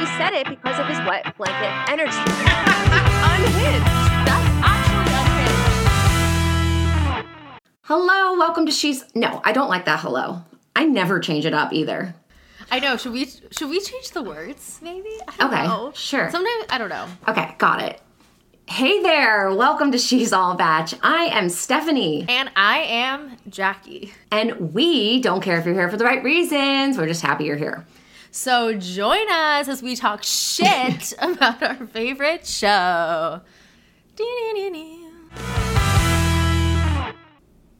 [0.00, 2.16] she said it because of his wet blanket energy.
[2.16, 3.86] unhinged.
[4.24, 5.12] That's actually
[7.12, 7.28] unhinged.
[7.82, 9.04] Hello, welcome to She's.
[9.14, 10.42] No, I don't like that hello.
[10.74, 12.14] I never change it up either.
[12.70, 12.96] I know.
[12.96, 14.78] Should we should we change the words?
[14.82, 15.10] Maybe.
[15.28, 15.92] I don't Okay, know.
[15.94, 16.30] sure.
[16.30, 17.06] Sometimes I don't know.
[17.28, 18.00] Okay, got it.
[18.68, 20.94] Hey there, welcome to She's All Batch.
[21.02, 24.14] I am Stephanie, And I am Jackie.
[24.30, 26.96] and we don't care if you're here for the right reasons.
[26.96, 27.84] We're just happy you're here.
[28.32, 33.40] So join us as we talk shit about our favorite show.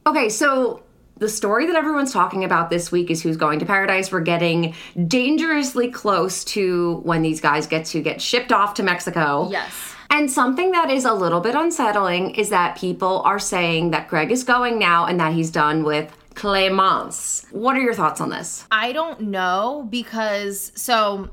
[0.07, 0.83] Okay, so
[1.17, 4.11] the story that everyone's talking about this week is who's going to paradise.
[4.11, 4.73] We're getting
[5.07, 9.47] dangerously close to when these guys get to get shipped off to Mexico.
[9.51, 9.95] Yes.
[10.09, 14.31] And something that is a little bit unsettling is that people are saying that Greg
[14.31, 17.45] is going now and that he's done with Clemence.
[17.51, 18.65] What are your thoughts on this?
[18.71, 21.29] I don't know because so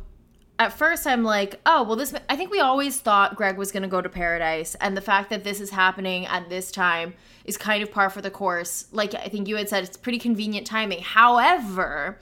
[0.58, 3.84] at first I'm like, oh, well this I think we always thought Greg was going
[3.84, 7.56] to go to paradise and the fact that this is happening at this time is
[7.56, 8.86] kind of par for the course.
[8.92, 11.00] Like I think you had said it's pretty convenient timing.
[11.00, 12.18] However,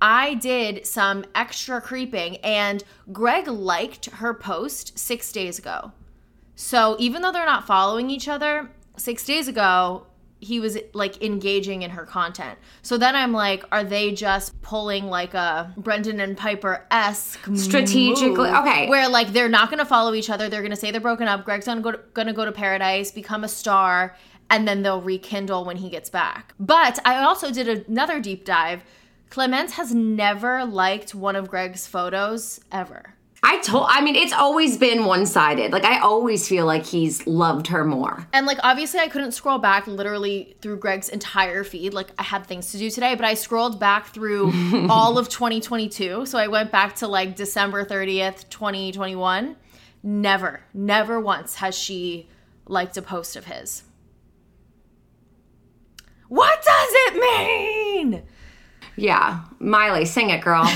[0.00, 5.92] I did some extra creeping and Greg liked her post 6 days ago.
[6.54, 10.06] So even though they're not following each other, 6 days ago
[10.38, 12.58] he was like engaging in her content.
[12.82, 18.50] So then I'm like, are they just pulling like a Brendan and Pieper esque Strategically-
[18.50, 18.88] okay.
[18.88, 20.48] where like they're not to follow each other.
[20.48, 21.44] They're to say they're broken up.
[21.44, 24.16] Greg's gonna go to, gonna go to paradise, become a star,
[24.50, 26.54] and then they'll rekindle when he gets back.
[26.60, 28.84] But I also did another deep dive.
[29.30, 33.15] Clemence has never liked one of Greg's photos ever.
[33.42, 35.72] I told I mean it's always been one-sided.
[35.72, 38.26] Like I always feel like he's loved her more.
[38.32, 41.94] And like obviously I couldn't scroll back literally through Greg's entire feed.
[41.94, 44.52] Like I had things to do today, but I scrolled back through
[44.90, 46.26] all of 2022.
[46.26, 49.56] So I went back to like December 30th, 2021.
[50.02, 52.28] Never, never once has she
[52.66, 53.82] liked a post of his.
[56.28, 58.22] What does it mean?
[58.96, 59.40] Yeah.
[59.58, 60.64] Miley, sing it, girl.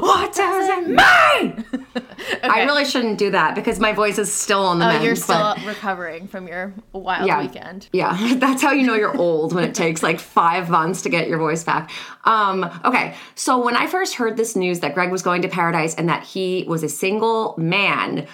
[0.00, 1.64] What does it mean?
[2.42, 5.04] I really shouldn't do that because my voice is still on the Oh, mend.
[5.04, 7.40] you're still but- recovering from your wild yeah.
[7.40, 7.88] weekend.
[7.92, 11.28] Yeah, that's how you know you're old when it takes like five months to get
[11.28, 11.90] your voice back.
[12.24, 15.94] Um, okay, so when I first heard this news that Greg was going to paradise
[15.94, 18.26] and that he was a single man,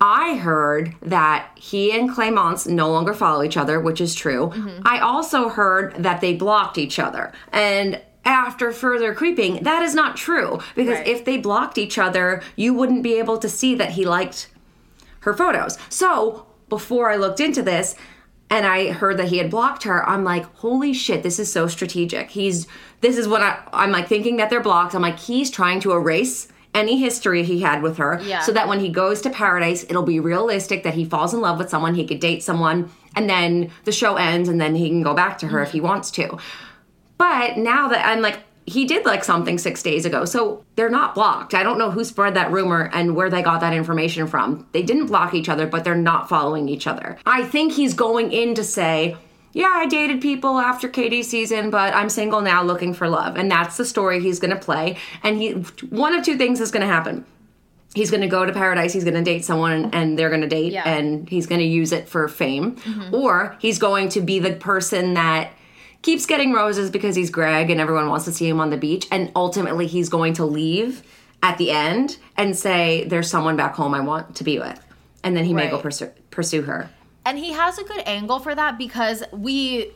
[0.00, 4.48] I heard that he and Clemence no longer follow each other, which is true.
[4.48, 4.82] Mm-hmm.
[4.84, 7.32] I also heard that they blocked each other.
[7.52, 10.60] And after further creeping, that is not true.
[10.74, 11.08] Because Right.
[11.08, 14.48] if they blocked each other, you wouldn't be able to see that he liked
[15.20, 15.78] her photos.
[15.88, 17.94] So before I looked into this
[18.48, 21.66] and I heard that he had blocked her, I'm like, holy shit, this is so
[21.66, 22.30] strategic.
[22.30, 22.66] He's
[23.00, 24.94] this is what I I'm like thinking that they're blocked.
[24.94, 28.40] I'm like, he's trying to erase any history he had with her Yeah.
[28.40, 31.58] so that when he goes to paradise it'll be realistic that he falls in love
[31.58, 35.02] with someone he could date someone and then the show ends and then he can
[35.02, 35.88] go back to her if he mm-hmm.
[35.88, 36.38] wants to
[37.22, 40.24] but now that I'm like, he did like something six days ago.
[40.24, 41.54] So they're not blocked.
[41.54, 44.66] I don't know who spread that rumor and where they got that information from.
[44.72, 47.16] They didn't block each other, but they're not following each other.
[47.26, 49.16] I think he's going in to say,
[49.52, 53.36] yeah, I dated people after Katie's season, but I'm single now looking for love.
[53.36, 54.96] And that's the story he's going to play.
[55.22, 55.52] And he,
[55.90, 57.24] one of two things is going to happen.
[57.94, 60.48] He's going to go to paradise, he's going to date someone, and they're going to
[60.48, 60.88] date, Yeah.
[60.88, 62.76] and he's going to use it for fame.
[62.76, 63.14] Mm-hmm.
[63.14, 65.52] Or he's going to be the person that
[66.02, 69.06] keeps getting roses because he's Greg and everyone wants to see him on the beach.
[69.10, 71.02] And ultimately, he's going to leave
[71.42, 74.84] at the end and say, There's someone back home I want to be with.
[75.24, 76.90] And then he may go pursue, pursue her.
[77.24, 79.92] And he has a good angle for that because we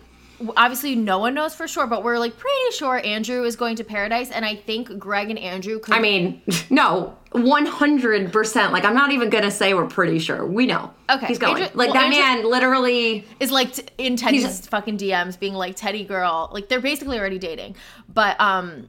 [0.57, 3.85] obviously no one knows for sure, but we're like pretty sure Andrew is going to
[3.85, 4.31] paradise.
[4.31, 5.95] And I think Greg and Andrew could.
[5.95, 8.71] I mean, no, 100%.
[8.73, 10.47] Like, I'm not even to say we're pretty sure.
[10.47, 10.93] We know.
[11.11, 11.63] Okay, He's going.
[11.63, 13.25] Andrew- like, well, that Andrew- man literally.
[13.41, 16.51] is like t- in Teddi's fucking DMs being like Teddy girl.
[16.53, 17.77] Like they're basically already dating.
[18.13, 18.89] But um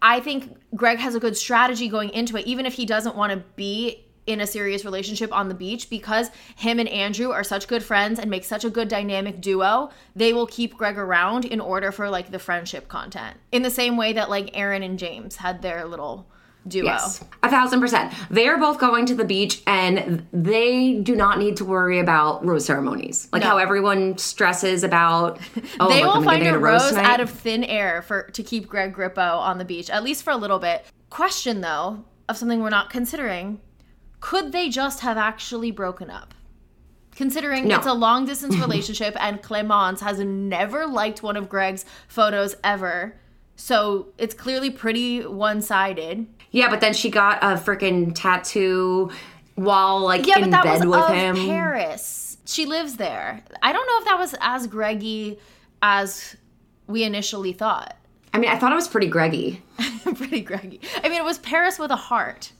[0.00, 3.32] I think Greg has a good strategy going into it, even if he doesn't want
[3.32, 7.66] to be in a serious relationship on the beach because him and Andrew are such
[7.66, 9.90] good friends and make such a good dynamic duo.
[10.14, 13.36] They will keep Greg around in order for like the friendship content.
[13.52, 16.26] In the same way that like Aaron and James had their little
[16.66, 16.84] duo.
[16.84, 18.12] Yes, a thousand percent.
[18.30, 22.44] They are both going to the beach, and they do not need to worry about
[22.44, 23.48] rose ceremonies, like No.
[23.50, 25.38] how everyone stresses about.
[25.80, 28.24] Oh, they look, will I'm find get a rose rose out of thin air for
[28.32, 30.84] to keep Greg Grippo on the beach, at least for a little bit.
[31.08, 33.60] Question though, of something we're not considering,
[34.20, 36.34] could they just have actually broken up?
[37.14, 37.76] Considering No.
[37.76, 43.16] it's a long distance relationship and Clemence has never liked one of Greg's photos ever.
[43.56, 46.26] So it's clearly pretty one sided.
[46.52, 49.10] Yeah, but then she got a freaking tattoo
[49.56, 51.36] while like Yeah, in but that bed was with of him.
[51.48, 52.38] Paris.
[52.46, 53.42] She lives there.
[53.62, 55.38] I don't know if that was as Greggy
[55.82, 56.36] as
[56.86, 57.94] we initially thought.
[58.32, 59.62] I mean, I thought it was pretty Greggy.
[60.14, 60.80] pretty Greggy.
[61.02, 62.52] I mean, it was Paris with a heart.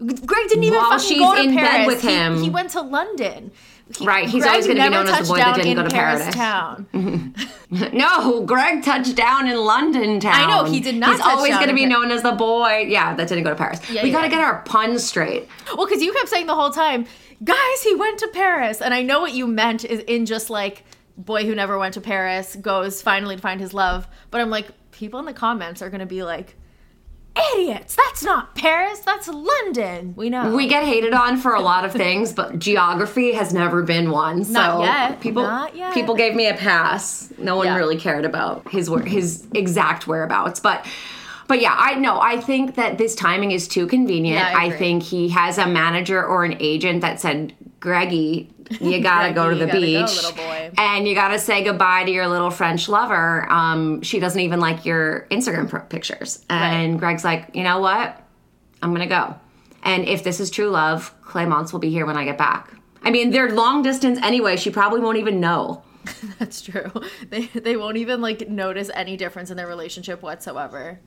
[0.00, 1.86] Greg didn't even While fucking go to in bed Paris.
[1.86, 2.42] with He- him.
[2.42, 3.50] He, went to London.
[3.96, 5.90] He- Right, he's Greg always gonna be known as the boy that didn't go to
[5.90, 6.86] Paris town.
[7.70, 10.34] No, Greg touched down in London town.
[10.34, 12.86] I know, he did not He's always going to be known as the boy.
[12.88, 13.78] Yeah, that didn't go to Paris.
[13.90, 14.14] Yeah, we yeah.
[14.16, 15.46] got to get our puns straight.
[15.76, 17.04] Well, because you kept saying the whole time,
[17.44, 18.80] guys, he went to Paris.
[18.80, 20.82] And I know what you meant is in just like,
[21.18, 24.08] boy who never went to Paris goes finally to find his love.
[24.30, 26.54] But I'm like, people in the comments are going to be like,
[27.54, 30.14] idiots, that's not Paris, that's London.
[30.16, 30.54] We know.
[30.54, 34.44] We get hated on for a lot of things, but geography has never been one.
[34.44, 35.20] So Not yet.
[35.20, 35.94] People, Not yet.
[35.94, 37.32] people gave me a pass.
[37.38, 37.76] No one Yeah.
[37.76, 40.84] really cared about his his exact whereabouts, but.
[41.48, 42.20] But yeah, I know.
[42.20, 44.38] I think that this timing is too convenient.
[44.38, 48.50] Yeah, I I, think he has a manager or an agent that said, "Greggy,
[48.80, 52.28] you gotta go to the go, beach, boy." and you gotta say goodbye to your
[52.28, 53.50] little French lover.
[53.50, 58.22] Um, she doesn't even like your Instagram pictures." And Greg's like, "You know what?
[58.82, 59.34] I'm gonna go.
[59.82, 62.74] And if this is true love, Clemence will be here when I get back.
[63.02, 64.56] I mean, they're long distance anyway.
[64.56, 65.82] She probably won't even know.
[66.38, 66.90] That's true.
[67.30, 71.00] They, they won't even like notice any difference in their relationship whatsoever.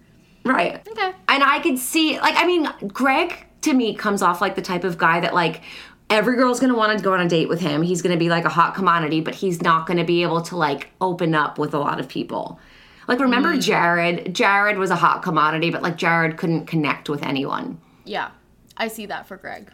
[0.44, 0.86] Right.
[0.88, 1.14] Okay.
[1.28, 4.84] And I could see, like, I mean, Greg to me comes off like the type
[4.84, 5.62] of guy that, like,
[6.10, 7.82] every girl's gonna want to go on a date with him.
[7.84, 10.90] He's gonna be like a hot commodity, but he's not gonna be able to, like,
[11.00, 12.60] open up with a lot of people.
[13.08, 13.62] Like, remember mm.
[13.62, 14.34] Jared?
[14.34, 17.80] Jared was a hot commodity, but, like, Jared couldn't connect with anyone.
[18.06, 18.32] Yeah.
[18.78, 19.72] I see that for Greg.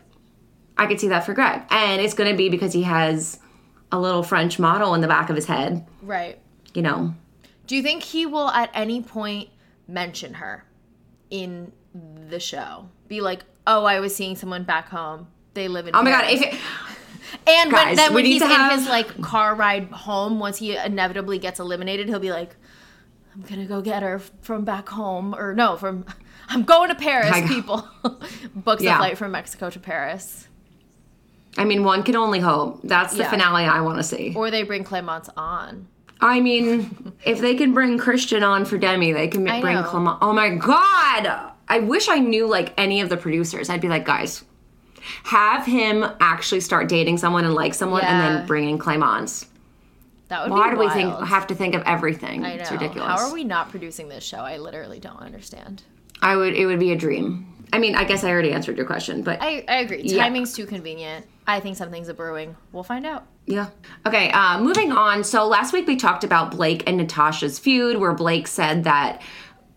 [0.77, 1.61] I could see that for Greg.
[1.69, 3.39] And it's gonna be because he has
[3.91, 6.39] a little French model in the back of his head, Right.
[6.73, 7.13] you know.
[7.67, 9.49] Do you think he will at any point
[9.87, 10.65] mention her
[11.29, 11.71] in
[12.29, 12.89] the show?
[13.07, 15.27] Be like, oh, I was seeing someone back home.
[15.53, 15.95] They live in.
[15.95, 16.53] Oh my god, if it,
[17.47, 21.39] and when, then when he's in have- his like car ride home, once he inevitably
[21.39, 22.55] gets eliminated, he'll be like,
[23.33, 26.05] I'm gonna go get her from back home, or no, from
[26.49, 27.31] I'm going to Paris.
[27.31, 27.87] I- People
[28.55, 28.95] books Yeah.
[28.95, 30.47] a flight from Mexico to Paris,
[31.57, 32.81] I mean, one can only hope.
[32.83, 33.29] That's the Yeah.
[33.31, 34.33] finale I want to see.
[34.35, 35.87] or they bring Clemence on.
[36.19, 39.83] I mean, if they can bring Kristian on for Demi, they can I bring know.
[39.83, 40.17] Clement.
[40.21, 41.51] Oh my god!
[41.67, 43.69] I wish I knew like any of the producers.
[43.69, 44.43] I'd be like, guys,
[45.23, 49.45] have him actually start dating someone and like someone, and then bring in Clemence.
[50.29, 52.43] That would Why be do we think have to think of everything?
[52.43, 52.61] I know.
[52.61, 53.07] It's ridiculous.
[53.07, 54.39] How are we not producing this show?
[54.39, 55.83] I literally don't understand.
[56.21, 56.53] I would.
[56.53, 57.53] It would be a dream.
[57.73, 60.01] I mean, I guess I already answered your question, but I, I agree.
[60.01, 60.23] Yeah.
[60.23, 61.25] Timing's too convenient.
[61.45, 62.55] I think something's a brewing.
[62.71, 63.25] We'll find out.
[63.47, 63.69] Yeah.
[64.05, 65.23] Okay, uh, moving on.
[65.23, 69.21] So last week we talked about Blake and Natasha's feud, where Blake said that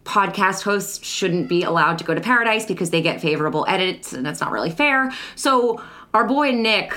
[0.05, 4.27] podcast hosts shouldn't be allowed to go to paradise because they get favorable edits, and
[4.27, 5.13] that's not really fair.
[5.37, 5.81] So
[6.13, 6.93] our boy Nick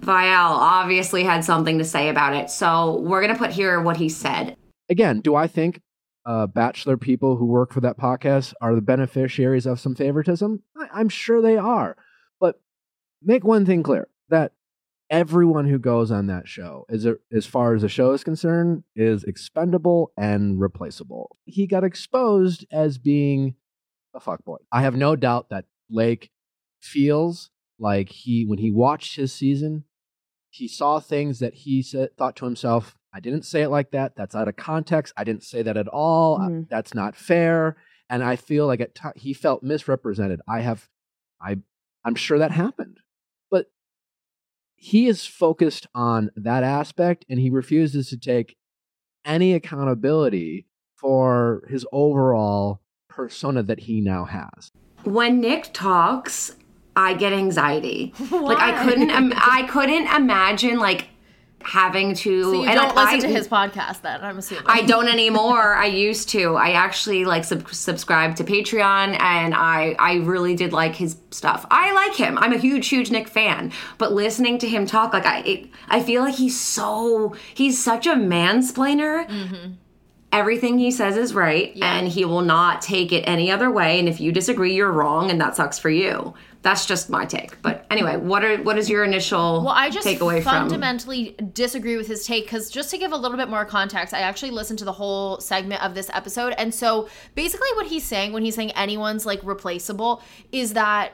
[0.00, 2.48] Viall obviously had something to say about it.
[2.48, 4.56] So we're gonna put here what he said.
[4.88, 5.80] again, do I think
[6.26, 10.62] uh, bachelor people who work for that podcast are the beneficiaries of some favoritism?
[10.76, 11.96] I, I'm sure they are.
[12.40, 12.60] But
[13.22, 14.52] make one thing clear that
[15.14, 19.24] everyone who goes on that show, as, as far as the show is concerned, is
[19.24, 21.36] expendable and replaceable.
[21.44, 23.54] He got exposed as being
[24.14, 24.58] a fuckboy.
[24.72, 26.30] I have no doubt that Blake
[26.80, 29.84] feels like he, when he watched his season,
[30.50, 34.16] he saw things that he said, thought to himself, I didn't say it like that.
[34.16, 35.12] That's out of context.
[35.16, 36.40] I didn't say that at all.
[36.40, 36.68] Uh, Mhm.
[36.68, 37.76] That's not fair.
[38.10, 40.40] And I feel like at ti he felt misrepresented.
[40.48, 40.88] I have,
[41.40, 41.58] I,
[42.04, 42.98] I'm sure that happened,
[44.84, 48.54] he is focused on that aspect, and he refuses to take
[49.24, 54.70] any accountability for his overall persona that he now has.
[55.04, 56.54] When Nick talks,
[56.94, 58.12] I get anxiety.
[58.30, 59.08] Like I couldn't.
[59.08, 61.08] Im- I couldn't imagine like
[61.64, 62.42] having to.
[62.42, 64.64] So you and, don't like, listen I- to his podcast then, I'm assuming.
[64.66, 65.74] I don't anymore.
[65.74, 66.56] I used to.
[66.56, 71.66] I actually like sub- subscribe to Patreon, and I I really did like his stuff.
[71.70, 72.38] I like him.
[72.38, 73.72] I'm a huge huge Nick fan.
[73.98, 78.06] But listening to him talk, like I it, I feel like he's so he's such
[78.06, 79.28] a mansplainer.
[79.28, 79.72] Mm-hmm.
[80.32, 84.00] Everything he says is right, and he will not take it any other way.
[84.00, 86.34] And if you disagree, you're wrong, and that sucks for you.
[86.64, 87.60] That's just my take.
[87.60, 90.52] But anyway, what are what is your initial Well, I just takeaway from?
[90.52, 94.20] fundamentally disagree with his take because just to give a little bit more context, I
[94.20, 96.54] actually listened to the whole segment of this episode.
[96.56, 101.12] And so basically, what he's saying when he's saying anyone's like replaceable is that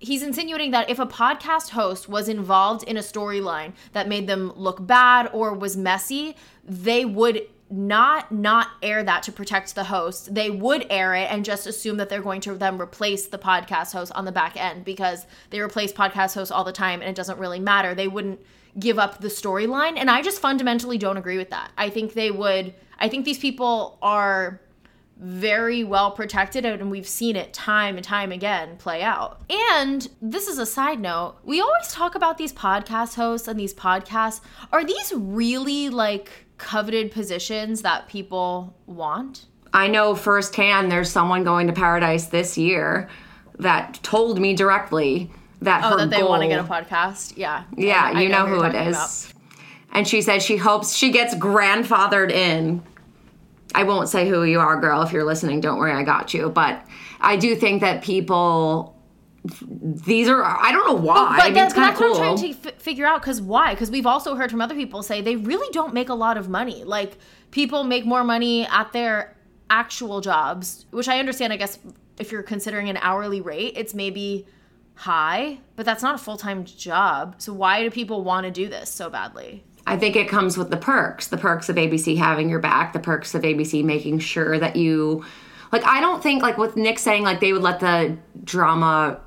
[0.00, 4.52] he's insinuating that if a podcast host was involved in a storyline that made them
[4.54, 7.40] look bad or was messy, they would
[7.76, 10.34] not not air that to protect the host.
[10.34, 13.92] They would air it and just assume that they're going to then replace the podcast
[13.92, 17.16] host on the back end because they replace podcast hosts all the time and it
[17.16, 17.94] doesn't really matter.
[17.94, 18.40] They wouldn't
[18.78, 21.72] give up the storyline and I just fundamentally don't agree with that.
[21.76, 24.60] I think they would I think these people are
[25.16, 29.40] very well protected and we've seen it time and time again play out.
[29.48, 31.36] And this is a side note.
[31.44, 34.40] We always talk about these podcast hosts and these podcasts.
[34.72, 39.46] Are these really like coveted positions that people want?
[39.72, 43.08] I know firsthand there's someone going to Paradise this year
[43.58, 45.30] that told me directly
[45.62, 47.34] that Oh, her that they goal, want to get a podcast.
[47.36, 47.64] Yeah.
[47.76, 48.96] Yeah, I you know, you're who it is.
[48.96, 49.40] about.
[49.92, 52.82] And she said she hopes she gets grandfathered in.
[53.74, 55.02] I won't say who you are, girl.
[55.02, 56.50] If you're listening, don't worry, I got you.
[56.50, 56.86] But
[57.20, 58.93] I do think that people,
[59.62, 61.16] these are, I don't know why.
[61.16, 62.26] Oh, I mean, that- it's kind of that's what.
[62.26, 63.20] I'm trying to f- figure out.
[63.20, 63.74] Because why?
[63.74, 66.48] Because we've also heard from other people say they really don't make a lot of
[66.48, 66.82] money.
[66.84, 67.18] Like
[67.50, 69.36] people make more money at their
[69.70, 71.52] actual jobs, which I understand.
[71.52, 71.78] I guess
[72.18, 74.46] if you're considering an hourly rate, it's maybe
[74.94, 77.34] high, but that's not a full time job.
[77.38, 79.62] So why do people want to do this so badly?
[79.86, 82.98] I think it comes with the perks the perks of ABC having your back, the
[82.98, 85.22] perks of ABC making sure that you,
[85.72, 89.20] like, I don't think, like, with Nick saying, like, they would let the drama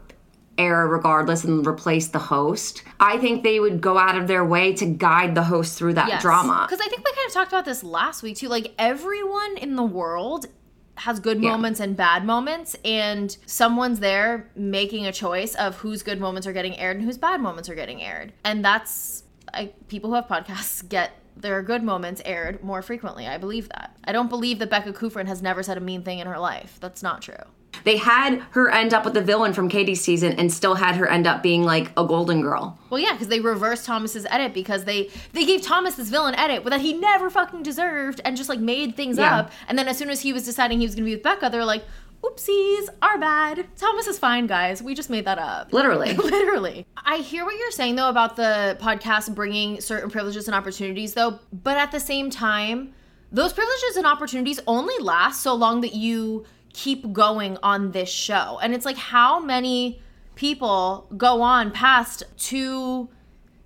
[0.57, 2.83] air regardless and replace the host.
[2.99, 6.21] I think they would go out of their way to guide the host through that
[6.21, 6.65] drama.
[6.69, 8.47] Because I think we kind of talked about this last week too.
[8.49, 10.47] Like everyone in the world
[10.95, 11.51] has good Yeah.
[11.51, 16.53] moments and bad moments, and someone's there making a choice of whose good moments are
[16.53, 18.33] getting aired and whose bad moments are getting aired.
[18.43, 19.23] And that's
[19.53, 23.27] like people who have podcasts get their good moments aired more frequently.
[23.27, 23.95] I believe that.
[24.05, 26.79] I don't believe that Becca Kufrin has never said a mean thing in her life.
[26.81, 27.35] That's not true.
[27.83, 31.07] They had her end up with the villain from Katie's season and still had her
[31.07, 32.77] end up being like a golden girl.
[32.89, 36.63] Well, yeah, because they reversed Thomas's edit because they they gave Thomas this villain edit
[36.65, 39.37] that he never fucking deserved and just like made things Yeah.
[39.39, 39.51] up.
[39.67, 41.65] And then as soon as he was deciding he was gonna be with Becca, they're
[41.65, 41.83] like,
[42.23, 43.65] "Oopsies, our bad.
[43.77, 44.81] Thomas is fine, guys.
[44.81, 46.13] We just made that up." Literally.
[46.13, 46.85] Literally.
[47.05, 51.39] I hear what you're saying though about the podcast bringing certain privileges and opportunities though,
[51.53, 52.93] but at the same time,
[53.31, 56.45] those privileges and opportunities only last so long that you
[56.77, 58.59] keep going on this show.
[58.61, 59.99] And it's like how many
[60.35, 63.09] people go on past two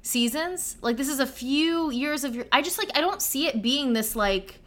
[0.01, 0.77] seasons?
[0.81, 3.61] Like this is a few years of your I just like I don't see it
[3.61, 4.59] being this like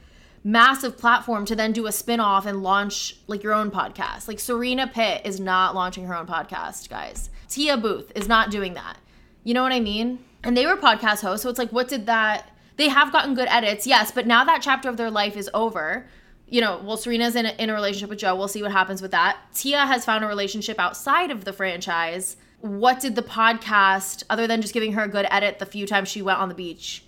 [0.45, 4.29] massive platform to then do a spin-off and launch like your own podcast.
[4.29, 7.31] Like Serena Pitt is not launching her own podcast, guys.
[7.49, 8.99] Tia Booth is not doing that.
[9.43, 10.19] You know what I mean?
[10.43, 13.49] And they were podcast hosts, so it's like what did that they have gotten good
[13.49, 16.07] edits, yes, but now that chapter of their life is over.
[16.55, 18.37] You know, well, Serena's in a, in a relationship with Joe.
[18.37, 19.39] We'll see what happens with that.
[19.53, 22.37] Tia has found a relationship outside of the franchise.
[22.61, 26.09] What did the podcast, other than just giving her a good edit the few times
[26.09, 27.04] she went on the beach,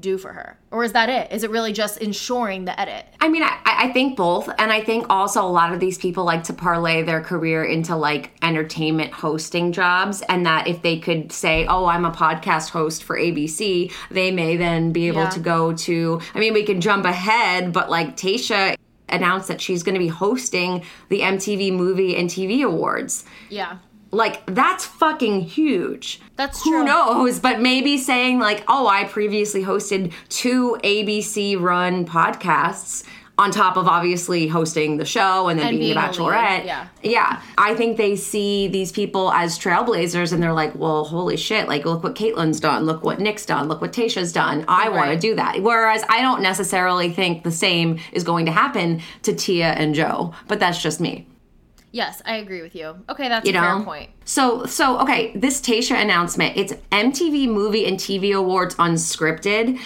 [0.00, 0.58] do for her?
[0.70, 1.32] Or is that it?
[1.32, 3.06] Is it really just ensuring the edit?
[3.20, 4.48] I mean, I, I think both.
[4.58, 7.96] And I think also a lot of these people like to parlay their career into
[7.96, 10.22] like entertainment hosting jobs.
[10.28, 14.56] And that if they could say, oh, I'm a podcast host for ABC, they may
[14.56, 15.30] then be able Yeah.
[15.30, 18.76] to go to, I mean, we can jump ahead, but like Tayshia
[19.10, 23.24] announced that she's going to be hosting the MTV Movie and TV Awards.
[23.48, 23.78] Yeah.
[24.10, 26.20] Like, that's fucking huge.
[26.36, 26.84] That's Who true.
[26.84, 27.40] knows?
[27.40, 33.04] But maybe saying, like, oh, I previously hosted two ABC run podcasts
[33.36, 36.32] on top of obviously hosting the show and then And being, the being a lead,
[36.32, 36.64] bachelorette.
[36.64, 36.88] yeah.
[37.04, 37.42] Yeah.
[37.56, 41.68] I think they see these people as trailblazers and they're like, well, holy shit.
[41.68, 42.84] Like, look what Kaitlyn's done.
[42.84, 43.68] Look what Nick's done.
[43.68, 44.64] Look what Tayshia's done.
[44.66, 45.62] I want to do that.
[45.62, 50.34] Whereas I don't necessarily think the same is going to happen to Tia and Joe,
[50.48, 51.28] but that's just me.
[51.90, 53.02] Yes, I agree with you.
[53.08, 53.76] Okay, that's you a know?
[53.78, 54.10] fair point.
[54.24, 59.78] so so okay this tayshia announcement it's mtv movie and tv awards unscripted.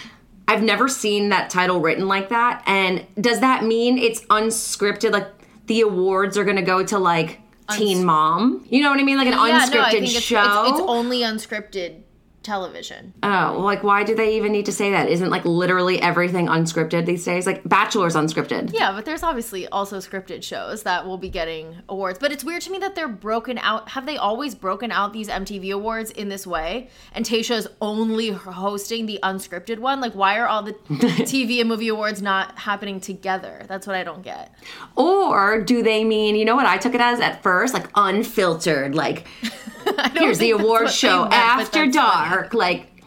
[0.48, 5.28] I've never seen that title written like that and does that mean it's unscripted like
[5.66, 7.40] the awards are gonna go to like
[7.70, 8.66] teen mom?
[8.68, 9.16] You know what i mean?
[9.16, 12.02] Like an Yeah, unscripted no, I think it's, show It's, it's only unscripted
[12.42, 13.12] television.
[13.22, 17.06] oh like why do they even need to say that isn't like literally everything unscripted
[17.06, 21.28] these days like bachelor's unscripted Yeah, but there's obviously also scripted shows that will be
[21.28, 22.18] getting awards.
[22.18, 23.90] But it's weird to me that they're broken out.
[23.90, 26.88] Have they always broken out these MTV awards in this way?
[27.14, 30.00] And Tayshia's only hosting the unscripted one?
[30.00, 30.72] Like, why are all the
[31.32, 33.64] TV and movie awards not happening together?
[33.68, 34.54] That's what I don't get.
[34.96, 38.94] or do they mean you know what i took it as at first like unfiltered
[38.94, 39.26] like
[40.12, 42.54] here's the award show meant, after dark.
[42.54, 43.02] like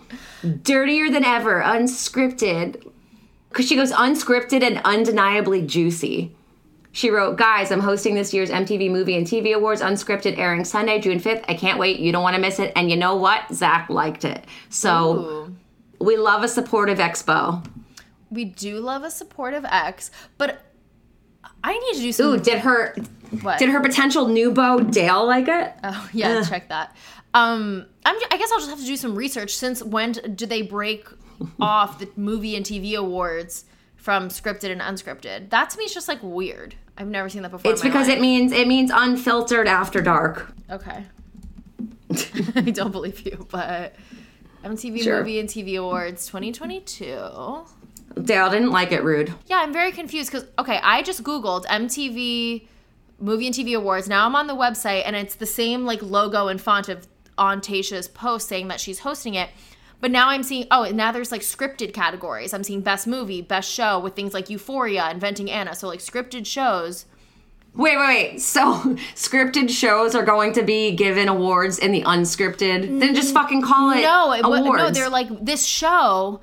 [0.64, 2.92] dirtier than ever unscripted.
[3.50, 6.36] Because she goes unscripted and undeniably juicy.
[6.92, 10.98] She wrote guys i'm hosting this year's mtv movie and tv awards unscripted airing sunday
[11.00, 12.00] june 5th i can't wait.
[12.00, 12.72] You don't want to miss it.
[12.76, 13.54] And you know what?
[13.54, 14.46] Zach liked it.
[14.70, 15.56] So Ooh.
[16.00, 17.66] we love a supportive expo.
[18.32, 20.65] We do love a supportive ex, but
[21.66, 22.26] I need to do some.
[22.28, 22.96] Ooh, did her
[23.42, 23.58] what?
[23.58, 25.74] did her potential new beau Dale like it?
[25.84, 26.96] Oh yeah, check that.
[27.34, 29.56] Um, I'm, I guess I'll just have to do some research.
[29.56, 31.08] Since when do they break
[31.60, 35.50] off the movie and TV awards from scripted and unscripted?
[35.50, 36.76] That to me is just like weird.
[37.00, 37.72] I've never seen that before.
[37.72, 40.54] It's because it means it means unfiltered after dark.
[40.70, 41.04] Okay.
[42.56, 43.96] I don't believe you, but
[44.64, 45.18] MTV Sure.
[45.18, 47.66] Movie and TV Awards 2022.
[48.22, 49.04] Dale didn't like it.
[49.04, 49.34] Rude.
[49.48, 52.68] Yeah, I'm very confused because okay, I just googled MTV
[53.20, 54.08] Movie and TV Awards.
[54.10, 57.08] Now I'm on the website and it's the same like logo and font of
[57.38, 59.50] on Tayshia's post saying that she's hosting it.
[60.02, 62.54] But now I'm seeing oh now there's like scripted categories.
[62.54, 65.76] I'm seeing best movie, best show with things like Euphoria, Inventing Anna.
[65.76, 67.06] So like scripted shows.
[67.74, 68.42] Wait, wait, wait.
[68.42, 68.62] So
[69.16, 73.00] scripted shows are going to be given awards in the unscripted.
[73.02, 74.82] Then just mm, fucking call it No, it, wa- awards.
[74.84, 76.40] no, they're like this show.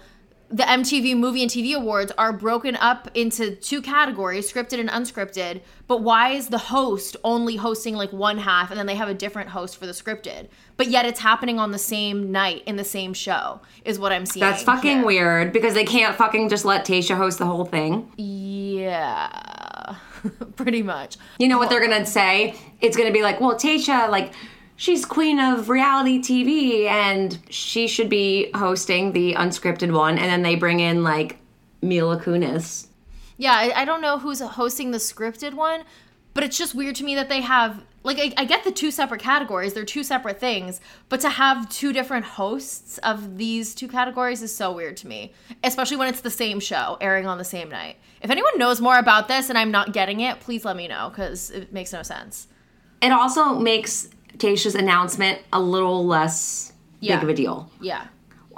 [0.52, 5.62] The MTV Movie and TV Awards are broken up into two categories, scripted and unscripted.
[5.86, 9.14] But why is the host only hosting like one half and then they have a
[9.14, 10.48] different host for the scripted?
[10.76, 14.26] But yet it's happening on the same night in the same show, is what I'm
[14.26, 14.42] seeing.
[14.42, 15.06] That's fucking here.
[15.06, 18.12] weird because they can't fucking just let Tayshia host the whole thing.
[18.18, 19.96] Yeah,
[20.56, 21.16] pretty much.
[21.38, 22.56] You know what they're gonna say?
[22.82, 24.34] It's gonna be like, well, Tayshia, like,
[24.82, 30.18] she's queen of reality TV and she should be hosting the unscripted one.
[30.18, 31.38] And then they bring in like
[31.82, 32.88] Mila Kunis.
[33.36, 35.84] Yeah, I, I don't know who's hosting the scripted one,
[36.34, 38.90] but it's just weird to me that they have like I, I get the two
[38.90, 43.86] separate categories; they're two separate things, but to have two different hosts of these two
[43.86, 47.44] categories is so weird to me, especially when it's the same show airing on the
[47.44, 47.98] same night.
[48.20, 51.10] If anyone knows more about this and I'm not getting it, please let me know
[51.10, 52.48] because it makes no sense.
[53.00, 54.08] It also makes
[54.42, 57.16] Tayshia's announcement a little less Yeah.
[57.16, 57.70] big of a deal.
[57.80, 58.04] Yeah.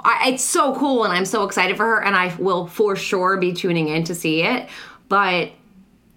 [0.03, 3.37] I, it's so cool and I'm so excited for her and I will for sure
[3.37, 4.69] be tuning in to see it.
[5.09, 5.51] But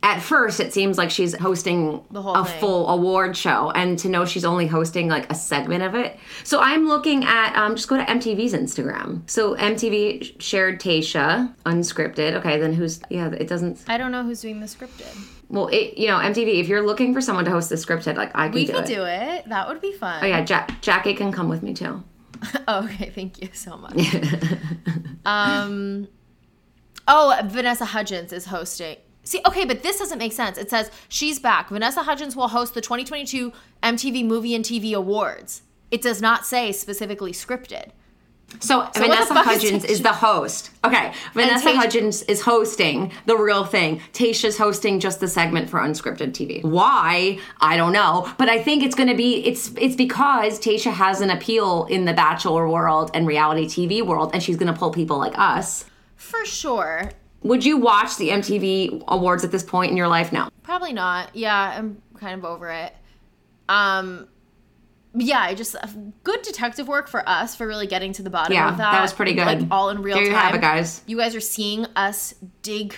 [0.03, 2.61] at first it seems like she's hosting The whole a thing.
[2.61, 6.19] full award show and to know she's only hosting like a segment of it.
[6.45, 9.29] So I'm looking at um just go to MTV's Instagram.
[9.29, 12.35] So MTV shared Tasha unscripted.
[12.35, 15.17] Okay, then who's yeah, it doesn't I don't know who's doing the scripted.
[15.49, 18.31] Well it you know, MTV, if you're looking for someone to host the scripted, like
[18.35, 18.95] I can We do could it.
[18.95, 19.49] do it.
[19.49, 20.21] That would be fun.
[20.23, 22.03] Oh yeah, Jack Jackie can come with me too.
[22.69, 23.95] Oh, okay, thank you so much.
[25.25, 26.09] um,
[27.07, 28.97] oh, Vanessa Hudgens is hosting.
[29.25, 30.57] See, okay, but this doesn't make sense.
[30.57, 31.69] It says she's back.
[31.69, 35.63] Vanessa Hudgens will host the 2022 MTV Movie and TV Awards.
[35.91, 37.91] It does not say specifically scripted.
[38.61, 40.71] So, the Vanessa fuck is Hudgens is the host.
[40.85, 44.01] Okay, Vanessa Tayshia- Hudgens is hosting the real thing.
[44.13, 46.65] Tayshia's hosting just the segment for unscripted TV.
[46.65, 47.39] Why?
[47.61, 51.21] I don't know, but I think it's going to be it's it's because Tayshia has
[51.21, 54.91] an appeal in the bachelor world and reality TV world and she's going to pull
[54.91, 55.85] people like us.
[56.17, 57.13] For sure.
[57.43, 60.33] Would you watch the MTV awards at this point in your life?
[60.33, 60.49] No.
[60.65, 61.37] Probably not.
[61.37, 62.93] Yeah, I'm kind of over it.
[63.69, 64.27] Um,
[65.15, 65.75] yeah, I just
[66.23, 68.93] good detective work for us for really getting to the bottom Yeah, of that.
[68.93, 69.47] that was pretty good.
[69.47, 70.41] Like all in real There you time.
[70.47, 71.03] have it, guys.
[71.07, 72.95] You guys are seeing us dig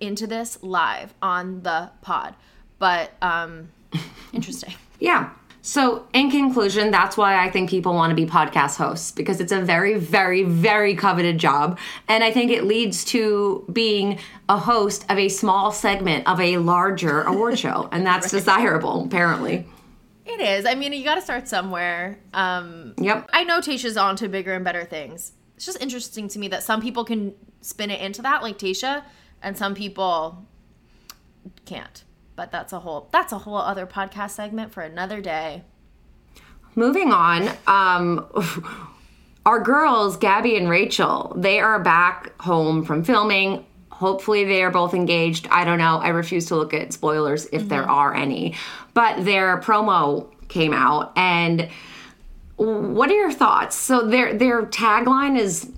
[0.00, 2.34] into this live on the pod,
[2.78, 3.68] but um,
[4.32, 4.74] interesting.
[4.98, 5.30] Yeah.
[5.64, 9.52] So, in conclusion, that's why I think people want to be podcast hosts because it's
[9.52, 11.78] a very, very, very coveted job.
[12.08, 16.56] And I think it leads to being a host of a small segment of a
[16.58, 17.88] larger award show.
[17.92, 19.64] And that's desirable, apparently.
[20.24, 20.66] It is.
[20.66, 22.18] I mean, you got to start somewhere.
[22.32, 23.30] Um, Yep.
[23.32, 25.32] I know Tayshia's on to bigger and better things.
[25.56, 29.04] It's just interesting to me that some people can spin it into that, like Tayshia,
[29.42, 30.46] and some people
[31.66, 32.04] can't.
[32.36, 35.64] But that's a whole that's a whole other podcast segment for another day.
[36.74, 38.26] Moving on, um,
[39.46, 43.66] our girls, Gabby and Rachel, they are back home from filming.
[44.02, 45.46] Hopefully, they are both engaged.
[45.48, 45.98] I don't know.
[45.98, 48.56] I refuse to look at spoilers if there are any.
[48.94, 51.68] But their promo came out, and
[52.56, 53.76] what are your thoughts?
[53.76, 55.70] So their their tagline is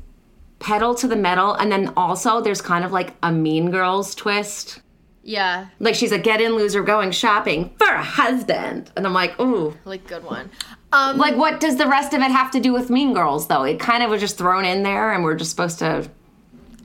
[0.59, 4.81] pedal to the metal, and then also there's kind of like a Mean Girls twist.
[5.27, 9.39] Yeah, Like she's a get in loser going shopping for a husband, and I'm like,
[9.41, 9.75] ooh.
[9.85, 10.51] like good one.
[10.93, 13.65] Um, Like, what does the rest of it have to do with Mean Girls, though?
[13.65, 16.11] It kind of was just thrown in there, and we're just supposed to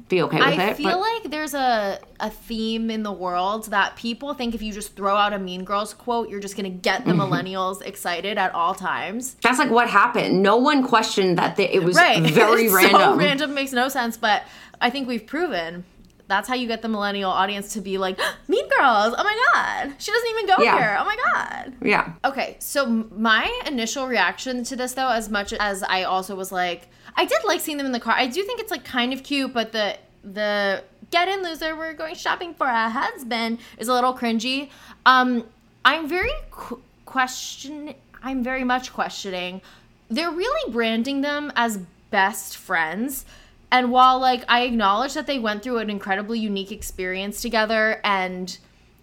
[0.09, 0.77] be okay with I it.
[0.77, 4.73] feel but like there's a a theme in the world that people think if you
[4.73, 7.21] just throw out a Mean Girls quote, you're just gonna get the mm-hmm.
[7.21, 9.35] millennials excited at all times.
[9.35, 10.41] that's like what happened.
[10.43, 12.21] No one questioned that they, it was Right.
[12.33, 12.99] very It's random.
[13.01, 14.43] So random makes no sense, but
[14.81, 15.85] I think we've proven
[16.27, 19.95] that's how you get the millennial audience to be like, Mean Girls, oh my god.
[19.97, 20.77] She doesn't even go Yeah.
[20.77, 20.97] here.
[20.99, 21.73] Oh my god.
[21.81, 22.13] Yeah.
[22.23, 26.87] Okay, so my initial reaction to this though, as much as I also was like,
[27.19, 28.13] I did like seeing them in the car.
[28.15, 31.91] I do think it's like kind of cute, but the the get in loser, we're
[31.91, 34.69] going shopping for a husband is a little cringy.
[35.05, 35.45] Um,
[35.84, 37.93] I'm very qu- question.
[38.23, 39.62] I'm very much questioning.
[40.10, 41.79] They're really branding them as
[42.10, 43.25] best friends.
[43.69, 48.58] And while like I acknowledge that they went through an incredibly unique experience together and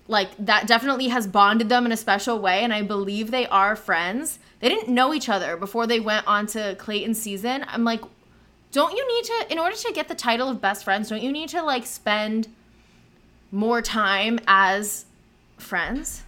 [0.09, 3.77] like that definitely has bonded them in a special way and I believe they are
[3.77, 4.39] friends.
[4.61, 7.65] They didn't know each other before they went on to Clayton's season.
[7.69, 8.03] I'm like
[8.73, 11.33] don't you need to in order to get the title of best friends, don't you
[11.33, 12.49] need to like spend
[13.51, 15.07] more time as
[15.57, 16.25] friends?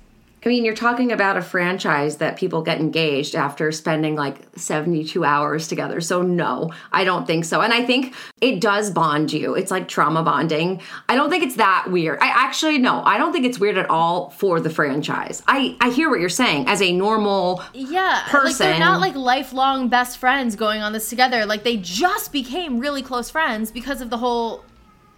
[0.49, 5.23] I mean, you're talking about a franchise that people get engaged after spending like 72
[5.23, 6.01] hours together.
[6.01, 7.61] So, no, I don't think so.
[7.61, 9.55] And I think it does bond you.
[9.55, 10.81] It's like trauma bonding.
[11.07, 12.19] I don't think it's that weird.
[12.23, 15.43] I actually, no, I don't think it's weird at all for the franchise.
[15.47, 16.67] I, I hear what you're saying.
[16.67, 18.71] As a normal Yeah, like person.
[18.71, 21.45] they're not like lifelong best friends going on this together.
[21.45, 24.65] Like they just became really close friends because of the whole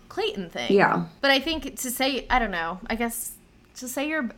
[0.09, 0.73] Clayton thing.
[0.73, 1.05] Yeah.
[1.21, 2.81] But I think to say, I don't know.
[2.89, 3.35] I guess
[3.77, 4.29] to say you're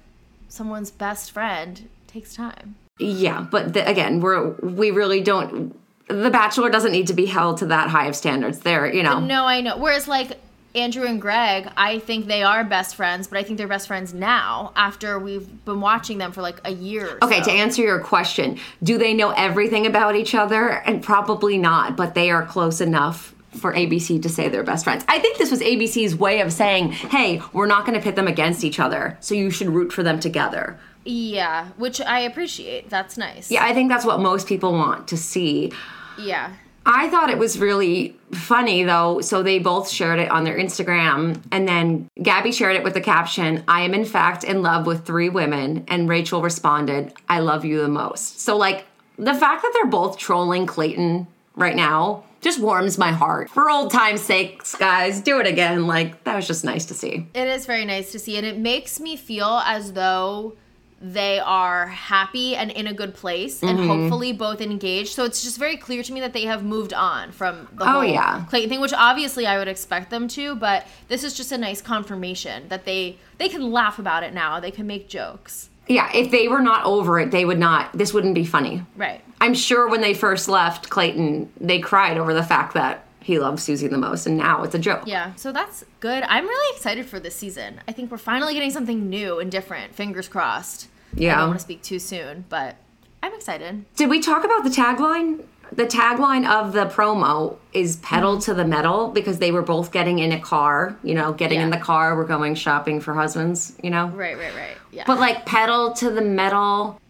[0.53, 2.77] someone's best friend takes time.
[2.99, 5.75] Yeah, but the, again, we're we really don't.
[6.09, 8.61] The Bachelor doesn't need to be held to that high of standards.
[8.61, 9.19] There, you know.
[9.19, 9.79] No, I know.
[9.79, 10.39] Whereas like
[10.75, 14.13] Andrew and Greg, I think they are best friends, but I think they're best friends
[14.13, 17.19] now after we've been watching them for like a year.
[17.21, 17.51] Or Okay, so.
[17.51, 20.69] to answer your question, do they know everything about each other?
[20.69, 25.05] And probably not, but they are close enough for ABC to say they're best friends.
[25.09, 28.29] I think this was ABC's way of saying, hey, we're not going to pit them
[28.29, 30.79] against each other, so you should root for them together.
[31.05, 32.89] Yeah, which I appreciate.
[32.89, 33.51] That's nice.
[33.51, 35.73] Yeah, I think that's what most people want to see.
[36.19, 36.53] Yeah.
[36.85, 39.21] I thought it was really funny though.
[39.21, 41.41] So they both shared it on their Instagram.
[41.53, 45.05] And then Gabby shared it with the caption I am, in fact, in love with
[45.05, 45.85] three women.
[45.89, 48.41] And Rachel responded, I love you the most.
[48.41, 48.87] So, like,
[49.17, 53.49] the fact that they're both trolling Clayton right now just warms my heart.
[53.49, 55.87] For old time's sakes, guys, do it again.
[55.87, 57.27] Like, that was just nice to see.
[57.35, 60.57] It is very nice to see, and it makes me feel as though
[61.05, 63.89] they are happy and in a good place, and Mm-hmm.
[63.89, 65.15] hopefully both engaged.
[65.15, 67.93] So it's just very clear to me that they have moved on from the Oh,
[67.95, 68.45] whole yeah.
[68.49, 70.55] Clayton thing, which obviously I would expect them to.
[70.55, 74.61] But this is just a nice confirmation that they they can laugh about it now.
[74.61, 75.71] They can make jokes.
[75.89, 78.85] Yeah, if they were not over it, they would not, this wouldn't be funny.
[78.97, 79.21] Right.
[79.41, 83.63] I'm sure when they first left Clayton, they cried over the fact that he loves
[83.63, 85.03] Susie the most, and now it's a joke.
[85.07, 85.35] Yeah.
[85.37, 86.23] So that's good.
[86.25, 87.81] I'm really excited for this season.
[87.87, 89.95] I think we're finally getting something new and different.
[89.95, 90.89] Fingers crossed.
[91.17, 91.37] I Yeah.
[91.39, 92.77] don't want to speak too soon, but
[93.23, 93.85] I'm excited.
[93.97, 95.45] Did we talk about the tagline?
[95.75, 100.19] The tagline of the promo is pedal to the metal because they were both getting
[100.19, 103.89] in a car, you know, getting in the car, we're going shopping for husbands, you
[103.89, 104.09] know?
[104.09, 104.37] Right.
[104.37, 104.55] Right.
[104.55, 104.77] Right.
[104.91, 105.05] Yeah.
[105.07, 107.01] But like pedal to the metal,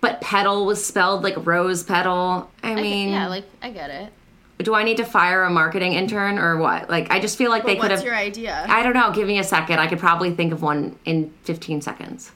[0.00, 2.50] but pedal was spelled like rose petal.
[2.62, 4.12] I I get- mean, yeah, like I get it.
[4.58, 6.90] do I need to fire a marketing intern or what?
[6.90, 8.06] Like, I just feel like they But could what's have.
[8.06, 8.66] your idea?
[8.68, 9.12] I don't know.
[9.12, 9.78] Give me a second.
[9.78, 12.32] I could probably think of one in 15 seconds.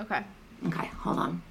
[0.00, 0.22] okay.
[0.66, 1.42] Okay, hold on.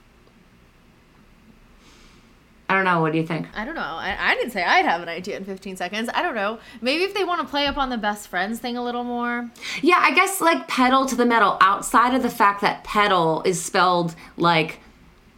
[2.69, 3.01] I don't know.
[3.01, 3.47] What do you think?
[3.55, 3.81] I don't know.
[3.81, 6.09] I, I didn't say I'd have an idea in 15 seconds.
[6.13, 6.59] I don't know.
[6.81, 9.49] Maybe if they want to play up on the best friends thing a little more.
[9.81, 13.63] Yeah, I guess like pedal to the metal, outside of the fact that pedal is
[13.63, 14.79] spelled like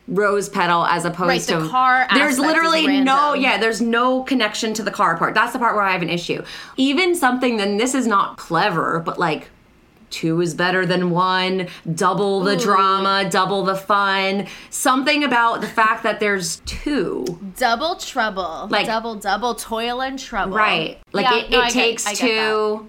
[0.08, 4.72] rose petal as opposed Right, the to car there's literally no yeah there's no connection
[4.76, 6.44] to the car part that's the part where i have an issue
[6.78, 9.50] even something then this is not clever but like
[10.16, 12.60] two is better than one double the Ooh.
[12.60, 17.26] drama double the fun something about the fact that there's two
[17.58, 18.68] Double trouble.
[18.70, 20.56] Like- double, double toil and trouble.
[20.58, 22.88] right like Yeah, it, no, it takes get two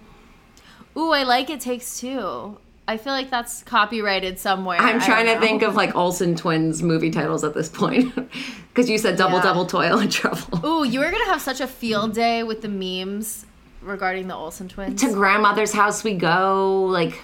[0.95, 1.01] that.
[1.01, 2.59] Ooh, I like it takes two.
[2.89, 4.79] I feel like that's copyrighted somewhere.
[4.81, 5.41] I'm trying to know.
[5.41, 8.15] think of like Olsen twins movie titles at this point.
[8.77, 9.43] Because you said double, Yeah.
[9.45, 10.61] double toil and trouble.
[10.67, 13.47] Ooh, you are going to have such a field day with the memes
[13.87, 15.01] regarding the Olsen twins.
[15.03, 16.85] To grandmother's house we go.
[16.85, 17.23] Like,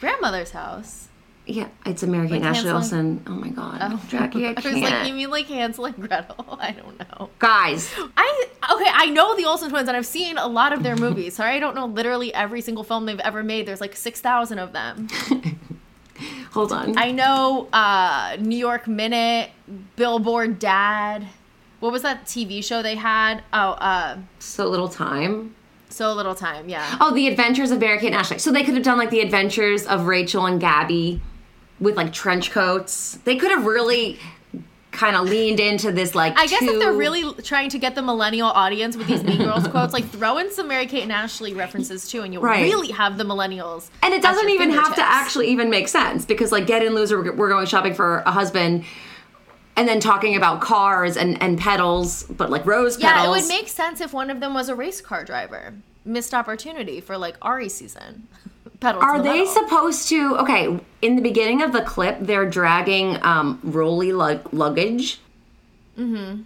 [0.00, 1.08] Grandmother's house.
[1.46, 3.22] yeah, it's American Like Ashley Olsen.
[3.26, 6.58] Oh my god, Jackie, I I was like, you mean like Hansel and Gretel?
[6.60, 7.30] I don't know.
[7.38, 10.96] Guys, I okay, I know the Olsen twins and I've seen a lot of their
[10.96, 11.36] movies.
[11.36, 13.66] Sorry, I don't know literally every single film they've ever made.
[13.66, 15.08] There's like six thousand of them.
[16.52, 16.98] hold on.
[16.98, 19.50] I know uh, New York Minute,
[19.96, 21.26] Billboard Dad.
[21.84, 23.42] What was that TV show they had?
[23.52, 25.54] Oh, uh, so little time.
[25.90, 26.66] so little time.
[26.66, 26.96] Yeah.
[26.98, 28.38] Oh, the Adventures of Mary Kate and Ashley.
[28.38, 31.20] So they could have done like the Adventures of Rachel and Gabby
[31.78, 33.18] with like trench coats.
[33.24, 34.18] They could have really
[34.92, 36.32] kind of leaned into this like.
[36.38, 39.68] I guess if they're really trying to get the millennial audience with these Mean Girls
[39.68, 42.62] quotes, like throw in some Mary Kate and Ashley references too, and you'll Right.
[42.62, 43.90] really have the millennials.
[44.02, 47.20] And it doesn't even have to actually even make sense because like get in loser
[47.34, 48.84] we're going shopping for a husband
[49.76, 53.22] and then talking about cars and and pedals but like rose pedals.
[53.22, 55.74] Yeah, it would make sense if one of them was a race car driver.
[56.04, 58.28] missed opportunity for like Arie season.
[58.80, 59.52] Pedal Are the they metal.
[59.54, 60.36] supposed to?
[60.38, 65.20] Okay, in the beginning of the clip, they're dragging um, rolly lug- luggage.
[65.98, 66.42] Mm-hmm.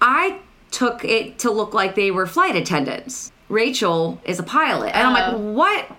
[0.00, 3.30] I took it to look like they were flight attendants.
[3.48, 5.36] Rachel is a pilot, and I'm Oh.
[5.38, 5.56] like,
[5.88, 5.96] what?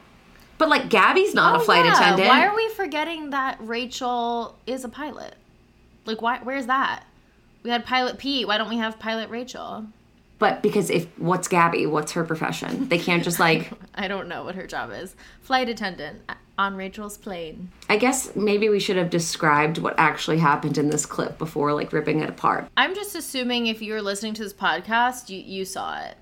[0.57, 1.93] But like, Gabby's not a Oh, flight yeah.
[1.93, 2.27] attendant.
[2.27, 5.35] Why are we forgetting that Rachel is a pilot?
[6.05, 6.39] Like, why?
[6.43, 7.03] Where's that?
[7.63, 8.47] We had Pilot Pete.
[8.47, 9.85] Why don't we have Pilot Rachel?
[10.37, 11.85] But because if what's Gabby?
[11.85, 12.89] What's her profession?
[12.89, 13.71] They can't just like.
[13.95, 15.15] I don't know what her job is.
[15.41, 16.21] Flight attendant
[16.57, 17.71] on Rachel's plane.
[17.89, 21.91] I guess maybe we should have described what actually happened in this clip before like
[21.91, 22.67] ripping it apart.
[22.77, 26.15] I'm just assuming if you're listening to this podcast, you, you saw it.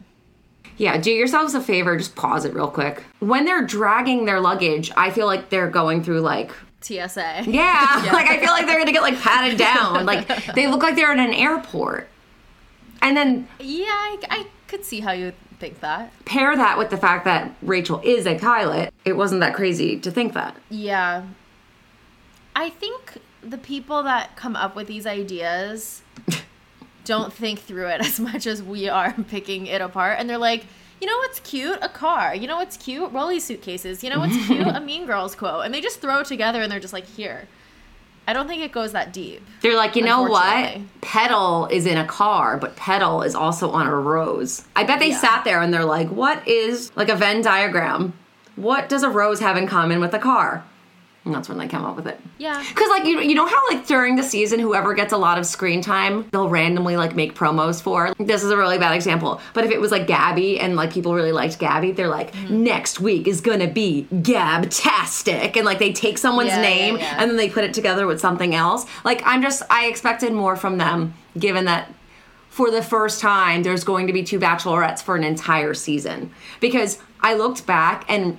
[0.77, 3.03] Yeah, do yourselves a favor, just pause it real quick.
[3.19, 6.51] When they're dragging their luggage, I feel like they're going through like
[6.83, 7.43] TSA.
[7.47, 10.05] yeah, like I feel like they're gonna get like patted down.
[10.05, 12.09] Like they look like they're in an airport.
[13.01, 16.11] And then Yeah, I, I could see how you think that.
[16.25, 18.93] pair that with the fact that Rachel is a pilot.
[19.05, 20.55] It wasn't that crazy to think that.
[20.69, 21.23] Yeah.
[22.55, 26.01] I think the people that come up with these ideas
[27.05, 30.17] don't think through it as much as we are picking it apart.
[30.19, 30.65] And they're like,
[31.01, 31.79] you know what's cute?
[31.82, 32.34] A car.
[32.36, 33.12] You know what's cute?
[33.12, 34.03] Rolly suitcases.
[34.03, 34.65] You know what's cute?
[34.67, 35.65] A Mean Girls quote.
[35.65, 37.47] And they just throw it together and they're just like, here.
[38.25, 39.41] I don't think it goes that deep.
[39.62, 40.77] They're like, you know what?
[41.01, 44.63] Pedal is in a car, but pedal is also on a rose.
[44.77, 45.17] I bet they Yeah.
[45.17, 48.13] sat there and they're like, what is like a Venn diagram?
[48.56, 50.63] What does a rose have in common with a car?
[51.25, 52.19] And that's when they come up with it.
[52.38, 52.62] Yeah.
[52.75, 55.45] Cause like you, you know how like during the season, whoever gets a lot of
[55.45, 58.13] screen time, they'll randomly like make promos for.
[58.19, 61.13] This is a really bad example, but if it was like Gabby and like people
[61.15, 62.63] really liked Gabby, they're like, Mm-hmm.
[62.63, 67.15] next week is gonna be Gabtastic, and like they take someone's Yeah, yeah, name yeah.
[67.21, 68.86] and then they put it together with something else.
[69.03, 71.91] Like I'm just, I expected more from them, given that
[72.49, 76.99] for the first time there's going to be two bachelorettes for an entire season because
[77.21, 78.38] I looked back and.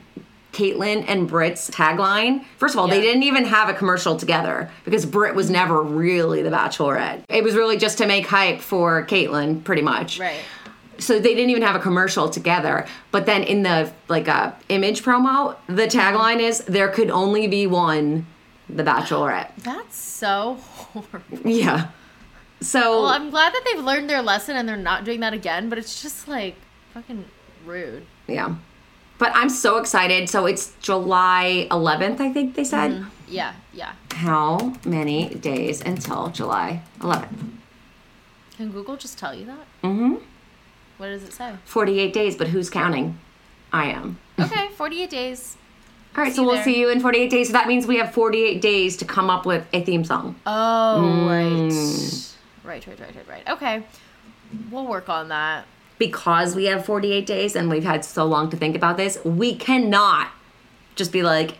[0.54, 2.44] Kaitlyn and Britt's tagline.
[2.58, 6.42] First of all, they didn't even have a commercial together because Britt was never really
[6.42, 7.22] the Bachelorette.
[7.28, 10.18] It was really just to make hype for Kaitlyn, pretty much.
[10.18, 10.40] Right.
[10.98, 12.86] So they didn't even have a commercial together.
[13.10, 17.66] But then in the like uh, image promo, the tagline is "There could only be
[17.66, 18.26] one,
[18.68, 21.50] the Bachelorette." That's so horrible.
[21.50, 21.88] Yeah.
[22.60, 25.68] So Well, I'm glad that they've learned their lesson and they're not doing that again,
[25.68, 26.54] but it's just like
[26.94, 27.24] fucking
[27.66, 28.06] rude.
[28.28, 28.54] yeah.
[29.24, 30.28] But I'm so excited.
[30.28, 33.06] So it's July 11th, I think they said.
[33.26, 33.94] Yeah, yeah.
[34.12, 37.52] How many days until July 11th?
[38.58, 39.64] Can Google just tell you that?
[39.82, 40.16] Mm-hmm.
[40.98, 41.54] What does it say?
[41.64, 43.18] 48 days, but who's counting?
[43.72, 44.18] I am.
[44.38, 45.56] Okay, 48 days.
[46.18, 46.64] All right, See so we'll there.
[46.64, 47.46] see you in 48 days.
[47.46, 50.36] So that means we have 48 days to come up with a theme song.
[50.44, 51.26] Oh, Mm.
[52.62, 52.74] right.
[52.74, 53.48] Right, right, right, right, right.
[53.56, 53.84] Okay.
[54.70, 55.64] We'll work on that.
[55.98, 59.54] Because we have 48 days and we've had so long to think about this, we
[59.54, 60.28] cannot
[60.96, 61.58] just be like,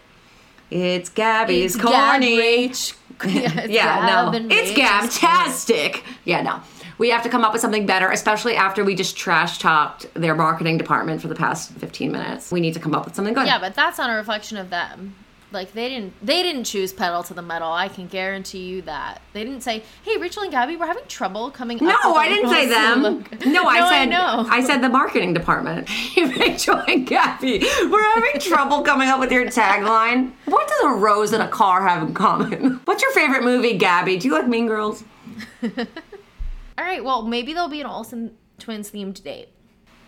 [0.71, 2.69] it's Gabby's corny.
[2.69, 2.95] Gab-rach.
[3.27, 4.49] yeah, it's yeah, Gab no.
[4.51, 4.73] It's.
[4.73, 6.03] Gabtastic.
[6.25, 6.61] Yeah, no.
[6.99, 10.35] We have to come up with something better, especially after we just trash talked their
[10.35, 12.53] marketing department for the past 15 minutes.
[12.53, 13.47] We need to come up with something good.
[13.47, 15.15] Yeah, but that's not a reflection of them.
[15.55, 17.73] Like they didn't they didn't choose pedal to the metal.
[17.73, 19.23] I can guarantee you that.
[19.33, 22.19] They didn't say, "Hey, Rachel and Gabby, we're having trouble coming No, up with a
[22.19, 23.25] I didn't say them.
[23.53, 24.47] No, I No, I said know.
[24.51, 25.89] I said the marketing department.
[26.17, 30.33] Rachel and Gabby, we're having trouble coming up with your tagline.
[30.47, 32.81] What does a rose and a car have in common?
[32.85, 34.17] What's your favorite movie, Gabby?
[34.19, 35.05] Do you like Mean Girls?
[36.77, 39.49] All right, well, maybe there'll be an Olsen twins themed date.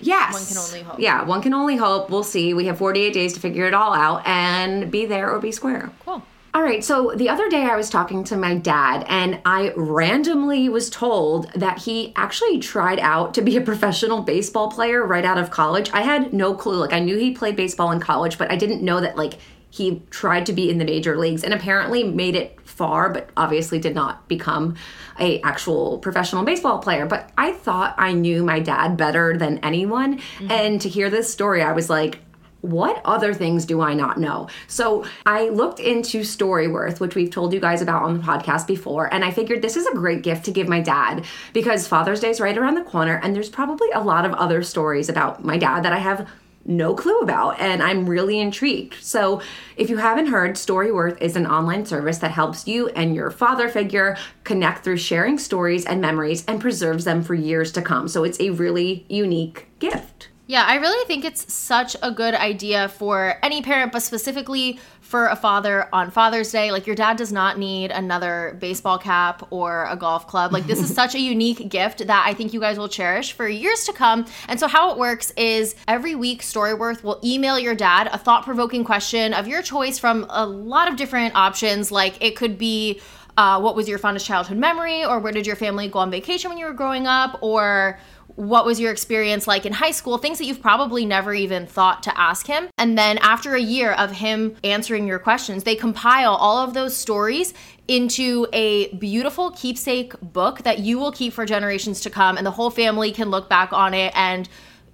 [0.01, 0.33] Yes.
[0.33, 1.01] One can only hope.
[1.01, 2.11] Yeah, one can only hope.
[2.11, 2.55] We'll see.
[2.55, 5.91] We have 48 days to figure it all out and be there or be square.
[6.05, 6.23] Cool.
[6.55, 10.71] All right, so the other day I was talking to my dad, and I randomly
[10.71, 15.37] was told that he actually tried out to be a professional baseball player right out
[15.37, 15.91] of college.
[15.93, 16.77] I had no clue.
[16.77, 19.35] Like, I knew he played baseball in college, but I didn't know that, like,
[19.71, 23.79] he tried to be in the major leagues and apparently made it far, but obviously
[23.79, 24.77] did not become
[25.19, 27.07] a actual professional baseball player.
[27.07, 30.19] But I thought I knew my dad better than anyone.
[30.19, 30.51] Mm-hmm.
[30.51, 32.21] And to hear this story, I was like,
[32.63, 34.49] what other things do I not know?
[34.67, 39.13] So I looked into Storyworth, which we've told you guys about on the podcast before,
[39.13, 42.31] and I figured this is a great gift to give my dad because Father's Day
[42.31, 45.59] is right around the corner, and there's probably a lot of other stories about my
[45.59, 46.29] dad that I have
[46.67, 48.95] no clue about, and I'm really intrigued.
[49.03, 49.41] So,
[49.77, 53.69] if you haven't heard, Storyworth is an online service that helps you and your father
[53.69, 58.09] figure connect through sharing stories and memories and preserves them for years to come.
[58.09, 60.29] So, it's a really unique gift.
[60.49, 65.29] Yeah, I really think it's such a good idea for any parent, but specifically for
[65.29, 66.73] a father on Father's Day.
[66.73, 70.53] Like your dad does not need another baseball cap or a golf club.
[70.53, 73.49] Like this is such a unique gift that I think you guys will cherish for
[73.49, 74.27] years to come.
[74.49, 78.83] And so how it works is every week Storyworth will email your dad a thought-provoking
[78.83, 81.93] question of your choice from a lot of different options.
[81.93, 83.01] Like it could be
[83.37, 86.51] uh, what was your fondest childhood memory or where did your family go on vacation
[86.51, 87.99] when you were growing up or
[88.37, 92.03] what was your experience like in high school, things that you've probably never even thought
[92.05, 92.69] to ask him.
[92.79, 96.97] And then after a year of him answering your questions, they compile all of those
[96.97, 97.55] stories
[97.89, 102.51] into a beautiful keepsake book that you will keep for generations to come, and the
[102.51, 104.49] whole family can look back on it and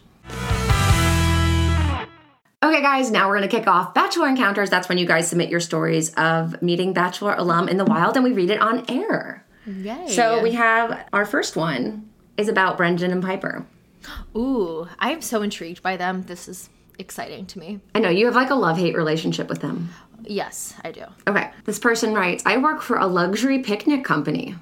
[2.67, 4.71] Okay, guys, now we're going to kick off Bachelor Encounters.
[4.71, 8.25] That's when you guys submit your stories of meeting Bachelor alum in the wild and
[8.25, 9.47] we read it on air.
[9.69, 10.09] Yay.
[10.09, 13.65] So we have our first one is about Brendan and Pieper.
[14.35, 16.23] Ooh, I am so intrigued by them.
[16.23, 17.79] This is exciting to me.
[17.95, 19.91] I know you have like a love hate relationship with them.
[20.25, 21.05] Yes, I do.
[21.29, 24.57] Okay, this person writes I work for a luxury picnic company.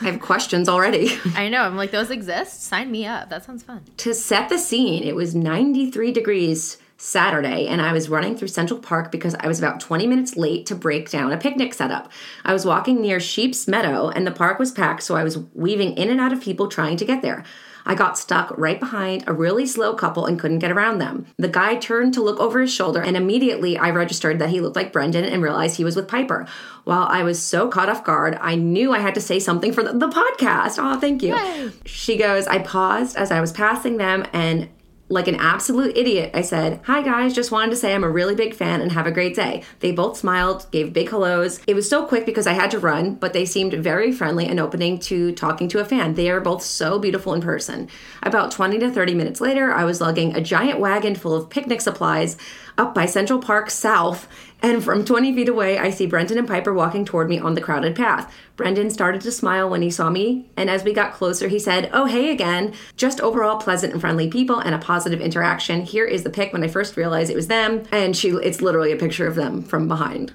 [0.00, 1.10] I have questions already.
[1.34, 1.60] I know.
[1.60, 2.62] I'm like, those exist?
[2.62, 3.28] Sign me up.
[3.28, 3.84] That sounds fun.
[3.98, 8.80] to set the scene, it was 93 degrees Saturday, and I was running through Central
[8.80, 12.10] Park because I was about 20 minutes late to break down a picnic setup.
[12.44, 15.96] I was walking near Sheep's Meadow, and the park was packed, so I was weaving
[15.96, 17.44] in and out of people trying to get there.
[17.88, 21.26] I got stuck right behind a really slow couple and couldn't get around them.
[21.36, 24.74] The guy turned to look over his shoulder, and immediately I registered that he looked
[24.74, 26.48] like Brendan and realized he was with Pieper.
[26.82, 29.84] While I was so caught off guard, I knew I had to say something for
[29.84, 30.78] the, the podcast.
[30.78, 31.36] Oh, thank you.
[31.84, 34.68] She goes, I paused as I was passing them and
[35.08, 38.34] like an absolute idiot, I said, Hi guys, just wanted to say I'm a really
[38.34, 39.62] big fan and have a great day.
[39.78, 41.60] They both smiled, gave big hellos.
[41.66, 44.58] It was so quick because I had to run, but they seemed very friendly and
[44.58, 46.14] opening to talking to a fan.
[46.14, 47.88] They are both so beautiful in person.
[48.24, 51.80] About 20 to 30 minutes later, I was lugging a giant wagon full of picnic
[51.80, 52.36] supplies
[52.76, 54.28] up by Central Park South,
[54.62, 57.60] and from 20 feet away, I see Brendan and Pieper walking toward me on the
[57.60, 58.32] crowded path.
[58.56, 61.90] Brendan started to smile when he saw me, and as we got closer, he said,
[61.92, 62.72] Oh, hey again.
[62.96, 65.82] Just overall pleasant and friendly people and a positive interaction.
[65.82, 68.92] Here is the pic when I first realized it was them, and she it's literally
[68.92, 70.34] a picture of them from behind.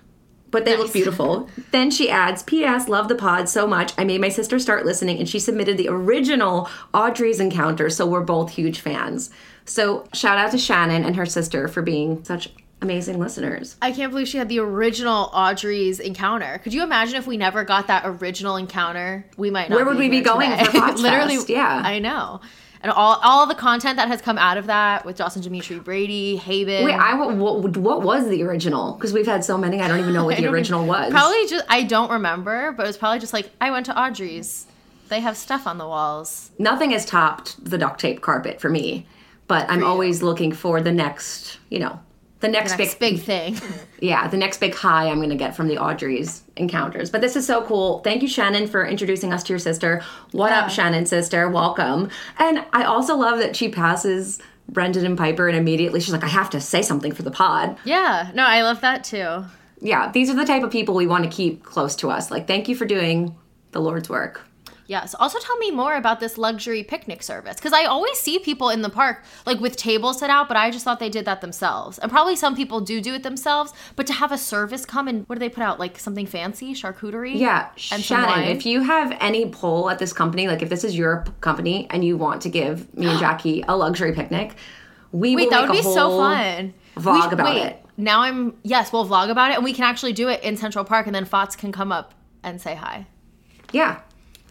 [0.52, 1.50] But they look beautiful.
[1.72, 2.90] then she adds, P.S.
[2.90, 3.94] Love the pod so much.
[3.98, 8.22] I made my sister start listening, and she submitted the original Audrey's Encounter, so we're
[8.22, 9.30] both huge fans.
[9.66, 12.50] So shout out to Shannon and her sister for being such
[12.82, 13.76] amazing listeners.
[13.82, 16.60] I can't believe she had the original Audrey's encounter.
[16.64, 19.26] Could you imagine if we never got that original encounter?
[19.38, 19.76] We might not.
[19.76, 20.66] Where would we be going today.
[20.66, 20.92] for?
[20.98, 21.82] Literally, Yeah.
[21.84, 22.42] I know.
[22.84, 26.38] And all all the content that has come out of that with Dawson Dimitri Brady,
[26.38, 26.84] Haben.
[26.86, 28.94] Wait, I what, what was the original?
[28.94, 31.12] Because we've had so many, I don't even know what the original was.
[31.12, 34.66] Probably just I don't remember, but it was probably just like I went to Audrey's.
[35.10, 36.50] They have stuff on the walls.
[36.58, 39.06] nothing has topped the duct tape carpet for me.
[39.48, 42.00] But I'm always looking for the next, you know,
[42.42, 43.58] the next, Next big thing.
[44.00, 47.10] yeah, the next big high I'm going to get from the Audrey's encounters.
[47.10, 48.00] But this is so cool.
[48.00, 50.04] Thank you, Shannon, for introducing us to your sister.
[50.32, 50.60] What Yeah.
[50.62, 51.50] up, Shannon, sister?
[51.50, 52.10] Welcome.
[52.38, 56.28] And I also love that she passes Brendan and Pieper, and immediately she's like, I
[56.30, 57.78] have to say something for the pod.
[57.84, 59.44] yeah, no, I love that too.
[59.82, 62.30] Yeah, these are the type of people we want to keep close to us.
[62.32, 63.36] Like, thank you for doing
[63.72, 64.42] the Lord's work.
[64.88, 65.16] Yes.
[65.20, 68.82] Also, tell me more about this luxury picnic service because I always see people in
[68.82, 71.98] the park like with tables set out, but I just thought they did that themselves.
[72.00, 75.28] And probably some people do do it themselves, but to have a service come and
[75.30, 75.80] what do they put out?
[75.80, 77.36] Like something fancy, charcuterie?
[77.38, 80.98] Yeah, And Shannon, if you have any pull at this company, like if this is
[80.98, 84.56] your company and you want to give me and Jackie a luxury picnic,
[85.14, 86.74] we Wait, that would be so fun.
[86.98, 87.86] vlog We- about wait, it.
[87.98, 90.84] Now I'm yes, we'll vlog about it and we can actually do it in Central
[90.84, 92.14] Park and then Fots can come up
[92.44, 93.06] and say hi.
[93.72, 94.00] Yeah,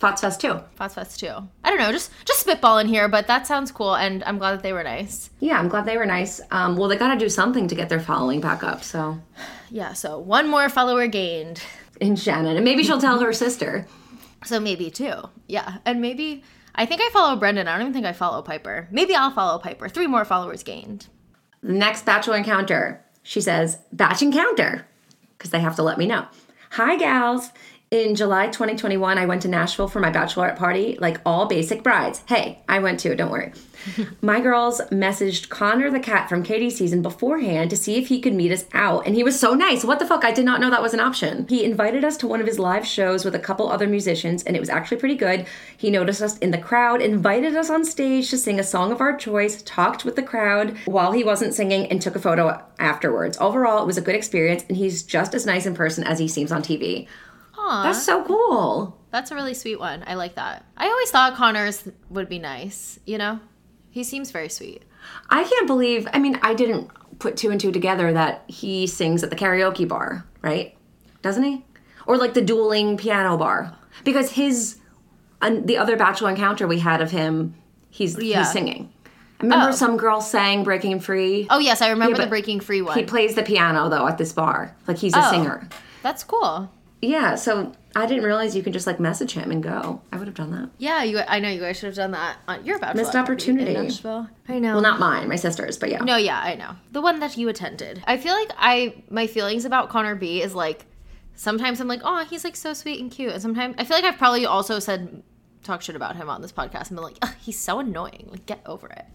[0.01, 0.61] Fots Fest too.
[0.77, 1.35] Fots Fest too.
[1.63, 4.63] I don't know, just just spitballing here, but that sounds cool and I'm glad that
[4.63, 5.31] they were nice.
[5.41, 6.41] Yeah, I'm glad they were nice.
[6.51, 8.83] Um, well, they got to do something to get their following back up.
[8.83, 9.21] So,
[9.71, 11.63] Yeah, so one more follower gained.
[12.01, 13.87] in Shannon, and maybe she'll tell her sister.
[14.45, 15.13] So maybe two.
[15.47, 15.79] Yeah.
[15.85, 16.43] And maybe
[16.75, 17.69] I think I follow Brendan.
[17.69, 18.89] I don't even think I follow Pieper.
[18.91, 19.89] Maybe I'll follow Pieper.
[19.91, 21.09] Three more followers gained.
[21.63, 24.87] The next bachelor encounter, she says, batch encounter,
[25.37, 26.27] because they have to let me know.
[26.71, 27.51] Hi, gals.
[27.93, 32.23] In July 2021, I went to Nashville for my bachelorette party, like all basic brides.
[32.29, 33.53] Hey, I went too, don't worry.
[34.23, 38.33] my girls messaged Connor the cat from Katie's season beforehand to see if he could
[38.33, 39.85] meet us out, and he was so nice.
[39.85, 40.25] What the fuck?
[40.25, 41.49] I did not know that was an option.
[41.49, 44.55] He invited us to one of his live shows with a couple other musicians, and
[44.55, 45.47] it was actually pretty good.
[45.77, 49.01] He noticed us in the crowd, invited us on stage to sing a song of
[49.01, 53.37] our choice, talked with the crowd while he wasn't singing, and took a photo afterwards.
[53.41, 56.29] Overall, it was a good experience, and he's just as nice in person as he
[56.29, 57.09] seems on TV.
[57.69, 58.99] Aw, That's so cool.
[59.11, 60.03] that's a really sweet one.
[60.07, 60.65] I like that.
[60.77, 62.99] I always thought Connor's would be nice.
[63.07, 63.41] You know,
[63.91, 64.83] he seems very sweet.
[65.29, 69.23] I can't believe, I mean, I didn't put two and two together that he sings
[69.23, 70.77] at the karaoke bar, right?
[71.23, 71.65] Doesn't he?
[72.07, 73.77] Or like the dueling piano bar.
[74.05, 74.79] Because his,
[75.43, 77.55] and the other Bachelor encounter we had of him,
[77.91, 78.39] he's, Yeah.
[78.41, 78.93] he's singing.
[79.41, 79.73] I remember Oh.
[79.73, 81.47] some girl sang Breaking Free.
[81.51, 82.97] Oh yes, I remember Yeah, the Breaking Free one.
[82.99, 84.77] He plays the piano though at this bar.
[84.87, 85.31] Like he's a Oh.
[85.31, 85.67] singer.
[86.03, 86.71] That's cool.
[87.03, 90.03] Yeah, so I didn't realize you could just like message him and go.
[90.13, 90.71] I would have done that.
[90.79, 91.21] Yeah, you.
[91.21, 93.77] I know you guys should have done that on your bachelor Missed opportunity.
[94.49, 94.75] I know.
[94.75, 96.01] Well, not mine, my sister's, but yeah.
[96.01, 96.77] No, yeah, I know.
[96.93, 98.03] The one that you attended.
[98.07, 100.87] I feel like I my feelings about Connor B is like
[101.35, 104.05] sometimes I'm like, oh, he's like so sweet and cute, and sometimes I feel like
[104.05, 105.23] I've probably also said
[105.63, 108.29] talk shit about him on this podcast and been like, he's so annoying.
[108.31, 109.07] Like, get over it.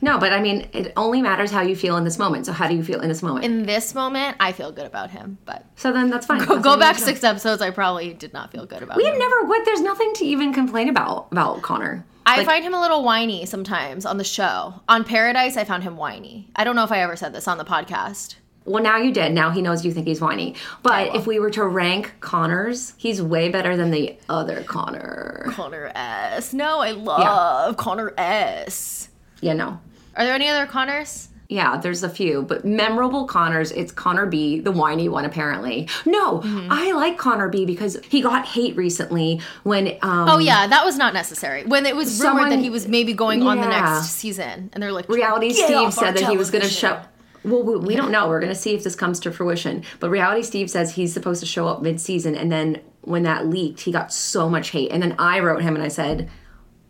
[0.00, 2.46] No, but I mean, it only matters how you feel in this moment.
[2.46, 3.44] So how do you feel in this moment?
[3.44, 6.38] In this moment, I feel good about him, but so then that's fine.
[6.40, 7.12] go, That's go back need to know.
[7.12, 7.62] six episodes.
[7.62, 9.10] I probably did not feel good about We him.
[9.12, 12.04] have never what there's nothing to even complain about about Connor.
[12.26, 14.74] I Like, find him a little whiny sometimes on the show.
[14.88, 16.48] On Paradise, I found him whiny.
[16.54, 18.36] I don't know if I ever said this on the podcast.
[18.66, 19.32] well now you did.
[19.32, 20.54] Now he knows you think he's whiny.
[20.82, 21.16] But well.
[21.16, 25.46] if we were to rank Connors, he's way better than the other Connor.
[25.50, 26.52] Connor S.
[26.52, 28.99] No, I love Connor S.
[29.40, 29.80] Yeah, no.
[30.16, 31.28] Are there any other Connors?
[31.48, 35.88] Yeah, there's a few, but memorable Connors, it's Connor B, the whiny one apparently.
[36.06, 36.68] No, Mm-hmm.
[36.70, 40.96] I like Connor B because he got hate recently when um Oh yeah, that was
[40.96, 41.64] not necessary.
[41.64, 44.92] When it was rumored that he was maybe going on the next season, and they're
[44.92, 47.02] like, Reality "Get Steve said that he was going to show.
[47.42, 48.28] Well, we, we don't know.
[48.28, 49.82] We're going to see if this comes to fruition.
[49.98, 53.80] But Reality Steve says he's supposed to show up mid-season, and then when that leaked,
[53.80, 54.90] he got so much hate.
[54.92, 56.28] And then I wrote him and I said,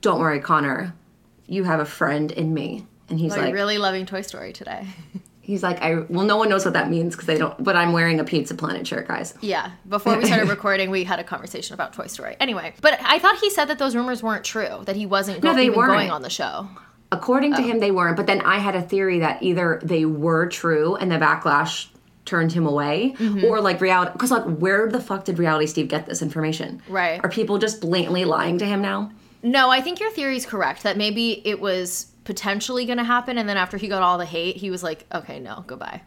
[0.00, 0.92] "Don't worry, Connor,
[1.50, 4.86] you have a friend in me." And he's Like, like, really loving Toy Story today.
[5.40, 7.62] he's like, I well, no one knows what that means because they don't.
[7.62, 9.34] But I'm wearing a Pizza Planet shirt, guys.
[9.40, 9.72] yeah.
[9.88, 12.36] Before we started recording, we had a conversation about Toy Story.
[12.40, 14.82] Anyway, but I thought he said that those rumors weren't true.
[14.86, 15.90] That he wasn't go- they weren't.
[15.92, 16.68] going on the show.
[17.12, 17.56] According Oh.
[17.56, 18.16] to him, they weren't.
[18.16, 21.88] But then I had a theory that either they were true and the backlash
[22.24, 23.44] turned him away, Mm-hmm.
[23.46, 24.12] or like reality.
[24.12, 26.80] Because like, where the fuck did Reality Steve get this information?
[26.88, 27.18] Right.
[27.24, 29.10] Are people just blatantly lying to him now?
[29.42, 30.82] No, I think your theory is correct.
[30.82, 34.26] That maybe it was potentially going to happen, and then after he got all the
[34.26, 36.02] hate, he was like, "Okay, no, goodbye."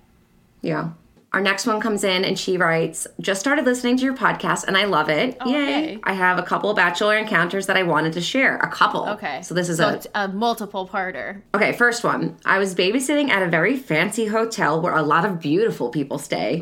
[0.61, 0.89] Yeah.
[1.33, 4.77] Our next one comes in and she writes, Just started listening to your podcast and
[4.77, 5.35] I love it.
[5.41, 5.65] Oh, yay.
[5.65, 5.99] yay.
[6.03, 8.57] I have a couple bachelor encounters that I wanted to share.
[8.57, 9.09] A couple.
[9.09, 9.41] Okay.
[9.41, 11.41] So this is so a a multiple parter.
[11.55, 12.37] Okay, first one.
[12.45, 16.59] I was babysitting at a very fancy hotel where a lot of beautiful people stay.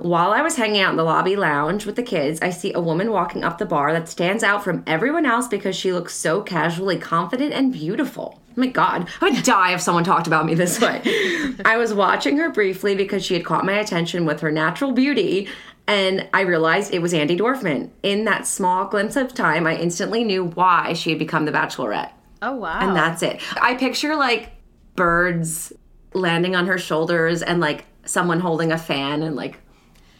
[0.00, 2.80] While I was hanging out in the lobby lounge with the kids, I see a
[2.80, 6.42] woman walking up the bar that stands out from everyone else because she looks so
[6.42, 8.41] casually confident and beautiful.
[8.56, 11.00] My god, I would die if someone talked about me this way.
[11.64, 15.48] I was watching her briefly because she had caught my attention with her natural beauty.
[15.86, 17.90] And I realized it was Andi Dorfman.
[18.02, 22.12] In that small glimpse of time, I instantly knew why she had become the bachelorette.
[22.40, 22.78] Oh wow.
[22.80, 23.40] And that's it.
[23.60, 24.52] I picture like
[24.94, 25.72] birds
[26.12, 29.58] landing on her shoulders and like someone holding a fan and like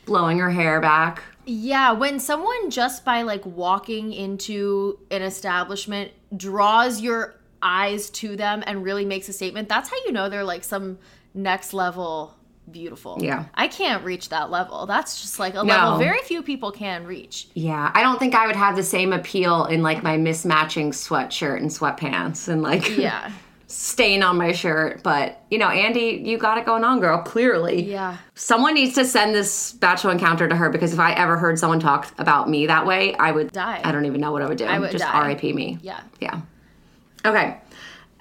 [0.05, 1.22] blowing her hair back.
[1.45, 8.63] Yeah, when someone just by like walking into an establishment draws your eyes to them
[8.67, 10.99] and really makes a statement, that's how you know they're like some
[11.35, 12.35] next level
[12.71, 13.19] beautiful.
[13.21, 13.47] Yeah.
[13.55, 14.87] I can't reach that level.
[14.87, 15.65] That's just like a No.
[15.65, 17.49] level very few people can reach.
[17.55, 21.57] Yeah, I don't think I would have the same appeal in like my mismatching sweatshirt
[21.59, 23.33] and sweatpants and like Yeah.
[23.67, 25.03] stain on my shirt.
[25.03, 27.19] But you know, Andi, you got it going on, girl.
[27.23, 27.83] Clearly.
[27.83, 28.17] Yeah.
[28.37, 31.81] Someone needs to send this bachelor encounter to her because if I ever heard someone
[31.81, 33.81] talk about me that way, I would Die.
[33.83, 34.67] I don't even know what I would do.
[34.67, 35.27] I would Just die.
[35.27, 35.79] RIP me.
[35.83, 36.01] Yeah.
[36.21, 36.41] Yeah.
[37.25, 37.59] Okay.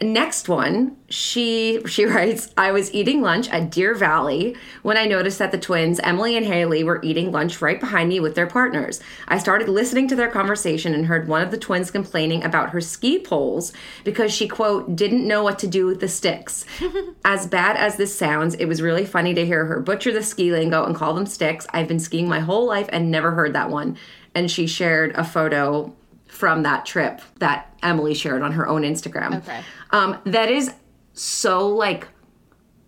[0.02, 5.38] Next one, she she writes, I was eating lunch at Deer Valley when I noticed
[5.38, 8.99] that the twins, Emily and Haley, were eating lunch right behind me with their partners.
[9.28, 12.82] I started listening to their conversation and heard one of the twins complaining about her
[12.82, 13.74] ski poles
[14.04, 16.66] because she quote didn't know what to do with the sticks.
[17.24, 20.52] as bad as this sounds, it was really funny to hear her butcher the ski
[20.52, 21.68] lingo and call them sticks.
[21.74, 23.97] I've been skiing my whole life and never heard that one.
[24.34, 25.93] And she shared a photo
[26.28, 29.38] from that trip that Emily shared on her own Instagram.
[29.38, 29.61] Okay.
[29.91, 30.73] Um, that is
[31.13, 32.07] so like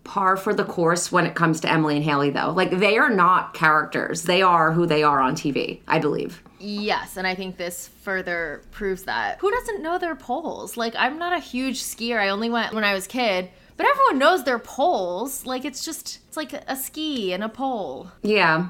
[0.04, 2.50] par for the course when it comes to Emily and Haley, though.
[2.50, 6.42] Like, they are not characters, they are who they are on TV, I believe.
[6.60, 9.38] Yes, and I think this further proves that.
[9.40, 10.76] Who doesn't know their poles?
[10.76, 12.18] Like, I'm not a huge skier.
[12.18, 15.44] I only went when I was a kid, but everyone knows their poles.
[15.46, 18.12] Like, it's just, it's like a ski and a pole.
[18.22, 18.68] Yeah.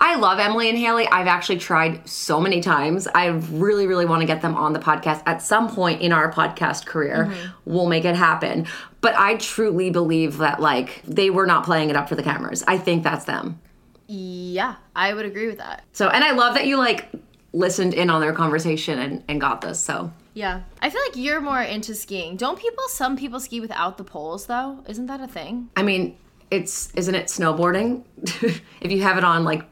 [0.00, 1.06] I love Emily and Haley.
[1.08, 3.08] I've actually tried so many times.
[3.14, 6.32] I really, really want to get them on the podcast at some point in our
[6.32, 7.26] podcast career.
[7.30, 7.50] Mm-hmm.
[7.64, 8.66] We'll make it happen.
[9.00, 12.62] But I truly believe that, like, they were not playing it up for the cameras.
[12.68, 13.60] I think that's them.
[14.06, 15.84] Yeah, I would agree with that.
[15.92, 17.08] So, and I love that you, like,
[17.52, 19.80] listened in on their conversation and, and got this.
[19.80, 20.62] So, Yeah.
[20.80, 22.36] I feel like you're more into skiing.
[22.36, 24.84] Don't people, some people ski without the poles, though?
[24.86, 25.70] Isn't that a thing?
[25.76, 26.16] I mean,
[26.50, 28.04] it's, isn't it snowboarding?
[28.80, 29.64] if you have it on, like,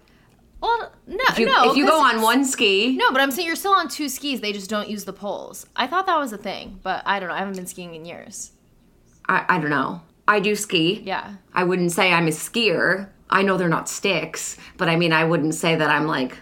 [0.60, 1.70] Well, no, if you, no.
[1.70, 4.40] if you go on one ski, No, but I'm saying you're still on two skis.
[4.40, 5.66] They just don't use the poles.
[5.74, 7.34] I thought that was a thing, but I don't know.
[7.34, 8.52] I haven't been skiing in years.
[9.26, 10.02] I, I don't know.
[10.28, 11.02] I do ski.
[11.04, 11.34] Yeah.
[11.54, 13.08] I wouldn't say I'm a skier.
[13.30, 16.36] I know they're not sticks, but I mean, I wouldn't say that I'm like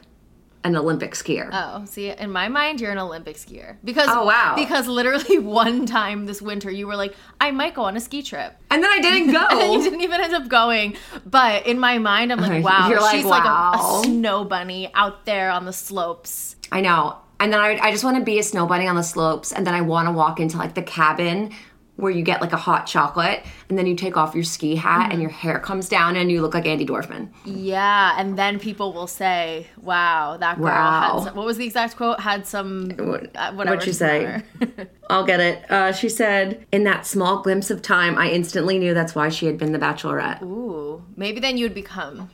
[0.69, 1.49] an Olympic skier.
[1.53, 4.55] Oh, see, in my mind, you're an Olympic skier because Oh, wow.
[4.57, 8.23] because literally one time this winter you were like, I might go on a ski
[8.23, 9.45] trip, and then I didn't go.
[9.51, 10.97] and then you didn't even end up going.
[11.27, 15.25] But in my mind, I'm like, wow, like, she's like a, a snow bunny out
[15.27, 16.57] there on the slopes.
[16.71, 17.17] I know.
[17.41, 19.65] And then I, I just want to be a snow bunny on the slopes, and
[19.67, 21.53] then I want to walk into like the cabin
[21.99, 25.03] where you get like a hot chocolate, and then you take off your ski hat,
[25.03, 25.11] Mm-hmm.
[25.13, 27.29] and your hair comes down, and you look like Andi Dorfman.
[27.45, 31.15] Yeah, and then people will say, "Wow, that girl Wow.
[31.19, 32.21] had some, what was the exact quote?
[32.21, 34.43] Had some What- uh, whatever." what'd you doesn't say?
[35.11, 35.69] I'll get it.
[35.71, 39.47] Uh, she said, "In that small glimpse of time, I instantly knew that's why she
[39.47, 42.31] had been the Bachelorette." Ooh, maybe then you'd become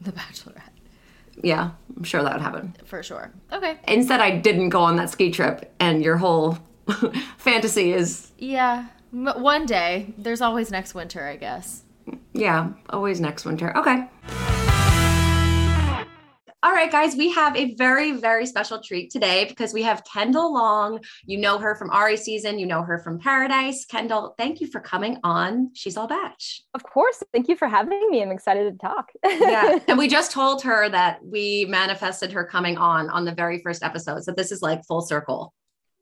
[0.00, 0.72] the Bachelorette
[1.42, 2.74] Yeah, I'm sure that would happen.
[2.84, 3.30] for sure.
[3.52, 3.78] Okay.
[3.86, 6.58] Instead, I didn't go on that ski trip, and your whole
[7.38, 10.12] fantasy is, Yeah, one day.
[10.18, 11.84] There's always next winter, I guess.
[12.32, 13.76] yeah, always next winter.
[13.76, 14.08] Okay.
[16.62, 20.52] All right, guys, we have a very, very special treat today because we have Kendall
[20.54, 20.98] Long.
[21.26, 23.84] You know her from Arie season, you know her from Paradise.
[23.84, 25.70] Kendall, thank you for coming on.
[25.74, 26.62] She's all batch.
[26.72, 27.22] Of course.
[27.34, 28.22] Thank you for having me.
[28.22, 29.10] I'm excited to talk.
[29.22, 29.78] Yeah.
[29.88, 33.82] and we just told her that we manifested her coming on on the very first
[33.82, 34.24] episode.
[34.24, 35.52] So this is like full circle,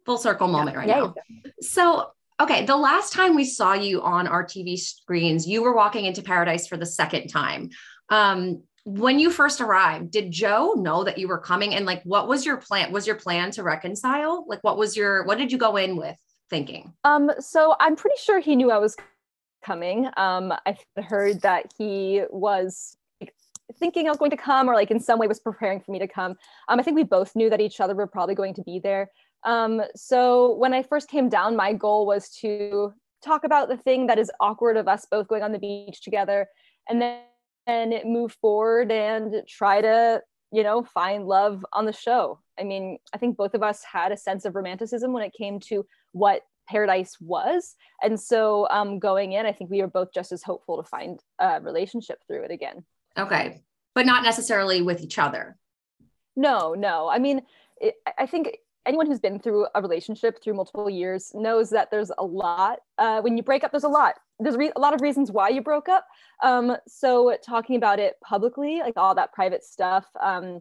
[0.06, 1.00] full circle moment right Yeah.
[1.00, 1.14] now.
[1.60, 2.06] So,
[2.42, 6.22] okay, the last time we saw you on our TV screens, you were walking into
[6.22, 7.70] paradise for the second time.
[8.08, 11.74] Um, when you first arrived, did Joe know that you were coming?
[11.74, 12.90] And like, what was your plan?
[12.90, 14.44] Was your plan to reconcile?
[14.48, 16.16] Like, what was your, what did you go in with
[16.50, 16.92] thinking?
[17.04, 18.96] Um, so I'm pretty sure he knew I was
[19.64, 20.08] coming.
[20.16, 22.96] Um, I heard that he was
[23.78, 26.00] thinking I was going to come, or like in some way was preparing for me
[26.00, 26.36] to come.
[26.68, 29.10] Um, I think we both knew that each other were probably going to be there.
[29.44, 32.92] Um, so when I first came down, my goal was to
[33.24, 36.48] talk about the thing that is awkward of us both going on the beach together,
[36.88, 37.20] and then
[37.66, 40.20] and move forward and try to
[40.52, 42.40] you know find love on the show.
[42.58, 45.60] I mean, I think both of us had a sense of romanticism when it came
[45.60, 47.74] to what paradise was
[48.04, 51.18] and so um, going in i think we were both just as hopeful to find
[51.40, 52.84] a relationship through it again
[53.18, 53.62] Okay.
[53.96, 55.58] But not necessarily with each other.
[56.36, 57.42] no no i mean
[57.80, 58.56] it, I- i think
[58.86, 63.20] anyone who's been through a relationship through multiple years knows that there's a lot uh,
[63.20, 65.62] when you break up there's a lot there's re- a lot of reasons why you
[65.62, 66.06] broke up
[66.42, 70.60] um, so talking about it publicly like all that private stuff um,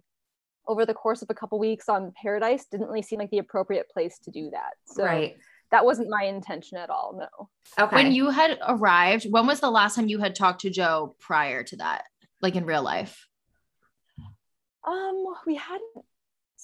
[0.68, 3.90] over the course of a couple weeks on paradise didn't really seem like the appropriate
[3.90, 5.36] place to do that so right.
[5.72, 7.50] that wasn't my intention at all no
[7.80, 7.96] Okay.
[7.96, 11.64] When you had arrived, when was the last time you had talked to Joe prior
[11.64, 12.04] to that,
[12.42, 13.28] like in real life?
[14.86, 16.06] Um, we hadn't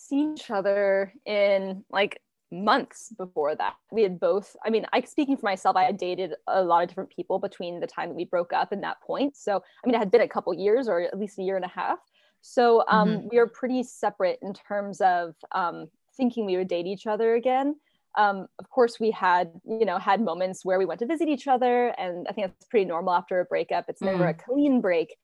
[0.07, 3.75] seen each other in like months before that.
[3.91, 6.89] We had both, I mean, I speaking for myself, I had dated a lot of
[6.89, 9.35] different people between the time that we broke up and that point.
[9.35, 11.65] So, I mean, it had been a couple years or at least a year and
[11.65, 11.99] a half.
[12.41, 17.07] So, um, we were pretty separate in terms of um, thinking we would date each
[17.07, 17.75] other again.
[18.17, 21.47] Um, of course, we had, you know, had moments where we went to visit each
[21.47, 23.85] other, and I think that's pretty normal after a breakup.
[23.89, 25.15] It's never a clean break,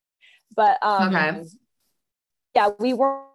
[0.55, 1.41] but um, Okay.
[2.55, 3.29] yeah, we weren't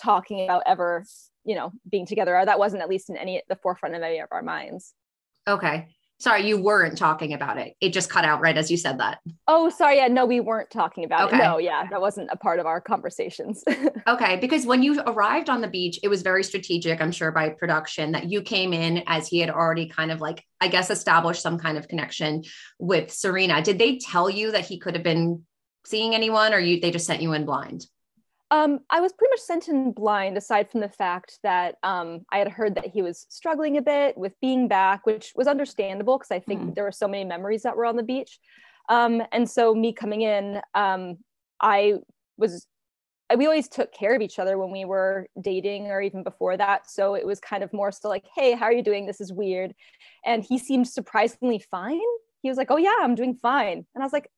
[0.00, 1.04] talking about ever,
[1.44, 2.36] you know, being together.
[2.36, 4.94] Or That wasn't at least in any the forefront of any of our minds.
[5.48, 5.88] Okay.
[6.18, 7.74] Sorry, you weren't talking about it.
[7.78, 9.18] It just cut out right as you said that.
[9.46, 9.96] Oh, sorry.
[9.96, 11.36] Yeah, no, we weren't talking about Okay.
[11.36, 11.40] it.
[11.44, 13.62] No, yeah, that wasn't a part of our conversations.
[14.08, 17.48] Okay, because when you arrived on the beach, it was very strategic, I'm sure, by
[17.48, 21.42] production that you came in as he had already kind of like, I guess, established
[21.42, 22.44] some kind of connection
[22.78, 23.60] with Serena.
[23.62, 25.44] Did they tell you that he could have been
[25.84, 27.84] seeing anyone or you they just sent you in blind?
[28.50, 32.38] Um, I was pretty much sent in blind, aside from the fact that um, I
[32.38, 36.30] had heard that he was struggling a bit with being back, which was understandable because
[36.30, 36.74] I think Mhm.
[36.74, 38.38] there were so many memories that were on the beach.
[38.88, 41.18] Um, and so me coming in, um,
[41.60, 41.94] I
[42.36, 42.66] was
[43.36, 46.88] we always took care of each other when we were dating or even before that.
[46.88, 49.04] So it was kind of more so like, hey, how are you doing?
[49.04, 49.74] This is weird.
[50.24, 51.98] And he seemed surprisingly fine.
[52.42, 53.84] He was like, oh, yeah, I'm doing fine.
[53.94, 54.30] And I was like,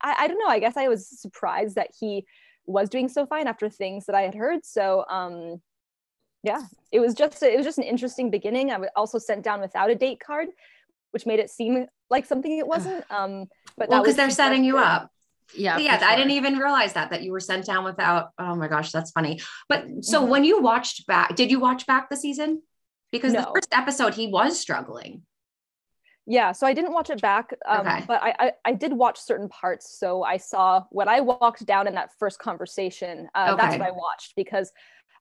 [0.00, 0.46] I, I don't know.
[0.46, 2.24] I guess I was surprised that he
[2.66, 4.64] was doing so fine after things that I had heard.
[4.64, 5.60] So, um,
[6.42, 6.62] yeah,
[6.92, 8.70] it was just a, it was just an interesting beginning.
[8.70, 10.48] I was also sent down without a date card,
[11.10, 13.04] which made it seem like something it wasn't.
[13.10, 13.46] Um,
[13.76, 15.10] but well, because they're setting you up.
[15.54, 15.78] Yeah.
[15.78, 15.98] Yeah.
[15.98, 16.08] Sure.
[16.08, 19.12] I didn't even realize that, that you were sent down without, oh my gosh, that's
[19.12, 19.40] funny.
[19.68, 20.30] But so mm-hmm.
[20.30, 22.62] when you watched back, did you watch back the season?
[23.12, 23.40] Because no.
[23.40, 25.22] the first episode, he was struggling.
[26.26, 28.04] Yeah, so I didn't watch it back, um, okay.
[28.06, 29.96] but I, I, I did watch certain parts.
[29.96, 33.28] So I saw when I walked down in that first conversation.
[33.34, 33.62] Uh, okay.
[33.62, 34.72] That's what I watched because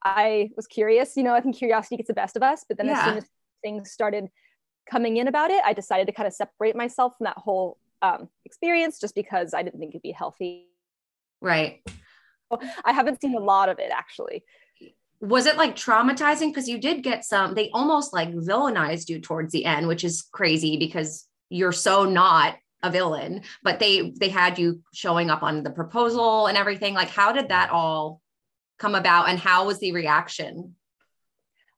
[0.04, 1.16] I was curious.
[1.16, 2.66] You know, I think curiosity gets the best of us.
[2.68, 3.00] But then yeah.
[3.00, 3.26] as soon as
[3.64, 4.30] things started
[4.90, 8.30] coming in about it, I decided to kind of separate myself from that whole um,
[8.44, 10.68] experience just because I didn't think it'd be healthy.
[11.40, 11.82] Right.
[12.84, 14.44] I haven't seen a lot of it actually.
[15.28, 16.50] Was it like traumatizing?
[16.50, 20.28] Because you did get some, they almost like villainized you towards the end, which is
[20.32, 25.64] crazy because you're so not a villain, but they they had you showing up on
[25.64, 26.94] the proposal and everything.
[26.94, 28.22] Like, how did that all
[28.78, 30.76] come about and how was the reaction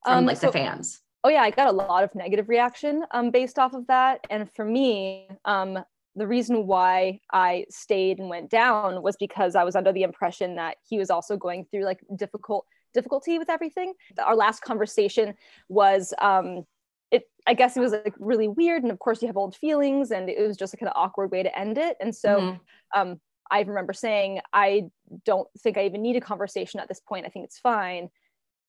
[0.04, 1.00] from um, like so, the fans?
[1.24, 4.20] Oh yeah, I got a lot of negative reaction um, based off of that.
[4.30, 5.78] And for me, um,
[6.14, 10.56] the reason why I stayed and went down was because I was under the impression
[10.56, 13.94] that he was also going through like difficult difficulty with everything.
[14.22, 15.34] Our last conversation
[15.68, 16.64] was um
[17.10, 20.10] it I guess it was like really weird and of course you have old feelings
[20.10, 21.96] and it was just a kind of awkward way to end it.
[22.00, 23.00] And so mm-hmm.
[23.00, 23.20] um
[23.50, 24.84] I remember saying I
[25.24, 27.26] don't think I even need a conversation at this point.
[27.26, 28.10] I think it's fine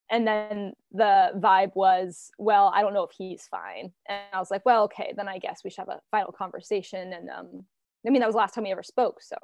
[0.09, 4.51] and then the vibe was well i don't know if he's fine and i was
[4.51, 7.63] like well okay then i guess we should have a final conversation and um
[8.05, 9.35] i mean that was the last time we ever spoke so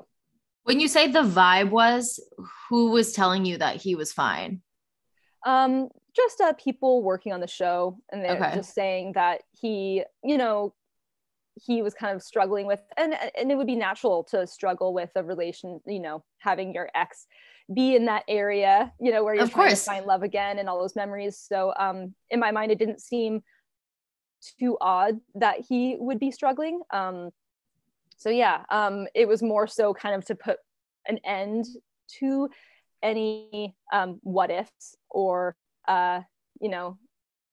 [0.64, 2.20] when you say the vibe was
[2.70, 4.62] who was telling you that he was fine
[5.46, 8.56] um just uh people working on the show and they're okay.
[8.56, 10.74] just saying that he you know
[11.66, 15.10] he was kind of struggling with and and it would be natural to struggle with
[15.16, 17.28] a relation you know having your ex
[17.74, 19.84] be in that area, you know, where you're of trying course.
[19.84, 21.38] to find love again and all those memories.
[21.38, 23.42] So um, in my mind, it didn't seem
[24.60, 26.82] too odd that he would be struggling.
[26.92, 27.32] Um,
[28.18, 30.58] so yeah, um, it was more so kind of to put
[31.08, 31.66] an end
[32.20, 32.50] to
[33.04, 35.56] any um, what ifs or
[35.88, 36.22] uh,
[36.60, 36.98] you know,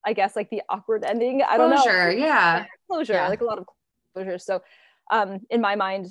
[0.05, 1.43] I guess like the awkward ending.
[1.43, 2.09] I don't know.
[2.09, 2.66] Yeah.
[2.88, 3.28] Closure, yeah.
[3.28, 3.66] like a lot of
[4.14, 4.38] closure.
[4.38, 4.62] So
[5.11, 6.09] um, in my mind,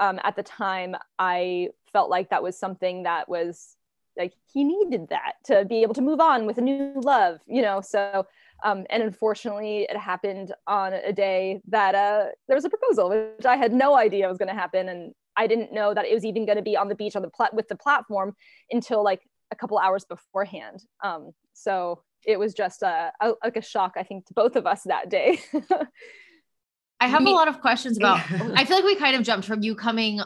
[0.00, 3.76] um, at the time, I felt like that was something that was
[4.16, 7.62] like he needed that to be able to move on with a new love, you
[7.62, 7.80] know.
[7.80, 8.26] So,
[8.64, 13.46] um, and unfortunately, it happened on a day that uh, there was a proposal, which
[13.46, 16.24] I had no idea was going to happen, and I didn't know that it was
[16.24, 18.34] even going to be on the beach on the plat with the platform
[18.70, 20.82] until like a couple hours beforehand.
[21.02, 24.66] Um, so it was just a, a, like a shock, I think, to both of
[24.66, 25.40] us that day.
[27.00, 28.18] I have a lot of questions about.
[28.30, 30.20] I feel like we kind of jumped from you coming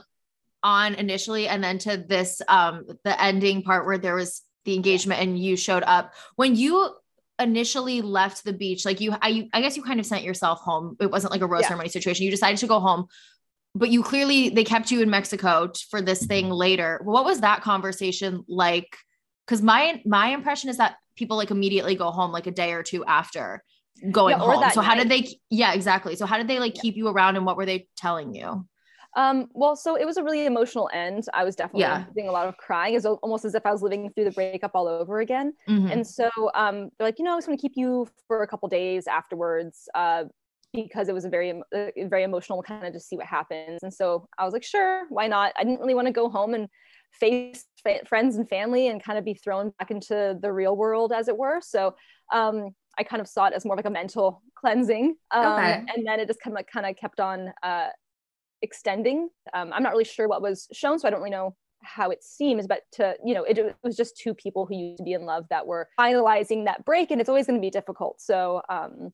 [0.62, 5.20] on initially and then to this um the ending part where there was the engagement
[5.20, 6.14] and you showed up.
[6.36, 6.94] When you
[7.38, 10.96] initially left the beach, like you I I guess you kind of sent yourself home.
[11.00, 11.68] It wasn't like a rose yeah.
[11.68, 12.24] ceremony situation.
[12.24, 13.06] You decided to go home.
[13.74, 17.00] But you clearly they kept you in Mexico for this thing later.
[17.04, 18.96] What was that conversation like?
[19.46, 22.82] Cuz my my impression is that people like immediately go home like a day or
[22.82, 23.62] two after
[24.10, 24.70] going yeah, home.
[24.72, 24.86] So night.
[24.86, 26.16] how did they yeah, exactly.
[26.16, 26.82] So how did they like yeah.
[26.82, 28.66] keep you around and what were they telling you?
[29.14, 31.24] Um, well, so it was a really emotional end.
[31.34, 32.04] I was definitely yeah.
[32.14, 32.94] doing a lot of crying.
[32.94, 35.52] It's almost as if I was living through the breakup all over again.
[35.68, 35.88] Mm-hmm.
[35.88, 38.46] And so um, they're like, you know, I just want to keep you for a
[38.46, 40.24] couple days afterwards uh,
[40.72, 43.82] because it was a very, uh, very emotional kind of just see what happens.
[43.82, 45.52] And so I was like, sure, why not?
[45.56, 46.68] I didn't really want to go home and
[47.12, 51.12] face fa- friends and family and kind of be thrown back into the real world,
[51.12, 51.60] as it were.
[51.62, 51.94] So
[52.32, 55.16] um, I kind of saw it as more like a mental cleansing.
[55.30, 55.84] Um, okay.
[55.94, 57.88] And then it just kind of kind of kept on uh,
[58.62, 59.28] extending.
[59.54, 61.54] Um, I'm not really sure what was shown, so I don't really know
[61.84, 64.98] how it seems, but to, you know, it, it, was just two people who used
[64.98, 67.70] to be in love that were finalizing that break, and it's always going to be
[67.70, 68.20] difficult.
[68.20, 69.12] So, um,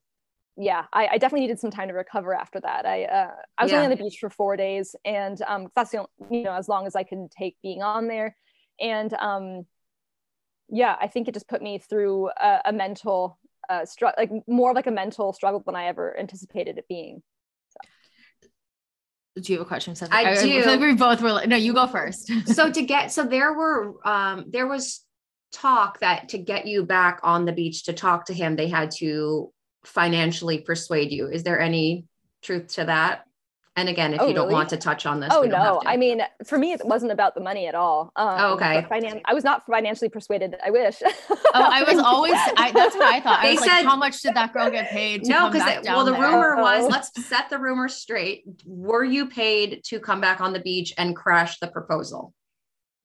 [0.57, 2.85] yeah, I, I, definitely needed some time to recover after that.
[2.85, 3.77] I uh, I was yeah.
[3.77, 6.67] only on the beach for four days, and um, that's the only, you know as
[6.67, 8.35] long as I can take being on there,
[8.79, 9.65] and um,
[10.69, 13.39] yeah, I think it just put me through a, a mental
[13.69, 17.21] uh, struggle, like more like a mental struggle than I ever anticipated it being.
[19.35, 19.95] Do you have a question?
[19.95, 20.11] Seth?
[20.11, 20.61] I, I do.
[20.61, 22.31] I like we both were like, no, you go first.
[22.47, 25.05] so to get, so there were, um, there was
[25.51, 28.91] talk that to get you back on the beach to talk to him, they had
[28.97, 29.51] to
[29.85, 31.27] financially persuade you.
[31.27, 32.05] Is there any
[32.41, 33.25] truth to that?
[33.75, 34.55] And again, if Oh, you don't really?
[34.55, 35.79] want to touch on this, Oh we don't have no!
[35.81, 35.87] to.
[35.87, 38.11] I mean, for me, it wasn't about the money at all.
[38.17, 38.85] Um, Oh, okay.
[38.91, 40.55] Finan- I was not financially persuaded.
[40.65, 41.01] I wish.
[41.51, 42.33] Oh, I was always.
[42.35, 43.39] I, that's what I thought.
[43.39, 45.23] I They was said- like, how much did that girl get paid?
[45.23, 46.29] To no, because well, the down there?
[46.31, 46.87] rumor was Oh.
[46.89, 48.43] let's set the rumor straight.
[48.65, 52.33] Were you paid to come back on the beach and crash the proposal?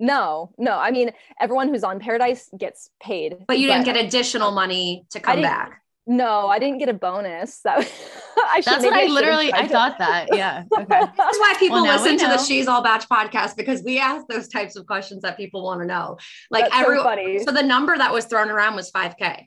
[0.01, 0.77] no, no.
[0.77, 5.21] I mean, everyone who's on Paradise gets paid, But you didn't get additional money to
[5.21, 5.81] come back.
[6.07, 7.61] No, I didn't get a bonus.
[7.61, 7.87] That was,
[8.53, 9.53] I should, That's maybe what I should've literally.
[9.55, 10.27] I thought that.
[10.33, 10.65] Yeah.
[10.75, 10.87] Okay.
[10.89, 12.39] That's why people Well, listen to the.
[12.39, 15.87] She's All Batch podcast because we ask those types of questions that people want to
[15.87, 16.19] know.
[16.51, 19.47] Like That's so So the number that was thrown around was 5K.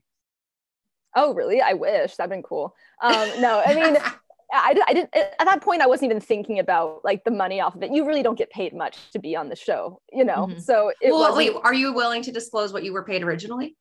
[1.15, 1.61] Oh, really?
[1.61, 2.75] I wish that'd been cool.
[3.01, 3.97] Um, no, I mean,
[4.53, 5.15] I, di- I didn't.
[5.15, 7.91] At that point, I wasn't even thinking about like the money off of it.
[7.91, 10.47] You really don't get paid much to be on the show, you know.
[10.47, 10.61] Mhm.
[10.61, 13.75] So it well, wait, are you willing to disclose what you were paid originally?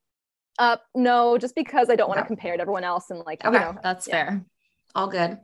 [0.58, 2.28] Uh, no, just because I don't want to Okay.
[2.28, 3.54] compare to everyone else and like Okay.
[3.56, 3.78] you know.
[3.82, 4.14] That's Yeah.
[4.14, 4.44] fair.
[4.94, 5.38] All good.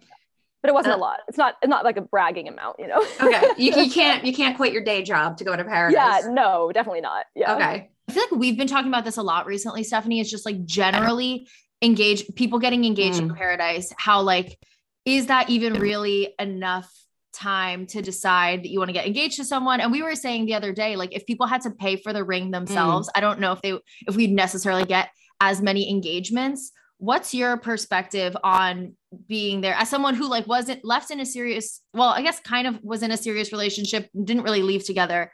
[0.62, 1.20] But it wasn't Uh, a lot.
[1.28, 1.56] It's not.
[1.60, 3.04] It's not like a bragging amount, you know.
[3.20, 3.42] Okay.
[3.58, 6.22] you, you can't you can't quit your day job to go to paradise.
[6.24, 6.30] yeah.
[6.30, 7.26] No, definitely not.
[7.34, 7.54] Yeah.
[7.54, 7.90] Okay.
[8.08, 10.20] I feel like we've been talking about this a lot recently, Stephanie.
[10.20, 11.48] It's just like generally
[11.82, 13.92] engage people getting engaged in paradise.
[13.96, 14.58] How like
[15.04, 16.90] is that even really enough
[17.32, 19.80] time to decide that you want to get engaged to someone?
[19.80, 22.24] And we were saying the other day, like if people had to pay for the
[22.24, 25.10] ring themselves, I don't know if they if we'd necessarily get
[25.40, 26.72] as many engagements.
[26.98, 31.82] What's your perspective on being there as someone who like wasn't left in a serious,
[31.92, 35.32] well, I guess kind of was in a serious relationship, didn't really leave together,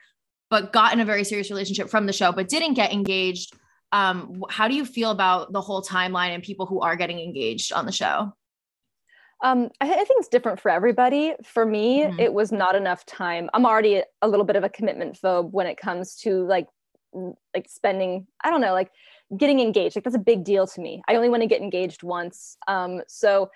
[0.49, 3.55] but got in a very serious relationship from the show, but didn't get engaged.
[3.93, 7.73] Um, how do you feel about the whole timeline and people who are getting engaged
[7.73, 8.33] on the show?
[9.43, 11.35] Um, I, I think it's different for everybody.
[11.45, 12.21] For me, Mhm.
[12.21, 13.49] it was not enough time.
[13.55, 16.67] I'm already a little bit of a commitment phobe when it comes to like
[17.55, 18.27] like spending.
[18.45, 18.91] I don't know, like
[19.37, 19.97] getting engaged.
[19.97, 21.03] Like that's a big deal to me.
[21.09, 22.57] I only want to get engaged once.
[22.67, 23.51] Um, so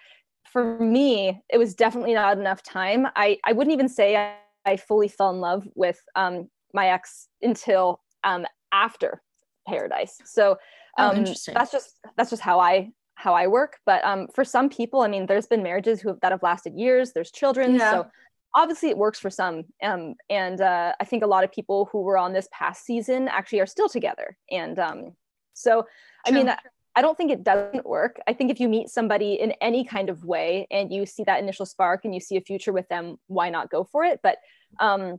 [0.44, 3.06] for me, it was definitely not enough time.
[3.16, 7.28] I I wouldn't even say I, I fully fell in love with um my ex
[7.42, 9.22] until um after
[9.66, 10.20] Paradise.
[10.24, 10.58] So
[10.98, 11.24] Oh, um,
[11.54, 13.78] that's just that's just how I how I work.
[13.86, 16.74] But um, for some people, I mean, there's been marriages who have, that have lasted
[16.74, 17.12] years.
[17.12, 17.90] There's children, Yeah.
[17.90, 18.06] so
[18.54, 19.64] obviously it works for some.
[19.82, 23.28] Um, and uh, I think a lot of people who were on this past season
[23.28, 24.36] actually are still together.
[24.50, 25.12] And um,
[25.54, 25.86] so,
[26.26, 26.54] I mean, True.
[26.94, 28.20] I don't think it doesn't work.
[28.26, 31.42] I think if you meet somebody in any kind of way and you see that
[31.42, 34.20] initial spark and you see a future with them, why not go for it?
[34.22, 34.36] But
[34.78, 35.18] um,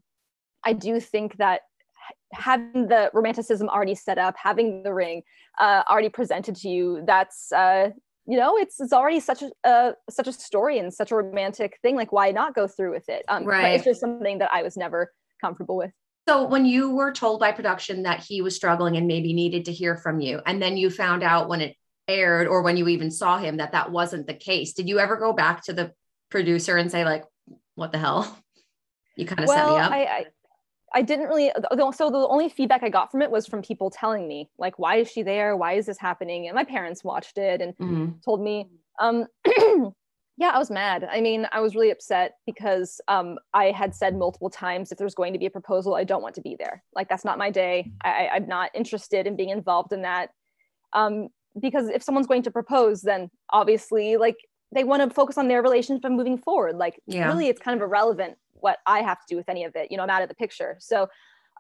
[0.64, 1.62] I do think that
[2.32, 5.24] having the romanticism already set up, having the ring
[5.60, 7.90] uh, already presented to you, that's uh,
[8.26, 11.78] you know, it's it's already such a uh, such a story and such a romantic
[11.82, 11.96] thing.
[11.96, 13.24] Like, why not go through with it?
[13.28, 13.76] Um, but Right.
[13.76, 15.92] It's just something that I was never comfortable with.
[16.28, 19.74] So when you were told by production that he was struggling and maybe needed to
[19.74, 21.76] hear from you, and then you found out when it
[22.08, 25.18] aired or when you even saw him that that wasn't the case, did you ever
[25.18, 25.92] go back to the
[26.30, 27.26] producer and say like,
[27.76, 28.38] "What the hell?
[29.16, 30.26] You kind of set well, me up." I, I
[30.94, 31.52] I didn't really.
[31.94, 34.98] So the only feedback I got from it was from people telling me like, why
[34.98, 35.58] is she there?
[35.58, 36.48] Why is this happening?
[36.48, 38.24] And my parents watched it and Mhm.
[38.24, 38.68] told me
[39.00, 39.26] um
[40.38, 44.16] yeah i was mad i mean i was really upset because um i had said
[44.16, 46.84] multiple times if there's going to be a proposal i don't want to be there
[46.96, 50.30] like that's not my day I, i'm not interested in being involved in that
[50.94, 51.30] um
[51.60, 54.38] because if someone's going to propose then obviously like
[54.74, 57.28] they want to focus on their relationship and moving forward like Yeah.
[57.28, 59.98] really it's kind of irrelevant what i have to do with any of it you
[59.98, 60.76] know i'm out of the picture.
[60.80, 61.08] So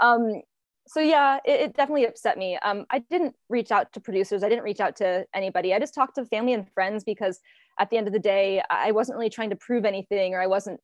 [0.02, 0.42] um
[0.88, 2.58] so yeah it, it definitely upset me.
[2.64, 4.44] Um i didn't reach out to producers.
[4.44, 5.74] I didn't reach out to anybody.
[5.74, 7.40] I just talked to family and friends because
[7.80, 10.48] at the end of the day i wasn't really trying to prove anything or i
[10.48, 10.80] wasn't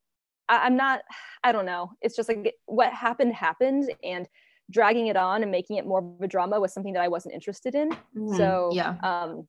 [0.48, 1.00] I, i'm not
[1.44, 1.92] i don't know.
[2.02, 4.28] It's just like what happened happened and
[4.70, 7.34] dragging it on and making it more of a drama was something that i wasn't
[7.34, 7.88] interested in.
[8.16, 8.36] Mhm.
[8.36, 8.94] so yeah.
[9.10, 9.46] um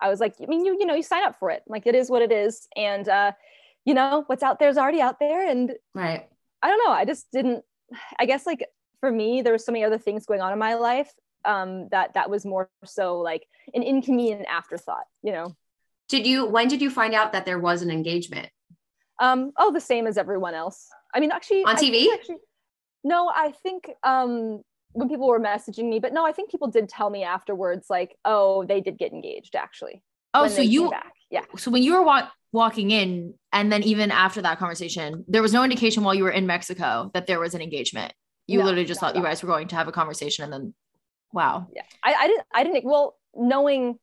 [0.00, 1.62] i was like i mean you you know you sign up for it.
[1.74, 2.68] Like it is what it is.
[2.76, 3.32] And uh
[3.84, 6.28] you know what's out there is already out there and right.
[6.62, 6.92] I don't know.
[6.92, 7.64] I just didn't.
[8.18, 8.66] I guess like
[9.00, 11.12] for me, there was so many other things going on in my life
[11.44, 15.04] um, that that was more so like an inconvenient afterthought.
[15.22, 15.56] You know.
[16.08, 16.46] Did you?
[16.46, 18.48] When did you find out that there was an engagement?
[19.20, 20.88] Um, oh, the same as everyone else.
[21.14, 22.12] I mean, actually, On TV?
[22.12, 22.36] actually-
[23.04, 24.62] no, I think um,
[24.92, 28.16] when people were messaging me, but no, I think people did tell me afterwards, like,
[28.24, 30.02] oh, they did get engaged actually.
[30.32, 31.12] Oh, so you back.
[31.34, 31.44] Yeah.
[31.56, 35.52] so when you were wa- walking in and then even after that conversation there was
[35.52, 38.12] no indication while you were in mexico that there was an engagement
[38.46, 40.74] you No, literally just thought you guys were going to have a conversation and then
[41.32, 43.98] wow yeah I, I didn't i didn't well knowing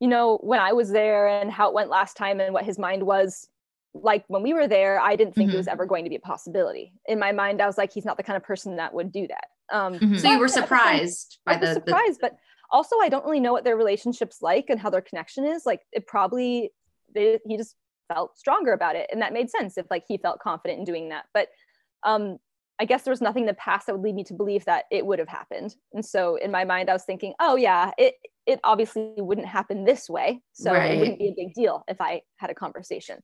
[0.00, 2.78] you know when i was there and how it went last time and what his
[2.78, 3.48] mind was
[3.94, 5.54] like when we were there i didn't think Mhm.
[5.54, 8.04] it was ever going to be a possibility in my mind i was like he's
[8.04, 9.46] not the kind of person that would do that
[9.76, 10.18] um Mhm.
[10.20, 12.32] So you were but at the surprised by the, the but
[12.72, 15.80] also i don't really know what their relationship's like and how their connection is like
[15.92, 16.70] it probably
[17.14, 17.76] they, he just
[18.12, 21.08] felt stronger about it and that made sense if like he felt confident in doing
[21.10, 21.48] that but
[22.04, 22.38] um
[22.80, 24.84] i guess there was nothing in the past that would lead me to believe that
[24.90, 28.14] it would have happened and so in my mind i was thinking oh yeah it
[28.46, 30.92] it obviously wouldn't happen this way so Right.
[30.92, 33.18] it wouldn't be a big deal if i had a conversation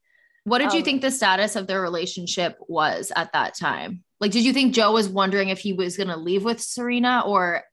[0.44, 4.04] What did you Um, think the status of their relationship was at that time?
[4.20, 7.24] Like, did you think Joe was wondering if he was going to leave with Serena,
[7.26, 7.64] or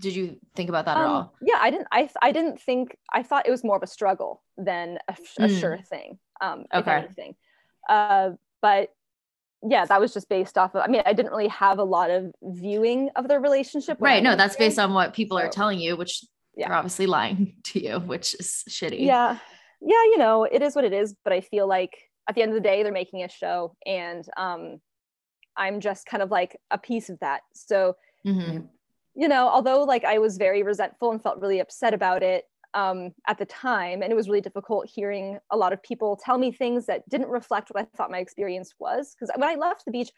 [0.00, 1.34] did you think about that at Um, all?
[1.40, 4.42] yeah i didn't I, I didn't think i thought it was more of a struggle
[4.56, 5.60] than a, a Mm.
[5.60, 6.90] sure thing um Okay.
[7.04, 7.34] anything
[7.88, 8.30] uh
[8.62, 8.88] but
[9.68, 12.10] yeah that was just based off of i mean i didn't really have a lot
[12.10, 14.22] of viewing of their relationship Right.
[14.22, 16.24] No, that's based on what people are telling you, which
[16.56, 16.68] yeah.
[16.68, 19.00] they're obviously lying to you, which is shitty.
[19.00, 19.38] yeah
[19.82, 21.94] yeah you know it is what it is but i feel like
[22.28, 24.78] at the end of the day they're making a show and um
[25.56, 27.96] i'm just kind of like a piece of that so
[28.26, 28.68] Mhm.
[29.14, 32.44] You know although like i was very resentful and felt really upset about it
[32.74, 36.38] um at the time and it was really difficult hearing a lot of people tell
[36.38, 39.84] me things that didn't reflect what i thought my experience was because when i left
[39.84, 40.10] the beach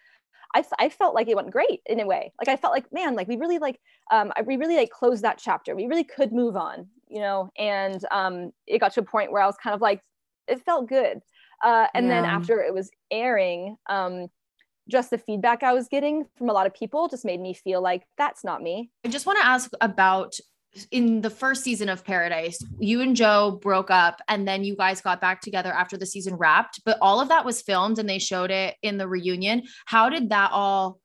[0.55, 2.32] I, I felt like it went great in a way.
[2.38, 3.80] Like i felt like man like we really like
[4.11, 5.74] um I, we really like closed that chapter.
[5.74, 7.51] We really could move on you know?
[7.59, 10.03] And um it got to a point where i was kind of like
[10.49, 11.20] it felt good.
[11.62, 14.28] Uh and then after it was airing um
[14.89, 17.80] just the feedback i was getting from a lot of people just made me feel
[17.80, 20.35] like that's not me I just want to ask about
[20.91, 25.01] in the first season of Paradise, you and Joe broke up and then you guys
[25.01, 28.18] got back together after the season wrapped, but all of that was filmed and they
[28.18, 29.64] showed it in the reunion.
[29.85, 30.99] How did that all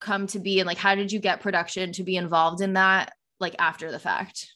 [0.00, 0.60] come to be?
[0.60, 3.98] And like, how did you get production to be involved in that, like after the
[3.98, 4.46] fact?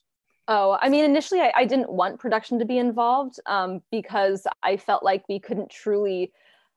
[0.46, 4.76] Oh, I mean, initially I, I didn't want production to be involved um, because I
[4.76, 6.32] felt like we couldn't truly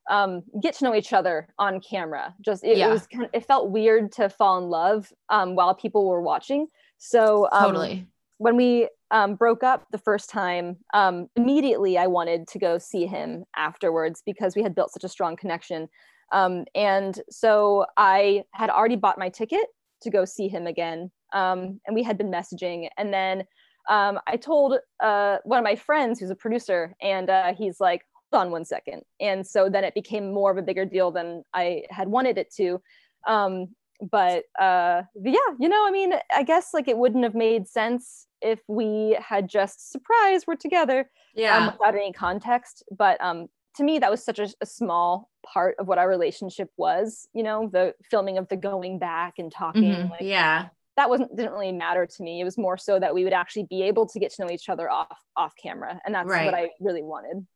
[0.10, 2.34] um, get to know each other on camera.
[2.42, 2.90] Just it, Yeah.
[2.90, 6.68] was kind of, it felt weird to fall in love um, while people were watching.
[6.98, 8.08] So um, totally.
[8.38, 13.06] when we um, broke up the first time, um, immediately I wanted to go see
[13.06, 15.88] him afterwards because we had built such a strong connection.
[16.34, 19.66] Um, and so I had already bought my ticket
[20.02, 21.12] to go see him again.
[21.34, 22.88] Um, and we had been messaging.
[22.98, 23.44] And then
[23.90, 28.02] um, I told uh, one of my friends who's a producer, and uh, he's like,
[28.34, 29.04] on one second.
[29.20, 32.54] And so then it became more of a bigger deal than I had wanted it
[32.56, 32.82] to.
[33.28, 33.70] Um,
[34.12, 37.68] but uh but yeah you know i mean i guess like it wouldn't have made
[37.68, 41.58] sense if we had just surprise we're together Yeah.
[41.58, 45.78] um, without any context but um to me that was such a, a small part
[45.80, 49.82] of what our relationship was you know the filming of the going back and talking
[49.86, 50.12] Mhm.
[50.12, 50.68] like yeah.
[50.96, 53.64] that wasn't didn't really matter to me it was more so that we would actually
[53.68, 56.46] be able to get to know each other off off camera and that's Right.
[56.46, 57.48] what i really wanted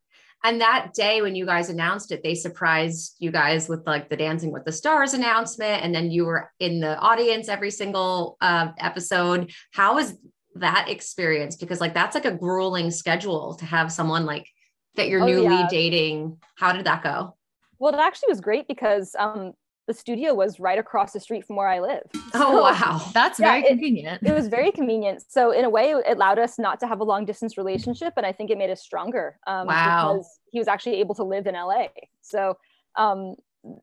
[0.43, 4.17] And that day when you guys announced it, they surprised you guys with like the
[4.17, 5.83] Dancing with the Stars announcement.
[5.83, 9.51] And then you were in the audience every single uh, episode.
[9.71, 10.15] How was
[10.55, 11.55] that experience?
[11.55, 14.47] Because like that's like a grueling schedule to have someone like
[14.95, 15.67] that you're Oh, newly yeah.
[15.69, 16.37] dating.
[16.55, 17.35] How did that go?
[17.79, 19.53] well it actually was great because um
[19.87, 22.03] the studio was right across the street from where i live
[22.33, 23.01] Oh, So- wow.
[23.13, 24.23] That's Yeah, very it- convenient.
[24.23, 25.23] it was very convenient.
[25.27, 28.25] So in a way, it allowed us not to have a long distance relationship, and
[28.25, 29.37] I think it made us stronger.
[29.47, 30.13] Um, Wow.
[30.13, 31.87] Because he was actually able to live in LA,
[32.21, 32.57] so
[32.95, 33.35] um,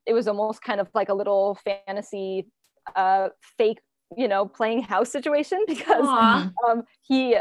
[0.07, 2.46] it was almost kind of like a little fantasy,
[2.96, 3.28] uh,
[3.59, 3.80] fake,
[4.16, 6.07] you know, playing house situation because
[6.66, 7.36] um, he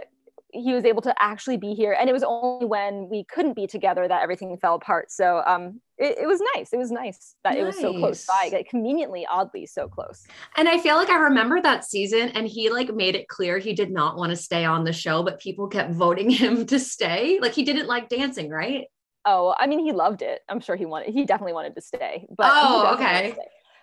[0.57, 3.67] he was able to actually be here, and it was only when we couldn't be
[3.67, 5.11] together that everything fell apart.
[5.11, 6.73] So um, it, it was nice.
[6.73, 8.53] It was nice that it was so close by, Nice.
[8.53, 10.25] like, conveniently, oddly so close.
[10.55, 13.73] And I feel like I remember that season and he like made it clear he
[13.73, 17.39] did not want to stay on the show, but people kept voting him to stay.
[17.41, 18.85] Like he didn't like dancing, right?
[19.25, 20.41] Oh, I mean, he loved it.
[20.47, 21.13] I'm sure he wanted.
[21.13, 22.27] He definitely wanted to stay.
[22.35, 23.35] But Oh, okay.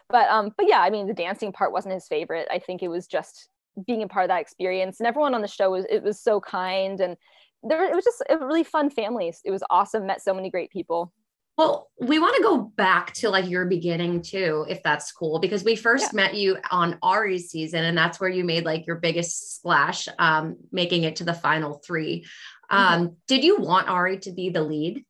[0.09, 2.47] But um, but yeah, I mean, the dancing part wasn't his favorite.
[2.51, 3.49] I think it was just
[3.87, 6.41] being a part of that experience, and everyone on the show was it was so
[6.41, 7.17] kind, and
[7.63, 9.33] there it was just a really fun family.
[9.45, 10.07] It was awesome.
[10.07, 11.13] Met so many great people.
[11.57, 15.63] Well, we want to go back to like your beginning too, if that's cool, because
[15.63, 19.55] we first met you on Arie's season, and that's where you made like your biggest
[19.55, 22.27] splash, um, making it to the final three.
[22.71, 25.05] Um, Did you want Arie to be the lead?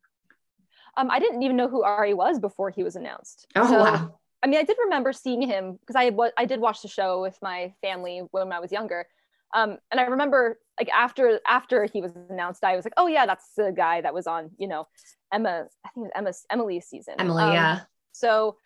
[0.97, 3.47] Um, I didn't even know who Arie was before he was announced.
[3.57, 4.19] Oh, So, wow.
[4.45, 7.38] I mean, I did remember seeing him because I I did watch the show with
[7.42, 9.07] my family when I was younger,
[9.55, 13.26] um, and I remember like after after he was announced, I was like, oh yeah,
[13.26, 14.86] that's the guy that was on you know
[15.32, 15.66] Emma.
[15.84, 17.14] I think it was Emma's Emily's season.
[17.18, 17.80] Emily, Um, yeah.
[18.12, 18.59] So,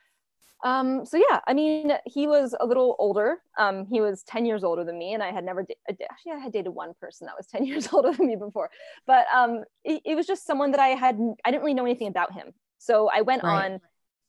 [0.64, 3.38] um, so yeah, I mean, he was a little older.
[3.56, 5.76] Um, he was ten years older than me, and I had never da-
[6.10, 8.70] actually I had dated one person that was ten years older than me before,
[9.06, 12.08] but um, it, it was just someone that I had I didn't really know anything
[12.08, 12.52] about him.
[12.78, 13.72] So I went Right.
[13.72, 13.80] on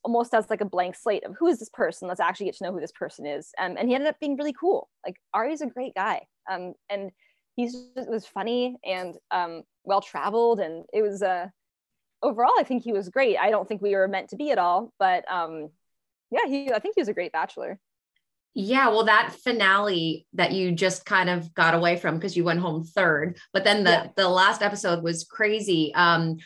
[0.04, 2.08] almost as like a blank slate of who is this person?
[2.08, 3.52] Let's actually get to know who this person is.
[3.58, 4.90] Um, and he ended up being really cool.
[5.06, 6.28] Like Arie's a great guy.
[6.50, 7.12] Um, and
[7.56, 11.48] he's just, it was funny and um, well traveled, and it was uh,
[12.24, 13.38] overall, I think he was great.
[13.38, 15.70] I don't think we were meant to be at all, but um,
[16.32, 16.72] yeah, he.
[16.72, 17.80] I think he was a great bachelor.
[18.56, 22.60] Yeah, well, that finale that you just kind of got away from because you went
[22.60, 24.08] home third, but then the Yeah.
[24.16, 25.94] the last episode was crazy.
[25.94, 26.38] Um,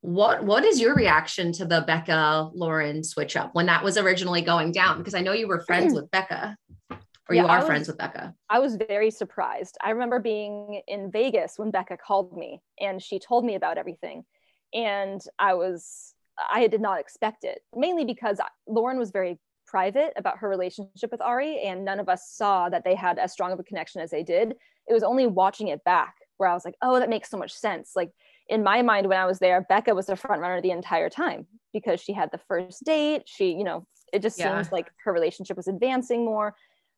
[0.00, 4.42] what what is your reaction to the Becca Lauren switch up when that was originally
[4.42, 4.98] going down?
[4.98, 6.56] Because I know you were friends with Becca,
[6.90, 8.34] or Yeah, you are was- friends with Becca.
[8.48, 9.76] I was very surprised.
[9.82, 14.24] I remember being in Vegas when Becca called me and she told me about everything.
[14.72, 16.14] And I was,
[16.50, 21.20] I did not expect it, mainly because Lauren was very private about her relationship with
[21.20, 24.10] Arie, and none of us saw that they had as strong of a connection as
[24.10, 24.54] they did.
[24.86, 27.52] It was only watching it back where I was like, oh, that makes so much
[27.52, 27.92] sense.
[27.96, 28.10] Like
[28.48, 31.46] in my mind, when I was there, Becca was the front runner the entire time
[31.72, 33.22] because she had the first date.
[33.26, 34.56] She, you know, it just Yeah.
[34.56, 36.54] seems like her relationship was advancing more.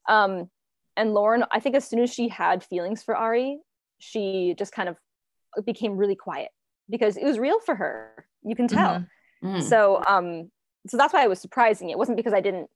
[0.09, 0.49] Um,
[0.97, 3.61] and Lauren, I think as soon as she had feelings for Arie,
[3.99, 4.97] she just kind of
[5.65, 6.51] became really quiet
[6.89, 8.27] because it was real for her.
[8.43, 9.05] You can tell.
[9.43, 9.63] Mhm.
[9.63, 10.51] So, um,
[10.87, 11.91] so that's why I was surprising.
[11.91, 12.71] It wasn't because I didn't,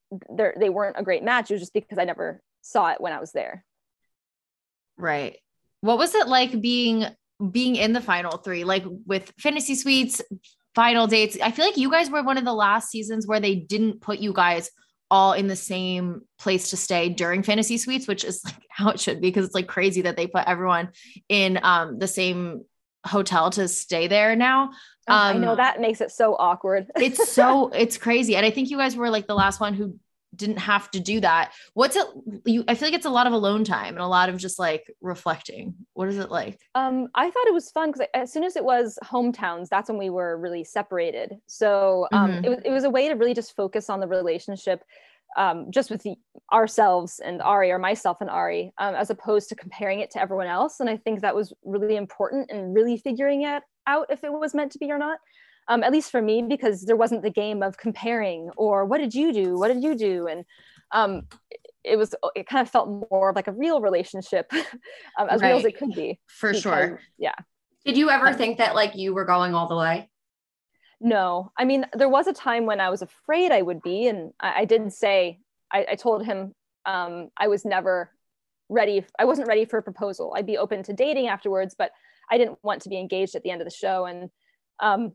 [0.59, 1.51] they weren't a great match.
[1.51, 3.65] It was just because I never saw it when I was there.
[4.97, 5.39] Right.
[5.81, 7.05] What was it like being
[7.51, 10.23] being in the final three, like with fantasy suites,
[10.75, 11.37] final dates?
[11.43, 14.19] I feel like you guys were one of the last seasons where they didn't put
[14.19, 14.71] you guys
[15.11, 18.99] all in the same place to stay during fantasy suites, which is like how it
[18.99, 20.89] should be because it's like crazy that they put everyone
[21.29, 22.63] in um the same
[23.07, 24.71] hotel to stay there now.
[25.07, 26.87] Oh, I know Um, that makes it so awkward.
[26.97, 28.35] It's so it's crazy.
[28.35, 29.99] And I think you guys were like the last one who
[30.37, 31.53] didn't have to do that.
[31.75, 32.07] What's it
[32.45, 34.59] you I feel like it's a lot of alone time and a lot of just
[34.59, 35.75] like reflecting.
[35.93, 36.59] What is it like?
[36.75, 39.99] Um, I thought it was fun because as soon as it was hometowns, that's when
[39.99, 41.37] we were really separated.
[41.47, 42.45] So um, Mhm.
[42.45, 44.83] it, was, it was a way to really just focus on the relationship,
[45.37, 46.17] um, just with the,
[46.53, 50.47] ourselves and Arie, or myself and Arie, um, as opposed to comparing it to everyone
[50.47, 50.81] else.
[50.81, 54.55] And I think that was really important and really figuring it out if it was
[54.55, 55.19] meant to be or not.
[55.67, 59.15] Um, at least for me, because there wasn't the game of comparing or what did
[59.15, 60.45] you do, what did you do, and
[60.93, 61.23] um,
[61.83, 64.51] it was it kind of felt more like a real relationship,
[65.19, 67.01] um, as real as it could be For sure.
[67.19, 67.35] Yeah.
[67.85, 70.09] Did you ever think that like you were going all the way?
[71.01, 71.53] No.
[71.59, 74.07] I mean, there was a time when I was afraid I would be.
[74.07, 75.39] And I, I did say,
[75.71, 76.55] I, I told him
[76.87, 78.11] um, I was never
[78.71, 79.05] ready.
[79.19, 80.33] I wasn't ready for a proposal.
[80.35, 81.91] I'd be open to dating afterwards, but
[82.31, 84.07] I didn't want to be engaged at the end of the show.
[84.07, 84.31] And
[84.81, 85.13] um,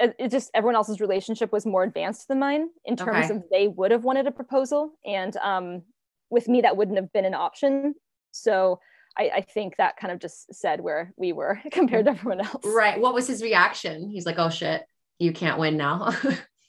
[0.00, 3.34] it, just, everyone else's relationship was more advanced than mine in terms Okay.
[3.36, 4.92] of they would have wanted a proposal.
[5.04, 5.82] And um,
[6.30, 7.94] with me, that wouldn't have been an option.
[8.30, 8.80] So
[9.18, 12.64] I, I think that kind of just said where we were compared to everyone else.
[12.64, 13.00] Right.
[13.00, 14.08] What was his reaction?
[14.08, 14.84] He's like, "Oh shit,
[15.18, 16.12] you can't win now."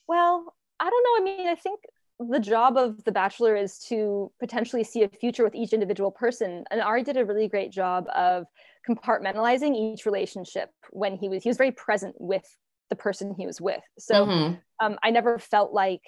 [0.08, 1.32] Well, I don't know.
[1.32, 1.80] I mean, I think
[2.20, 6.66] the job of the bachelor is to potentially see a future with each individual person.
[6.70, 8.46] And Arie did a really great job of
[8.90, 12.44] compartmentalizing each relationship when he was he was very present with
[12.92, 13.82] the person he was with.
[13.98, 14.62] So Mhm.
[14.80, 16.04] um, I never felt like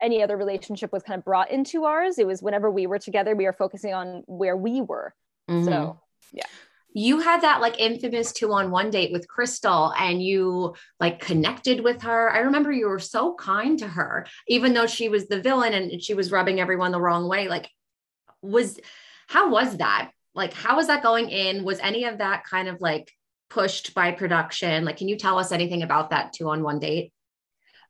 [0.00, 2.18] any other relationship was kind of brought into ours.
[2.18, 5.14] It was whenever we were together, we were focusing on where we were.
[5.50, 5.64] Mhm.
[5.64, 6.00] So
[6.32, 6.46] yeah.
[6.92, 11.80] you had that like infamous two on one date with Krystal and you like connected
[11.82, 12.30] with her.
[12.30, 16.00] I remember you were so kind to her, even though she was the villain and
[16.00, 17.48] she was rubbing everyone the wrong way.
[17.48, 17.68] Like,
[18.40, 18.78] was
[19.26, 20.12] how was that?
[20.34, 21.64] Like, how was that going in?
[21.64, 23.12] Was any of that kind of like
[23.54, 24.84] pushed by production?
[24.84, 27.12] Like, can you tell us anything about that two on one date?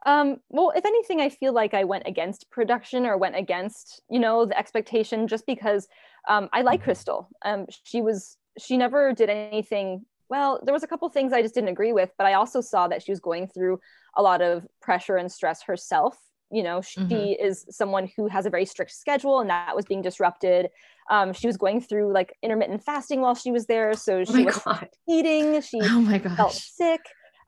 [0.07, 4.21] Um, well, if anything, I feel like I went against production or went against, you
[4.21, 5.89] know, the expectation just because
[6.29, 7.29] um, I like Krystal.
[7.43, 10.05] Um, she was, she never did anything.
[10.29, 12.87] Well, there was a couple things I just didn't agree with, but I also saw
[12.89, 13.81] that she was going through
[14.15, 16.19] a lot of pressure and stress herself.
[16.51, 17.37] You know, she Mhm.
[17.41, 20.69] is someone who has a very strict schedule, and that was being disrupted.
[21.11, 24.45] Um, she was going through like intermittent fasting while she was there, so Oh she
[24.45, 24.89] my was God.
[25.09, 25.61] eating.
[25.61, 27.01] She Oh my felt sick.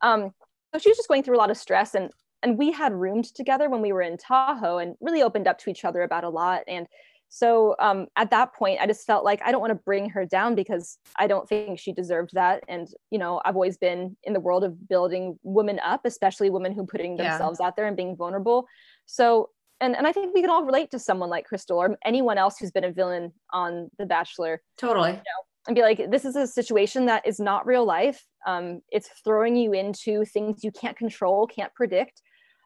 [0.02, 0.30] Um,
[0.74, 2.10] so she was just going through a lot of stress and
[2.42, 5.70] and we had roomed together when we were in Tahoe and really opened up to
[5.70, 6.62] each other about a lot.
[6.68, 6.86] And
[7.28, 10.24] so um, at that point, I just felt like I don't want to bring her
[10.24, 12.62] down because I don't think she deserved that.
[12.68, 16.72] And you know, I've always been in the world of building women up, especially women
[16.72, 17.30] who putting Yeah.
[17.30, 18.66] themselves out there and being vulnerable.
[19.06, 19.50] So
[19.80, 22.56] and and I think we can all relate to someone like Krystal or anyone else
[22.58, 25.20] who's been a villain on The Bachelor Totally.
[25.66, 28.24] and be like, this is a situation that is not real life.
[28.46, 32.22] Um, it's throwing you into things you can't control, can't predict.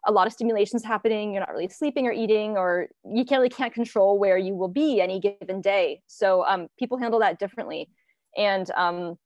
[0.07, 1.33] A lot of stimulations happening.
[1.33, 4.69] You're not really sleeping or eating, or you can't really can't control where you will
[4.69, 6.01] be any given day.
[6.07, 7.89] So um, people handle that differently,
[8.37, 9.17] and um,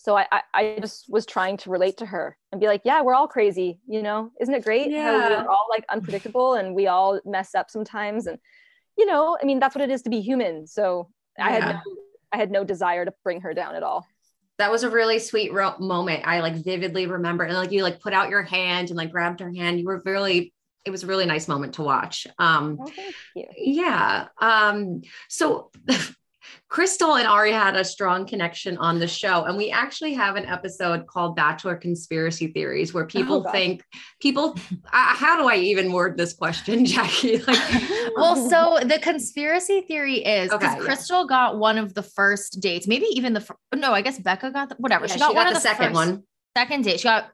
[0.00, 3.02] so I, I I just was trying to relate to her and be like, yeah,
[3.02, 4.30] we're all crazy, you know?
[4.40, 8.38] Isn't it great how we're all like unpredictable and we all mess up sometimes, and
[8.96, 10.66] you know, I mean, that's what it is to be human.
[10.66, 11.80] So I had no
[12.32, 14.06] I had no desire to bring her down at all.
[14.58, 16.22] that was a really sweet ro- moment.
[16.26, 19.40] I like vividly remember, and like you like put out your hand and like grabbed
[19.40, 19.78] her hand.
[19.78, 20.52] You were really,
[20.84, 22.26] it was a really nice moment to watch.
[22.38, 23.46] Um, Oh, thank you.
[23.56, 24.28] yeah.
[24.40, 25.70] Um, so
[26.70, 30.44] Krystal and Arie had a strong connection on the show, and we actually have an
[30.46, 33.52] episode called Bachelor Conspiracy Theories where people oh, gosh.
[33.52, 33.84] think
[34.20, 34.54] people.
[34.86, 37.38] How do I even word this question, Jackie?
[37.38, 37.82] Like,
[38.16, 40.88] Well, so the conspiracy theory is because Okay, yeah.
[40.88, 44.50] Krystal got one of the first dates, maybe even the fir- no, I guess Becca
[44.50, 45.06] got the, whatever.
[45.06, 46.22] Yeah, she got one of the the second first- one.
[46.56, 47.00] second date.
[47.00, 47.30] She got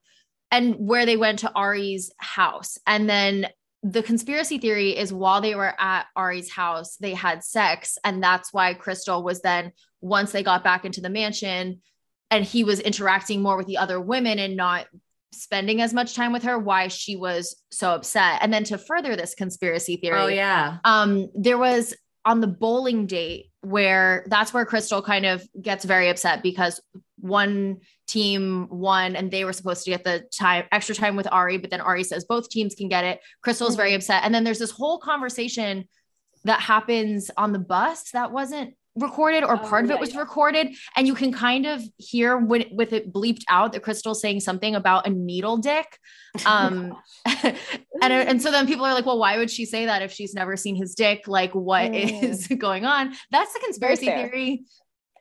[0.50, 2.78] and where they went to Arie's house.
[2.86, 3.48] And then
[3.84, 7.98] the conspiracy theory is while they were at Arie's house, they had sex.
[8.02, 11.82] And that's why Krystal was then, once they got back into the mansion
[12.30, 14.86] and he was interacting more with the other women and not
[15.32, 18.38] spending as much time with her, why she was so upset.
[18.40, 20.78] And then to further this conspiracy theory, Oh yeah.
[20.84, 26.08] um there was on the bowling date where that's where krystal kind of gets very
[26.08, 26.80] upset because
[27.24, 31.56] one team won and they were supposed to get the time extra time with arie
[31.56, 33.20] but then arie says both teams can get it.
[33.44, 34.22] Krystal's very upset.
[34.24, 35.88] And then there's this whole conversation
[36.44, 40.12] that happens on the bus that wasn't recorded or Oh, part of yeah, it was
[40.12, 40.20] yeah.
[40.20, 40.68] recorded.
[40.96, 44.74] And you can kind of hear when with it bleeped out that krystal's saying something
[44.74, 45.98] about a needle dick.
[46.46, 46.94] Um
[48.02, 50.34] and and so then people are like well why would she say that if she's
[50.34, 51.26] never seen his dick?
[51.26, 52.58] Like what is Mm.
[52.66, 53.14] going on?
[53.30, 54.64] That's the conspiracy theory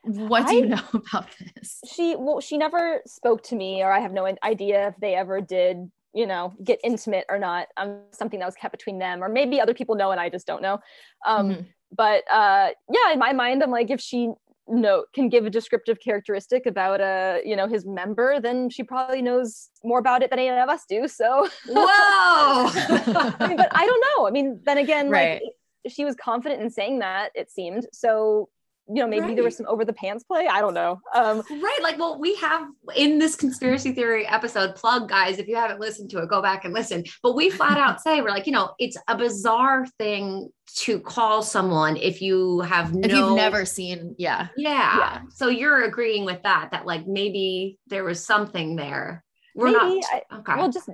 [0.03, 3.99] what do you know about this she well she never spoke to me or i
[3.99, 8.39] have no idea if they ever did you know get intimate or not um something
[8.39, 10.77] that was kept between them or maybe other people know and i just don't know
[11.25, 11.65] um Mhm.
[11.95, 14.29] but uh yeah in my mind i'm like if she
[14.67, 19.21] no can give a descriptive characteristic about uh you know his member then she probably
[19.21, 21.85] knows more about it than any of us do so Whoa.
[21.89, 25.41] I mean, but i don't know i mean then again Right.
[25.41, 28.49] like she was confident in saying that it seemed so
[28.89, 31.79] you know maybe there was some over the pants play i don't know um Right.
[31.81, 36.09] Like, well, we have in this conspiracy theory episode, plug guys, if you haven't listened
[36.11, 37.03] to it, go back and listen.
[37.21, 41.41] But we flat out say, we're like, you know, it's a bizarre thing to call
[41.43, 43.01] someone if you have no.
[43.05, 44.97] if you've never seen yeah Yeah.
[44.97, 45.21] Yeah.
[45.29, 49.23] So you're agreeing with that, that like maybe there was something there.
[49.55, 49.99] We're Maybe.
[49.99, 50.05] not.
[50.13, 50.55] I- okay.
[50.57, 50.89] well just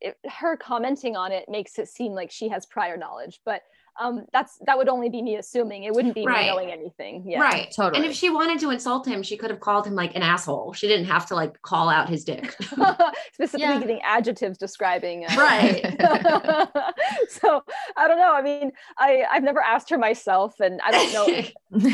[0.00, 3.60] it, her commenting on it makes it seem like she has prior knowledge but
[3.98, 6.42] um that's that would only be me assuming it wouldn't be Right.
[6.46, 7.72] me knowing anything yeah Right.
[7.74, 8.02] Totally.
[8.02, 10.72] And if she wanted to insult him, she could have called him like an asshole.
[10.74, 12.54] She didn't have to like call out his dick.
[13.32, 13.80] specifically Yeah.
[13.80, 15.82] giving adjectives describing uh, Right.
[17.28, 17.62] so
[17.96, 21.26] i don't know i mean i i've never asked her myself and i don't know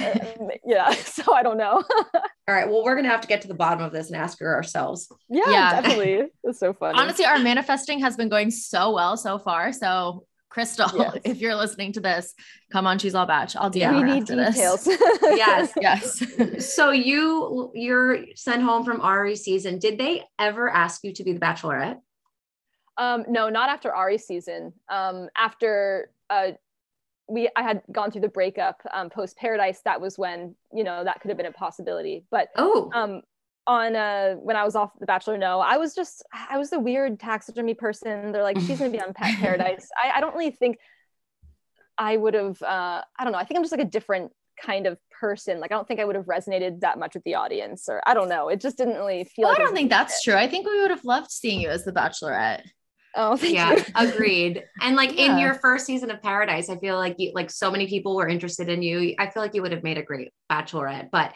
[0.03, 1.83] uh, yeah so i don't know
[2.49, 2.69] All right.
[2.69, 4.55] Well, we're going to have to get to the bottom of this and ask her
[4.55, 5.09] ourselves.
[5.29, 5.81] yeah, Yeah.
[5.81, 10.25] definitely it's so funny honestly our manifesting has been going so well so far so
[10.57, 11.19] krystal Yes.
[11.25, 12.35] if you're listening to this
[12.73, 13.93] come on she's all batch i'll do Yeah.
[13.93, 14.55] we her need after this.
[14.55, 14.87] details
[15.23, 15.73] Yes.
[15.81, 19.79] yes So you you're sent home from Arie season.
[19.79, 21.99] Did they ever ask you to be the bachelorette?
[22.99, 24.73] Um, no, not after Arie's season.
[24.89, 26.53] Um, after uh,
[27.29, 29.81] we, I had gone through the breakup um, post Paradise.
[29.85, 32.25] That was when you know that could have been a possibility.
[32.31, 32.91] But Oh.
[32.95, 33.21] um,
[33.67, 36.79] on uh, when I was off The Bachelor, no, I was just I was the
[36.79, 38.33] weird taxidermy person.
[38.33, 39.89] They're like, she's gonna be on Pet Paradise.
[40.03, 40.79] I, I don't really think
[41.99, 42.61] I would have.
[42.63, 43.39] Uh, I don't know.
[43.39, 45.61] I think I'm just like a different kind of person.
[45.61, 48.15] Like I don't think I would have resonated that much with the audience, or I
[48.15, 48.49] don't know.
[48.49, 49.45] It just didn't really feel.
[49.45, 50.31] well, like i don't think that's fit.
[50.31, 52.63] true i think we would have loved seeing you as the bachelorette
[53.19, 53.83] Oh, thank yeah, you.
[53.95, 54.63] agreed.
[54.83, 57.87] And like in your first season of Paradise, I feel like you like so many
[57.87, 59.15] people were interested in you.
[59.19, 61.09] I feel like you would have made a great bachelorette.
[61.11, 61.35] But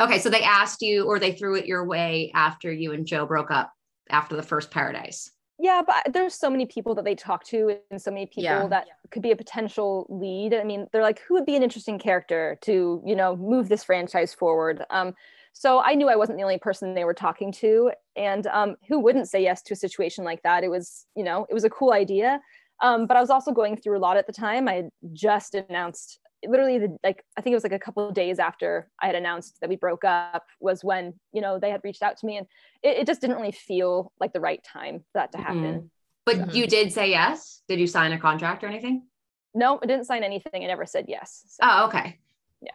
[0.00, 3.26] okay, so they asked you or they threw it your way after you and Joe
[3.26, 3.72] broke up
[4.10, 5.30] after the first Paradise.
[5.62, 8.66] Yeah, but there's so many people that they talk to and so many people Yeah.
[8.68, 10.54] that could be a potential lead.
[10.54, 13.84] I mean, they're like, who would be an interesting character to, you know, move this
[13.84, 14.82] franchise forward?
[14.88, 15.14] Um,
[15.52, 17.90] so I knew I wasn't the only person they were talking to.
[18.16, 20.64] And um, who wouldn't say yes to a situation like that?
[20.64, 22.40] It was, you know, it was a cool idea.
[22.82, 24.66] Um, but I was also going through a lot at the time.
[24.66, 28.14] I had just announced literally the like I think it was like a couple of
[28.14, 31.82] days after I had announced that we broke up was when, you know, they had
[31.84, 32.46] reached out to me and
[32.82, 35.90] it, it just didn't really feel like the right time for that to happen.
[36.24, 36.54] But Mhm.
[36.54, 37.62] you did say yes.
[37.68, 39.06] Did you sign a contract or anything?
[39.54, 40.62] No, I didn't sign anything.
[40.62, 41.44] I never said yes.
[41.48, 42.20] So- Oh, okay.
[42.60, 42.70] Yeah.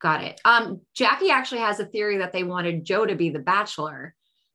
[0.00, 0.40] Got it.
[0.44, 4.14] Um, Jackie actually has a theory that they wanted Joe to be the bachelor,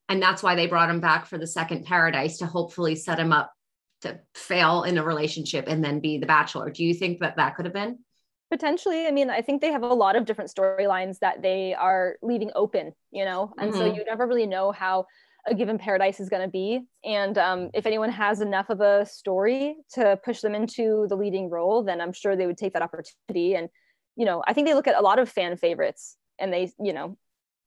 [0.10, 3.32] and that's why they brought him back for the second paradise to hopefully set him
[3.32, 3.54] up
[4.02, 6.70] to fail in a relationship and then be the bachelor.
[6.72, 8.00] Do you think that that could have been?
[8.52, 9.08] Potentially.
[9.08, 12.50] I mean, I think they have a lot of different storylines that they are leaving
[12.56, 13.96] open, you know, and so Mhm.
[13.96, 15.06] you never really know how
[15.46, 16.82] a given paradise is going to be.
[17.04, 21.50] And um, if anyone has enough of a story to push them into the leading
[21.50, 23.56] role, then I'm sure they would take that opportunity.
[23.56, 23.70] And,
[24.16, 26.94] you know, I think they look at a lot of fan favorites and they, you
[26.94, 27.18] know,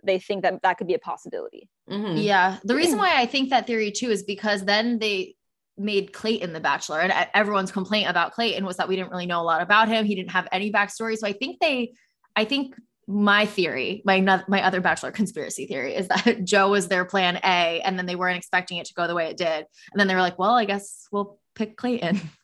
[0.03, 1.69] they think that that could be a possibility.
[1.91, 2.23] Mhm.
[2.23, 2.59] Yeah.
[2.65, 5.37] The reason why I think that theory too is because then they
[5.81, 9.41] made Clayton the bachelor and everyone's complaint about Clayton was that we didn't really know
[9.41, 10.05] a lot about him.
[10.05, 11.17] He didn't have any backstory.
[11.17, 11.95] So I think they,
[12.37, 12.75] I think
[13.07, 17.81] my theory, my, my other bachelor conspiracy theory is that Joe was their plan A
[17.81, 19.67] and then they weren't expecting it to go the way it did.
[19.93, 22.21] And then they were like, well, I guess we'll pick Clayton.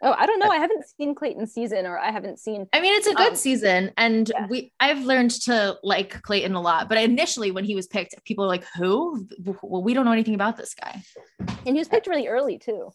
[0.00, 0.48] Oh, I don't know.
[0.48, 2.68] I haven't seen Clayton's season, or I haven't seen.
[2.72, 4.46] I mean, it's a good Um, season, and yeah.
[4.48, 6.88] we I've learned to like Clayton a lot.
[6.88, 9.26] But initially, when he was picked, people were like, "Who?
[9.62, 11.02] Well, we don't know anything about this guy."
[11.66, 12.90] And he was picked really early too.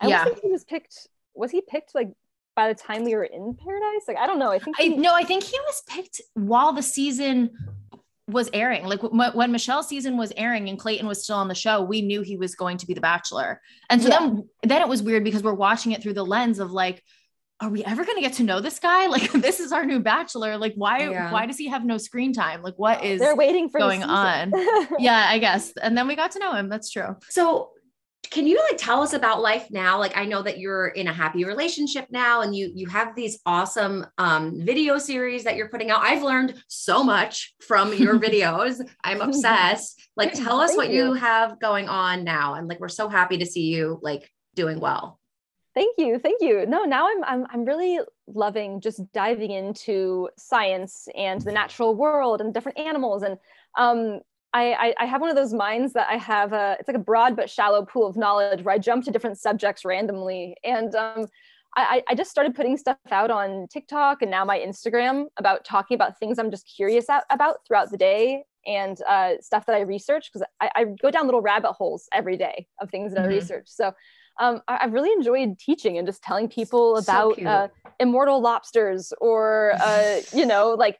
[0.00, 0.24] I Yeah.
[0.42, 1.06] he was picked.
[1.34, 2.08] Was he picked like
[2.56, 4.02] by the time we were in Paradise?
[4.08, 4.50] Like I don't know.
[4.50, 7.50] I think I he, no, I think he was picked while the season
[8.32, 8.84] was airing.
[8.86, 12.02] Like when, when Michelle's season was airing and Clayton was still on the show, we
[12.02, 13.60] knew he was going to be the Bachelor.
[13.90, 14.18] And so Yeah.
[14.20, 17.02] then then it was weird because we're watching it through the lens of like.
[17.60, 19.06] Are we ever going to get to know this guy?
[19.14, 20.56] Like this is our new bachelor.
[20.56, 21.30] Like why Yeah.
[21.30, 22.60] why does he have no screen time?
[22.60, 24.52] Like what is they're waiting for going on?
[24.98, 25.72] yeah, I guess.
[25.80, 26.68] And then we got to know him.
[26.68, 27.14] That's true.
[27.28, 27.70] So
[28.30, 29.98] can you like tell us about life now?
[29.98, 33.40] Like I know that you're in a happy relationship now and you you have these
[33.44, 36.02] awesome um video series that you're putting out.
[36.02, 38.80] I've learned so much from your videos.
[39.02, 40.00] I'm obsessed.
[40.16, 41.12] Like tell us Thank what you you.
[41.14, 45.18] have going on now and like we're so happy to see you like doing well.
[45.74, 46.66] Thank you, thank you.
[46.66, 52.40] No, now I'm I'm I'm really loving just diving into science and the natural world
[52.40, 53.36] and different animals and
[53.76, 54.20] um
[54.54, 57.00] I, I, I have one of those minds that I have a it's like a
[57.00, 61.26] broad but shallow pool of knowledge where I jump to different subjects randomly and um
[61.74, 65.94] I, I just started putting stuff out on TikTok and now my Instagram about talking
[65.94, 69.80] about things I'm just curious at, about throughout the day and uh, stuff that I
[69.80, 73.24] research because I, I go down little rabbit holes every day of things that Mhm.
[73.24, 73.68] I research.
[73.68, 73.92] So
[74.38, 77.48] um, I, I've really enjoyed teaching and just telling people about cute.
[77.48, 77.68] uh,
[78.00, 80.98] immortal lobsters or uh, you know like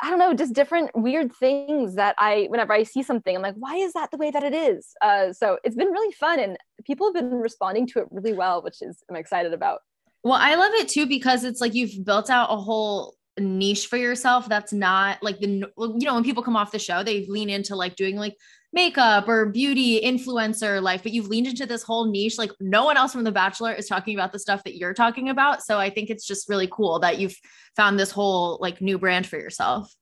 [0.00, 3.56] I don't know, just different weird things that I, whenever I see something, I'm like,
[3.56, 4.88] why is that the way that it is?
[5.02, 6.56] Uh, so it's been really fun and
[6.86, 9.80] people have been responding to it really well, which is I'm excited about.
[10.24, 13.96] Well, I love it too because it's like you've built out a whole niche for
[13.96, 17.48] yourself that's not like the you know when people come off the show they lean
[17.48, 18.36] into like doing like
[18.72, 22.96] makeup or beauty influencer life but you've leaned into this whole niche like no one
[22.96, 25.90] else from the bachelor is talking about the stuff that you're talking about so i
[25.90, 27.36] think it's just really cool that you've
[27.76, 29.92] found this whole like new brand for yourself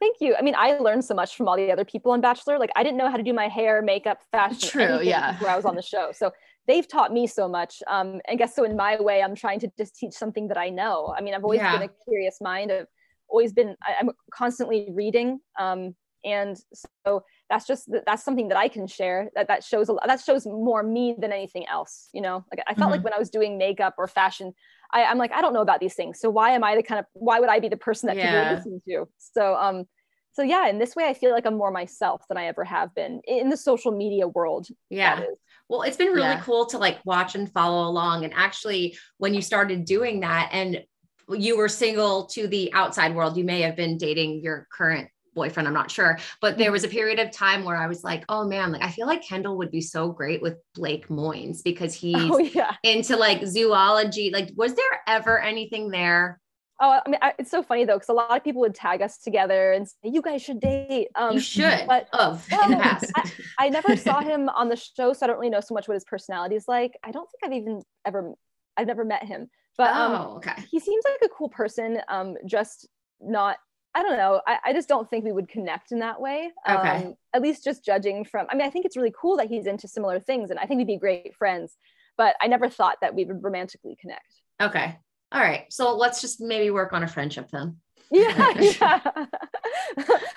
[0.00, 0.34] Thank you.
[0.34, 2.58] I mean, I learned so much from all the other people on Bachelor.
[2.58, 5.32] Like, I didn't know how to do my hair, makeup, fashion, True, yeah.
[5.32, 6.08] before I was on the show.
[6.14, 6.32] So
[6.66, 7.82] they've taught me so much.
[7.86, 10.70] Um, and guess so in my way, I'm trying to just teach something that I
[10.70, 11.14] know.
[11.14, 11.78] I mean, I've always Yeah.
[11.78, 12.72] been a curious mind.
[12.72, 12.86] I've
[13.28, 13.76] always been.
[13.82, 15.38] I, I'm constantly reading.
[15.58, 16.56] Um, and
[17.04, 19.30] so that's just that's something that I can share.
[19.34, 20.06] That that shows a lot.
[20.06, 22.08] That shows more me than anything else.
[22.14, 24.52] You know, like I felt like when I was doing makeup or fashion,
[24.92, 26.20] I, I'm like I don't know about these things.
[26.20, 28.30] So why am I the kind of why would I be the person that people
[28.30, 28.48] Yeah.
[28.48, 29.08] would listen to?
[29.18, 29.84] So um
[30.32, 32.94] so yeah in this way i feel like i'm more myself than i ever have
[32.94, 35.24] been in the social media world Yeah.
[35.68, 36.42] Well, it's been really Yeah.
[36.42, 38.24] cool to like watch and follow along.
[38.24, 40.84] And actually, when you started doing that and
[41.28, 45.66] you were single to the outside world, you may have been dating your current boyfriend.
[45.66, 46.18] I'm not sure.
[46.40, 48.90] But there was a period of time where I was like, oh man, like I
[48.90, 53.16] feel like Kendall would be so great with Blake Moynes because he's oh yeah into
[53.16, 54.30] like zoology.
[54.32, 56.40] Like, was there ever anything there?
[56.80, 59.02] oh i mean I, it's so funny though because a lot of people would tag
[59.02, 62.76] us together and say you guys should date um you should but of in the
[62.76, 63.12] Well, past.
[63.58, 65.94] I never saw him on the show so i don't really know so much what
[65.94, 68.32] his personality is like i don't think i've even ever
[68.76, 70.54] i've never met him but um oh, okay.
[70.70, 72.88] he seems like a cool person um just
[73.20, 73.58] not
[73.94, 76.88] i don't know I, I just don't think we would connect in that way Okay.
[77.06, 79.66] um at least just judging from i mean i think it's really cool that he's
[79.66, 81.76] into similar things and i think we'd be great friends
[82.16, 84.24] but i never thought that we would romantically connect
[84.60, 84.98] Okay.
[85.32, 85.64] All right.
[85.70, 87.78] So let's just maybe work on a friendship then.
[88.10, 89.00] Yeah, yeah.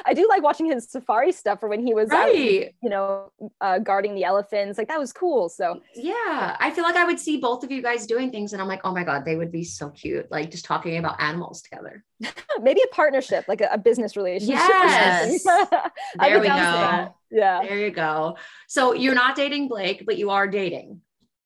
[0.06, 3.32] i do like watching his safari stuff or when he was out you know
[3.62, 6.56] uh, guarding the elephants like that was cool so Yeah.
[6.60, 8.82] I feel like I would see both of you guys doing things and I'm like,
[8.84, 10.30] oh my God, they would be so cute.
[10.32, 12.04] Like just talking about animals together.
[12.62, 15.44] maybe a partnership like a, a business relationship Yes.
[16.20, 17.14] There we go.
[17.32, 18.38] yeah There you go.
[18.68, 21.02] So you're not dating Blake, but you are dating.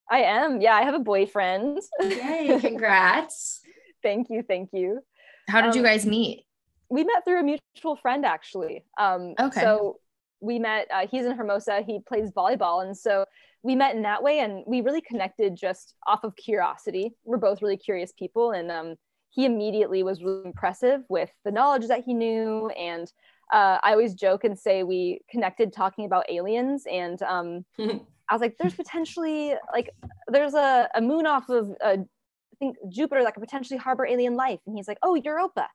[0.09, 0.61] I am.
[0.61, 1.79] Yeah, I have a boyfriend.
[2.01, 2.57] Yay.
[2.61, 3.61] Congrats.
[4.03, 5.01] thank you, thank you.
[5.47, 6.45] How did you Um, guys meet
[6.89, 8.85] We met through a mutual friend, actually.
[8.97, 9.61] Um, Okay.
[9.61, 9.99] So
[10.39, 10.87] we met.
[10.91, 11.81] Uh, he's in Hermosa.
[11.85, 13.25] He plays volleyball, and so
[13.63, 17.13] we met in that way, and we really connected just off of curiosity.
[17.25, 18.95] We're both really curious people, and um,
[19.31, 22.69] he immediately was really impressive with the knowledge that he knew.
[22.69, 23.11] And
[23.51, 27.65] uh, I always joke and say we connected talking about aliens, and um,
[28.29, 29.89] I was like, there's potentially like
[30.27, 31.97] there's a, a moon off of uh,
[32.59, 34.59] think Jupiter that could potentially harbor alien life.
[34.65, 35.67] And he's like, oh, Europa.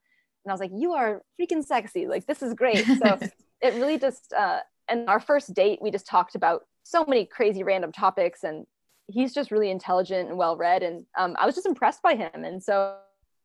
[0.45, 2.07] And I was like, you are freaking sexy.
[2.07, 2.85] Like, this is great.
[2.85, 3.19] So
[3.63, 7.63] it really just uh and our first date we just talked about so many crazy
[7.63, 8.67] random topics and
[9.07, 12.45] he's just really intelligent and well read and um, i was just impressed by him
[12.45, 12.97] and so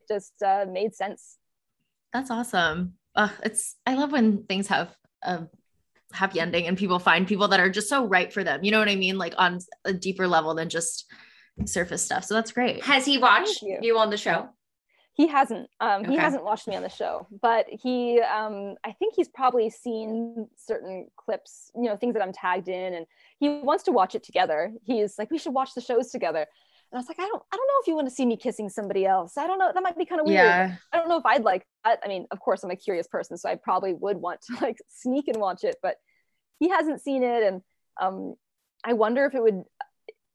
[0.01, 1.37] it just uh, made sense
[2.13, 2.93] That's awesome.
[3.15, 5.47] Uh, it's I love when things have a
[6.13, 8.63] happy ending and people find people that are just so right for them.
[8.63, 9.17] You know what I mean?
[9.17, 11.05] Like on a deeper level than just
[11.65, 12.23] surface stuff.
[12.25, 12.83] So that's great.
[12.83, 13.79] Has he watched you.
[13.81, 13.97] you.
[13.97, 14.49] on the show?
[15.17, 19.15] he hasn't um, he hasn't watched me on the show but he um, i think
[19.15, 23.05] he's probably seen certain clips you know things that i'm tagged in and
[23.39, 26.47] he wants to watch it together he's like we should watch the shows together and
[26.93, 28.69] i was like i don't i don't know if you want to see me kissing
[28.69, 30.75] somebody else i don't know that might be kind of weird Yeah.
[30.93, 33.37] i don't know if i'd like that i mean of course i'm a curious person
[33.37, 35.95] so i probably would want to like sneak and watch it but
[36.59, 37.61] he hasn't seen it and
[37.99, 38.35] um,
[38.83, 39.63] i wonder if it would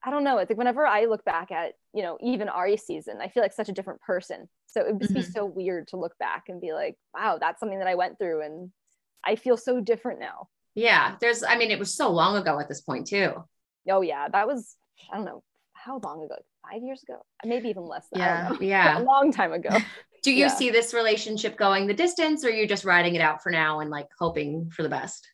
[0.05, 0.39] I don't know.
[0.39, 3.53] It's like whenever I look back at, you know, even Arie season, I feel like
[3.53, 4.49] such a different person.
[4.67, 5.31] So it would just be mm-hmm.
[5.31, 8.43] so weird to look back and be like, wow, that's something that I went through
[8.43, 8.73] and
[9.25, 10.49] I feel so different now.
[10.75, 11.17] Yeah.
[11.21, 13.45] There's, I mean, it was so long ago at this point, too.
[13.89, 14.77] Oh yeah, that was
[15.13, 15.43] I don't know
[15.73, 16.37] how long ago?
[16.71, 17.25] Five years ago?
[17.45, 18.57] Maybe even less than I.
[18.61, 18.99] Yeah.
[18.99, 19.71] a long time ago.
[20.23, 20.49] Do you Yeah.
[20.49, 23.81] see this relationship going the distance or are you just riding it out for now
[23.81, 25.29] and like hoping for the best?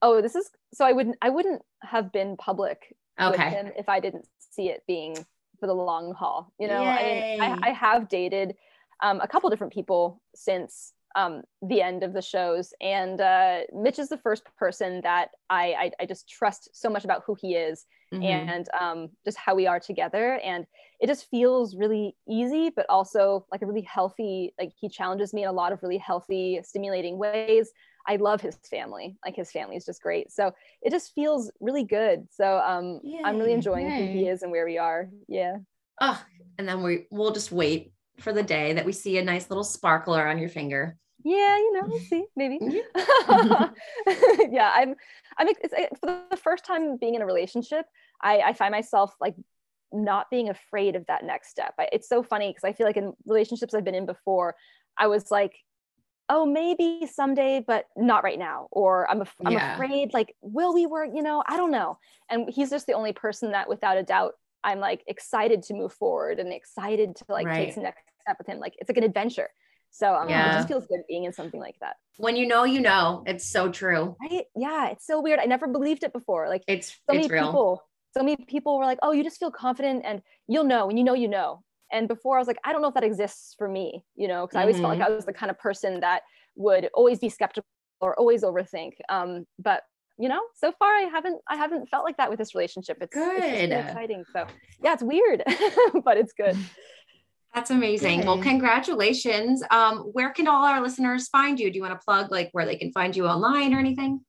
[0.00, 2.94] Oh, this is so I wouldn't I wouldn't have been public
[3.30, 3.50] with Okay.
[3.50, 5.24] him if I didn't see it being
[5.60, 6.52] for the long haul.
[6.58, 7.24] You know, I Yay.
[7.40, 8.54] I, I have dated
[9.02, 13.98] um, a couple different people since um, the end of the shows, and uh, Mitch
[13.98, 17.54] is the first person that I, I I just trust so much about who he
[17.54, 18.48] is Mhm.
[18.48, 20.66] and um, just how we are together, and
[21.00, 24.54] it just feels really easy, but also like a really healthy.
[24.58, 27.70] Like he challenges me in a lot of really healthy, stimulating ways.
[28.06, 29.16] I love his family.
[29.24, 30.32] Like his family is just great.
[30.32, 30.52] So
[30.82, 32.26] it just feels really good.
[32.30, 35.08] So um, I'm really Yay, enjoying who he is and where we are.
[35.28, 35.58] Yeah.
[36.00, 36.22] Oh,
[36.58, 39.64] and then we we'll just wait for the day that we see a nice little
[39.64, 40.96] sparkler on your finger.
[41.24, 42.58] Yeah, you know, we'll see, maybe.
[44.50, 44.70] Yeah.
[44.74, 44.94] I'm.
[45.38, 45.48] I'm
[46.00, 47.86] for the first time being in a relationship.
[48.22, 49.34] I, I find myself like
[49.92, 51.74] not being afraid of that next step.
[51.78, 54.56] I, it's so funny because I feel like in relationships I've been in before,
[54.98, 55.52] I was like,
[56.28, 58.68] oh, maybe someday, but not right now.
[58.70, 59.74] Or I'm, af- I'm Yeah.
[59.74, 61.10] afraid, like, will we work?
[61.14, 61.98] You know, I don't know.
[62.30, 64.34] And he's just the only person that, without a doubt,
[64.64, 67.66] I'm like excited to move forward and excited to like Right.
[67.66, 68.58] take the next step with him.
[68.60, 69.48] Like it's like an adventure.
[69.90, 71.96] So um, it just feels good being in something like that.
[72.16, 73.24] When you know, you know.
[73.26, 74.16] It's so true.
[74.22, 74.44] Right?
[74.54, 75.40] Yeah, it's so weird.
[75.40, 76.48] I never believed it before.
[76.48, 77.46] Like It's so it's many real.
[77.46, 77.82] people,
[78.16, 81.04] so many people were like, "Oh, you just feel confident and you'll know, and you
[81.04, 81.62] know, you know."
[81.92, 84.46] And before I was like, I don't know if that exists for me, you know,
[84.46, 86.22] because I always felt like I was the kind of person that
[86.56, 87.66] would always be skeptical
[88.00, 88.92] or always overthink.
[89.08, 89.82] Um, but
[90.18, 92.98] you know, so far I haven't, I haven't felt like that with this relationship.
[93.00, 93.84] It's, it's just been Good.
[93.84, 94.24] exciting.
[94.32, 94.46] So
[94.82, 95.42] yeah, it's weird,
[96.04, 96.56] but it's good.
[97.54, 98.24] That's amazing.
[98.24, 99.62] Well, congratulations.
[99.70, 101.70] Um, where can all our listeners find you?
[101.70, 104.20] Do you want to plug like where they can find you online or anything?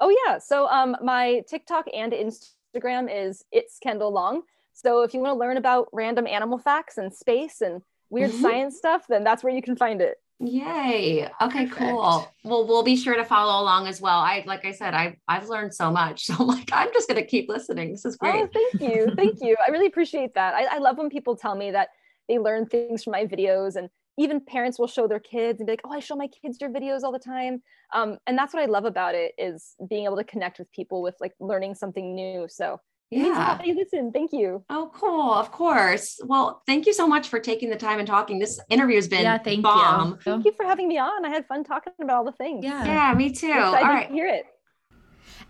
[0.00, 0.38] Oh yeah.
[0.38, 4.42] So um my TikTok and Instagram is it's Kendall Long.
[4.74, 7.80] So if you want to learn about random animal facts and space and
[8.10, 8.42] weird Mhm.
[8.42, 10.18] science stuff, then that's where you can find it.
[10.40, 11.24] Yay.
[11.40, 11.70] Okay, Perfect.
[11.70, 12.28] cool.
[12.44, 14.18] Well, we'll be sure to follow along as well.
[14.18, 16.26] I like I said, I I've learned so much.
[16.26, 17.92] So I'm like, I'm just gonna keep listening.
[17.92, 18.34] This is great.
[18.34, 19.12] Oh, thank you.
[19.16, 19.56] Thank you.
[19.66, 20.54] I really appreciate that.
[20.54, 21.88] I, I love when people tell me that
[22.28, 25.72] they learn things from my videos and even parents will show their kids and be
[25.72, 27.62] like, oh, I show my kids your videos all the time.
[27.92, 31.02] Um, and that's what I love about it is being able to connect with people
[31.02, 32.46] with like learning something new.
[32.48, 32.80] So
[33.14, 33.48] it means a Yeah.
[33.48, 34.12] lot listen.
[34.12, 34.64] Thank you.
[34.70, 35.32] Oh, cool.
[35.34, 36.20] Of course.
[36.24, 38.38] Well, thank you so much for taking the time and talking.
[38.38, 40.10] This interview has been Yeah, thank bomb.
[40.12, 40.18] you.
[40.24, 41.24] Thank you for having me on.
[41.24, 42.64] I had fun talking about all the things.
[42.64, 42.84] Yeah.
[42.84, 43.50] Yeah, me too.
[43.52, 44.08] I'm All excited right.
[44.08, 44.46] to hear it.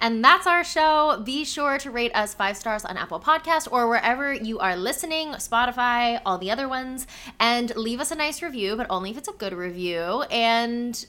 [0.01, 1.23] And that's our show.
[1.25, 5.29] Be sure to rate us five stars on Apple Podcast or wherever you are listening,
[5.35, 7.07] Spotify, all the other ones,
[7.39, 10.23] and leave us a nice review, but only if it's a good review.
[10.31, 11.07] And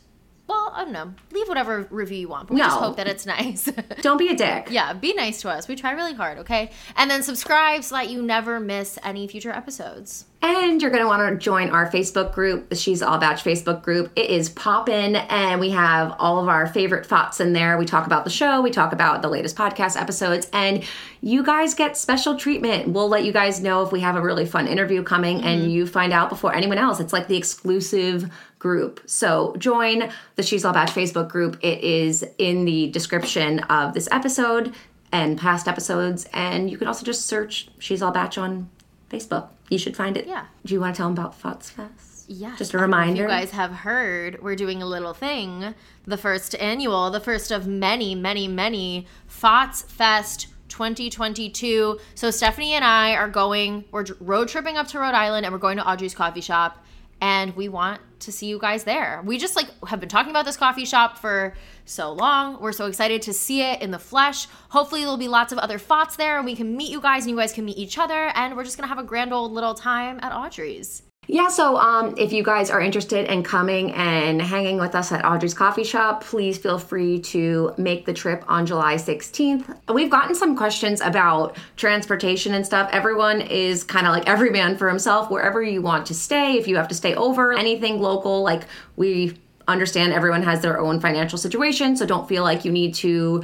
[0.48, 3.26] well, I don't know, leave whatever review you want, but we just hope that it's
[3.26, 3.70] nice.
[4.02, 4.68] Don't be a dick.
[4.70, 5.68] yeah, be nice to us.
[5.68, 6.70] We try really hard, okay?
[6.96, 10.26] And then subscribe so that you never miss any future episodes.
[10.44, 13.82] And you're going to want to join our Facebook group, the She's All Batch Facebook
[13.82, 14.12] group.
[14.16, 17.80] It is poppin', and we have all of our favorite thoughts in there.
[17.80, 20.84] We talk about the show, we talk about the latest podcast episodes, and
[21.22, 22.90] you guys get special treatment.
[22.90, 25.72] We'll let you guys know if we have a really fun interview coming, and mm-hmm.
[25.72, 27.00] you find out before anyone else.
[27.00, 28.30] It's like the exclusive
[28.66, 29.00] group.
[29.06, 31.60] So join the She's All Batch Facebook group.
[31.62, 34.74] It is in the description of this episode
[35.12, 38.68] and past episodes, and you can also just search She's All Batch on
[39.12, 39.50] Facebook.
[39.70, 40.26] You should find it.
[40.26, 40.48] Yeah.
[40.66, 42.26] Do you want to tell them about Thoughts Fest?
[42.28, 42.56] Yeah.
[42.58, 43.22] Just a If reminder.
[43.22, 45.76] you guys have heard, we're doing a little thing,
[46.06, 52.00] the first annual, the first of many, many, many Fots Fest 2022.
[52.16, 55.60] So Stephanie and I are going, we're road tripping up to Rhode Island and we're
[55.60, 56.84] going to Audrey's coffee shop.
[57.22, 59.22] And we want to see you guys there.
[59.26, 61.54] We just like have been talking about this coffee shop for
[61.86, 62.60] so long.
[62.60, 64.48] We're so excited to see it in the flesh.
[64.70, 67.32] Hopefully there'll be lots of other thoughts there and we can meet you guys and
[67.32, 69.52] you guys can meet each other and we're just going to have a grand old
[69.52, 71.04] little time at Audrey's.
[71.28, 75.26] Yeah, so um, if you guys are interested in coming and hanging with us at
[75.26, 79.76] Audrey's Coffee Shop, please feel free to make the trip on July 16th.
[79.92, 82.90] We've gotten some questions about transportation and stuff.
[82.94, 86.58] Everyone is kind of like every man for himself, wherever you want to stay.
[86.58, 88.64] If you have to stay over, anything local, like
[88.96, 89.36] we
[89.68, 93.44] understand everyone has their own financial situation, so don't feel like you need to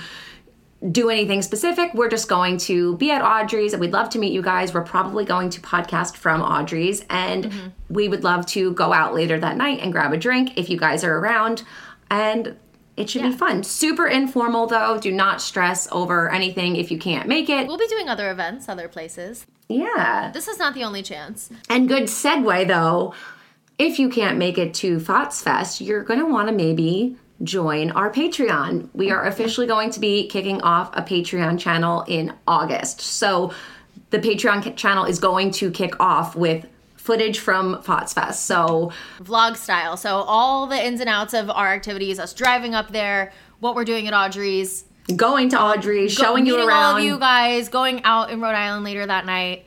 [0.90, 1.94] do anything specific.
[1.94, 4.74] We're just going to be at Audrey's and we'd love to meet you guys.
[4.74, 7.68] We're probably going to podcast from Audrey's and mm-hmm.
[7.90, 10.78] we would love to go out later that night and grab a drink if you
[10.78, 11.64] guys are around.
[12.10, 12.58] And
[12.98, 13.30] it should yeah.
[13.30, 13.64] be fun.
[13.64, 15.00] Super informal though.
[15.00, 17.68] Do not stress over anything if you can't make it.
[17.68, 19.46] We'll be doing other events, other places.
[19.70, 20.32] Yeah.
[20.34, 21.52] This is not the only chance.
[21.70, 23.14] And good segue though.
[23.78, 27.92] If you can't make it to Thoughts Fest, you're going to want to maybe join
[27.92, 28.90] our Patreon.
[28.94, 33.02] We are officially going to be kicking off a Patreon channel in August.
[33.02, 33.54] So
[34.12, 36.66] the Patreon channel is going to kick off with
[36.96, 38.46] footage from FOTS Fest.
[38.46, 38.92] So
[39.24, 39.98] vlog style.
[39.98, 43.86] So all the ins and outs of our activities, us driving up there, what we're
[43.86, 44.86] doing at Audrey's,
[45.16, 46.84] going to Audrey's, Go, showing you around.
[46.84, 49.66] all of you guys, going out in Rhode Island later that night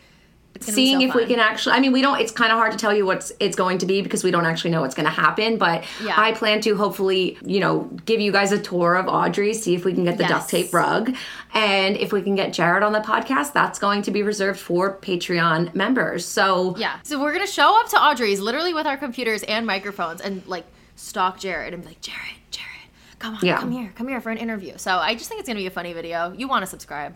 [0.60, 2.78] seeing so if we can actually i mean we don't it's kind of hard to
[2.78, 5.10] tell you what's it's going to be because we don't actually know what's going to
[5.10, 6.14] happen but yeah.
[6.16, 9.84] i plan to hopefully you know give you guys a tour of audrey see if
[9.84, 10.30] we can get the yes.
[10.30, 11.14] duct tape rug
[11.54, 14.96] and if we can get jared on the podcast that's going to be reserved for
[14.98, 18.96] patreon members so yeah so we're going to show up to audrey's literally with our
[18.96, 20.64] computers and microphones and like
[20.96, 22.20] stalk jared and be like jared
[22.50, 22.70] jared
[23.18, 23.58] come on yeah.
[23.58, 25.66] come here come here for an interview so i just think it's going to be
[25.66, 27.14] a funny video you want to subscribe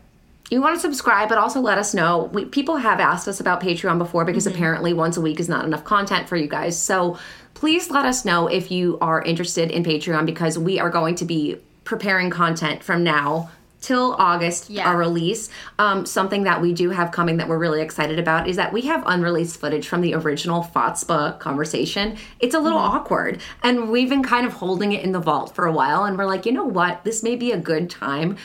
[0.50, 2.30] you want to subscribe, but also let us know.
[2.32, 4.56] We, people have asked us about Patreon before because mm-hmm.
[4.56, 6.80] apparently once a week is not enough content for you guys.
[6.80, 7.18] So
[7.54, 11.24] please let us know if you are interested in Patreon because we are going to
[11.24, 13.50] be preparing content from now
[13.80, 14.88] till August, yeah.
[14.88, 15.50] our release.
[15.78, 18.82] Um, something that we do have coming that we're really excited about is that we
[18.82, 22.16] have unreleased footage from the original FOTSPA conversation.
[22.40, 22.96] It's a little mm-hmm.
[22.96, 26.18] awkward, and we've been kind of holding it in the vault for a while, and
[26.18, 27.04] we're like, you know what?
[27.04, 28.36] This may be a good time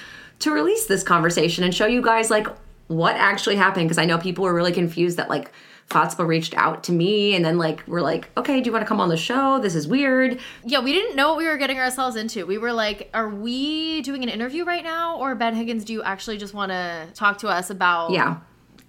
[0.44, 2.48] to release this conversation and show you guys like
[2.88, 5.52] what actually happened because I know people were really confused that like
[5.90, 8.88] FOTSPA reached out to me and then like we're like, okay, do you want to
[8.88, 9.60] come on the show?
[9.60, 10.40] This is weird.
[10.66, 12.46] Yeah, we didn't know what we were getting ourselves into.
[12.46, 15.18] We were like, are we doing an interview right now?
[15.18, 18.38] Or Ben Higgins, do you actually just want to talk to us about Yeah.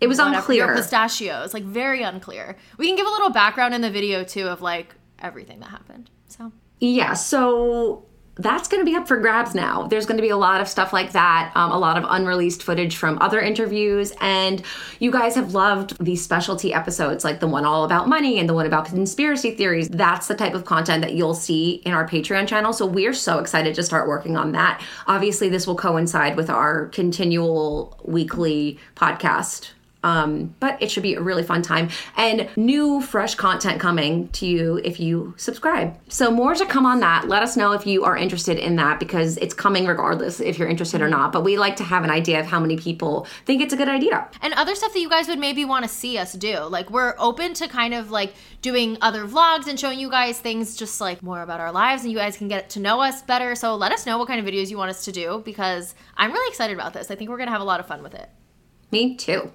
[0.00, 0.66] It was unclear.
[0.66, 2.56] Your pistachios, like very unclear.
[2.78, 6.10] We can give a little background in the video too of like everything that happened.
[6.26, 6.50] So
[6.80, 8.04] yeah, so
[8.36, 9.86] that's going to be up for grabs now.
[9.86, 12.62] There's going to be a lot of stuff like that, um, a lot of unreleased
[12.62, 14.12] footage from other interviews.
[14.20, 14.62] And
[14.98, 18.54] you guys have loved these specialty episodes, like the one all about money and the
[18.54, 19.88] one about conspiracy theories.
[19.88, 22.72] That's the type of content that you'll see in our Patreon channel.
[22.72, 24.82] So we're so excited to start working on that.
[25.06, 29.73] Obviously, this will coincide with our continual weekly podcast
[30.04, 34.46] um, but it should be a really fun time and new, fresh content coming to
[34.46, 35.98] you if you subscribe.
[36.08, 37.26] So, more to come on that.
[37.26, 40.68] Let us know if you are interested in that because it's coming regardless if you're
[40.68, 41.32] interested or not.
[41.32, 43.88] But we like to have an idea of how many people think it's a good
[43.88, 44.28] idea.
[44.42, 46.60] And other stuff that you guys would maybe want to see us do.
[46.60, 50.76] Like, we're open to kind of like doing other vlogs and showing you guys things
[50.76, 53.54] just like more about our lives and you guys can get to know us better.
[53.54, 56.30] So, let us know what kind of videos you want us to do because I'm
[56.30, 57.10] really excited about this.
[57.10, 58.28] I think we're going to have a lot of fun with it.
[58.90, 59.50] Me too.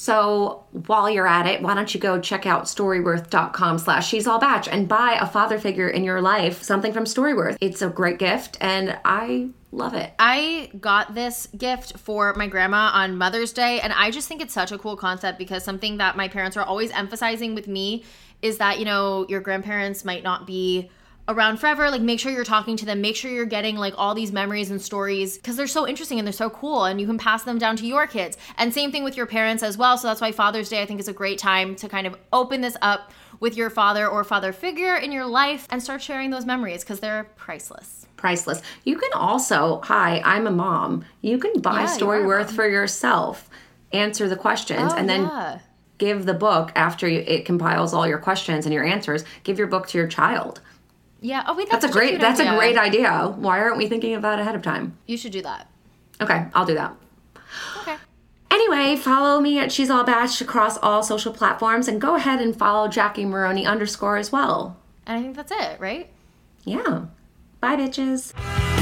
[0.00, 4.38] So while you're at it, why don't you go check out storyworth.com slash she's all
[4.38, 7.58] batch and buy a father figure in your life, something from Storyworth.
[7.60, 10.14] It's a great gift and I love it.
[10.18, 14.54] I got this gift for my grandma on Mother's Day and I just think it's
[14.54, 18.02] such a cool concept because something that my parents are always emphasizing with me
[18.40, 20.90] is that, you know, your grandparents might not be
[21.30, 24.14] around forever like make sure you're talking to them make sure you're getting like all
[24.14, 27.18] these memories and stories because they're so interesting and they're so cool and you can
[27.18, 28.36] pass them down to your kids.
[28.58, 31.00] And same thing with your parents as well so that's why father's day i think
[31.00, 34.52] is a great time to kind of open this up with your father or father
[34.52, 38.06] figure in your life and start sharing those memories because they're priceless.
[38.16, 38.60] Priceless.
[38.84, 41.04] You can also hi i'm a mom.
[41.22, 43.48] You can buy yeah, storyworth for yourself
[43.92, 45.58] answer the questions oh, and then yeah.
[45.98, 49.88] give the book after it compiles all your questions and your answers give your book
[49.88, 50.60] to your child
[51.20, 51.44] yeah.
[51.46, 52.20] Oh wait, that's, that's a great.
[52.20, 52.52] That's idea.
[52.52, 53.34] a great idea.
[53.36, 54.96] Why aren't we thinking of that ahead of time?
[55.06, 55.68] You should do that.
[56.20, 56.94] Okay, I'll do that.
[57.80, 57.96] Okay.
[58.50, 62.56] Anyway, follow me at She's All Batch across all social platforms, and go ahead and
[62.56, 64.76] follow Jackie Maroney underscore as well.
[65.06, 66.10] And I think that's it, right?
[66.64, 67.06] Yeah.
[67.60, 68.78] Bye, bitches.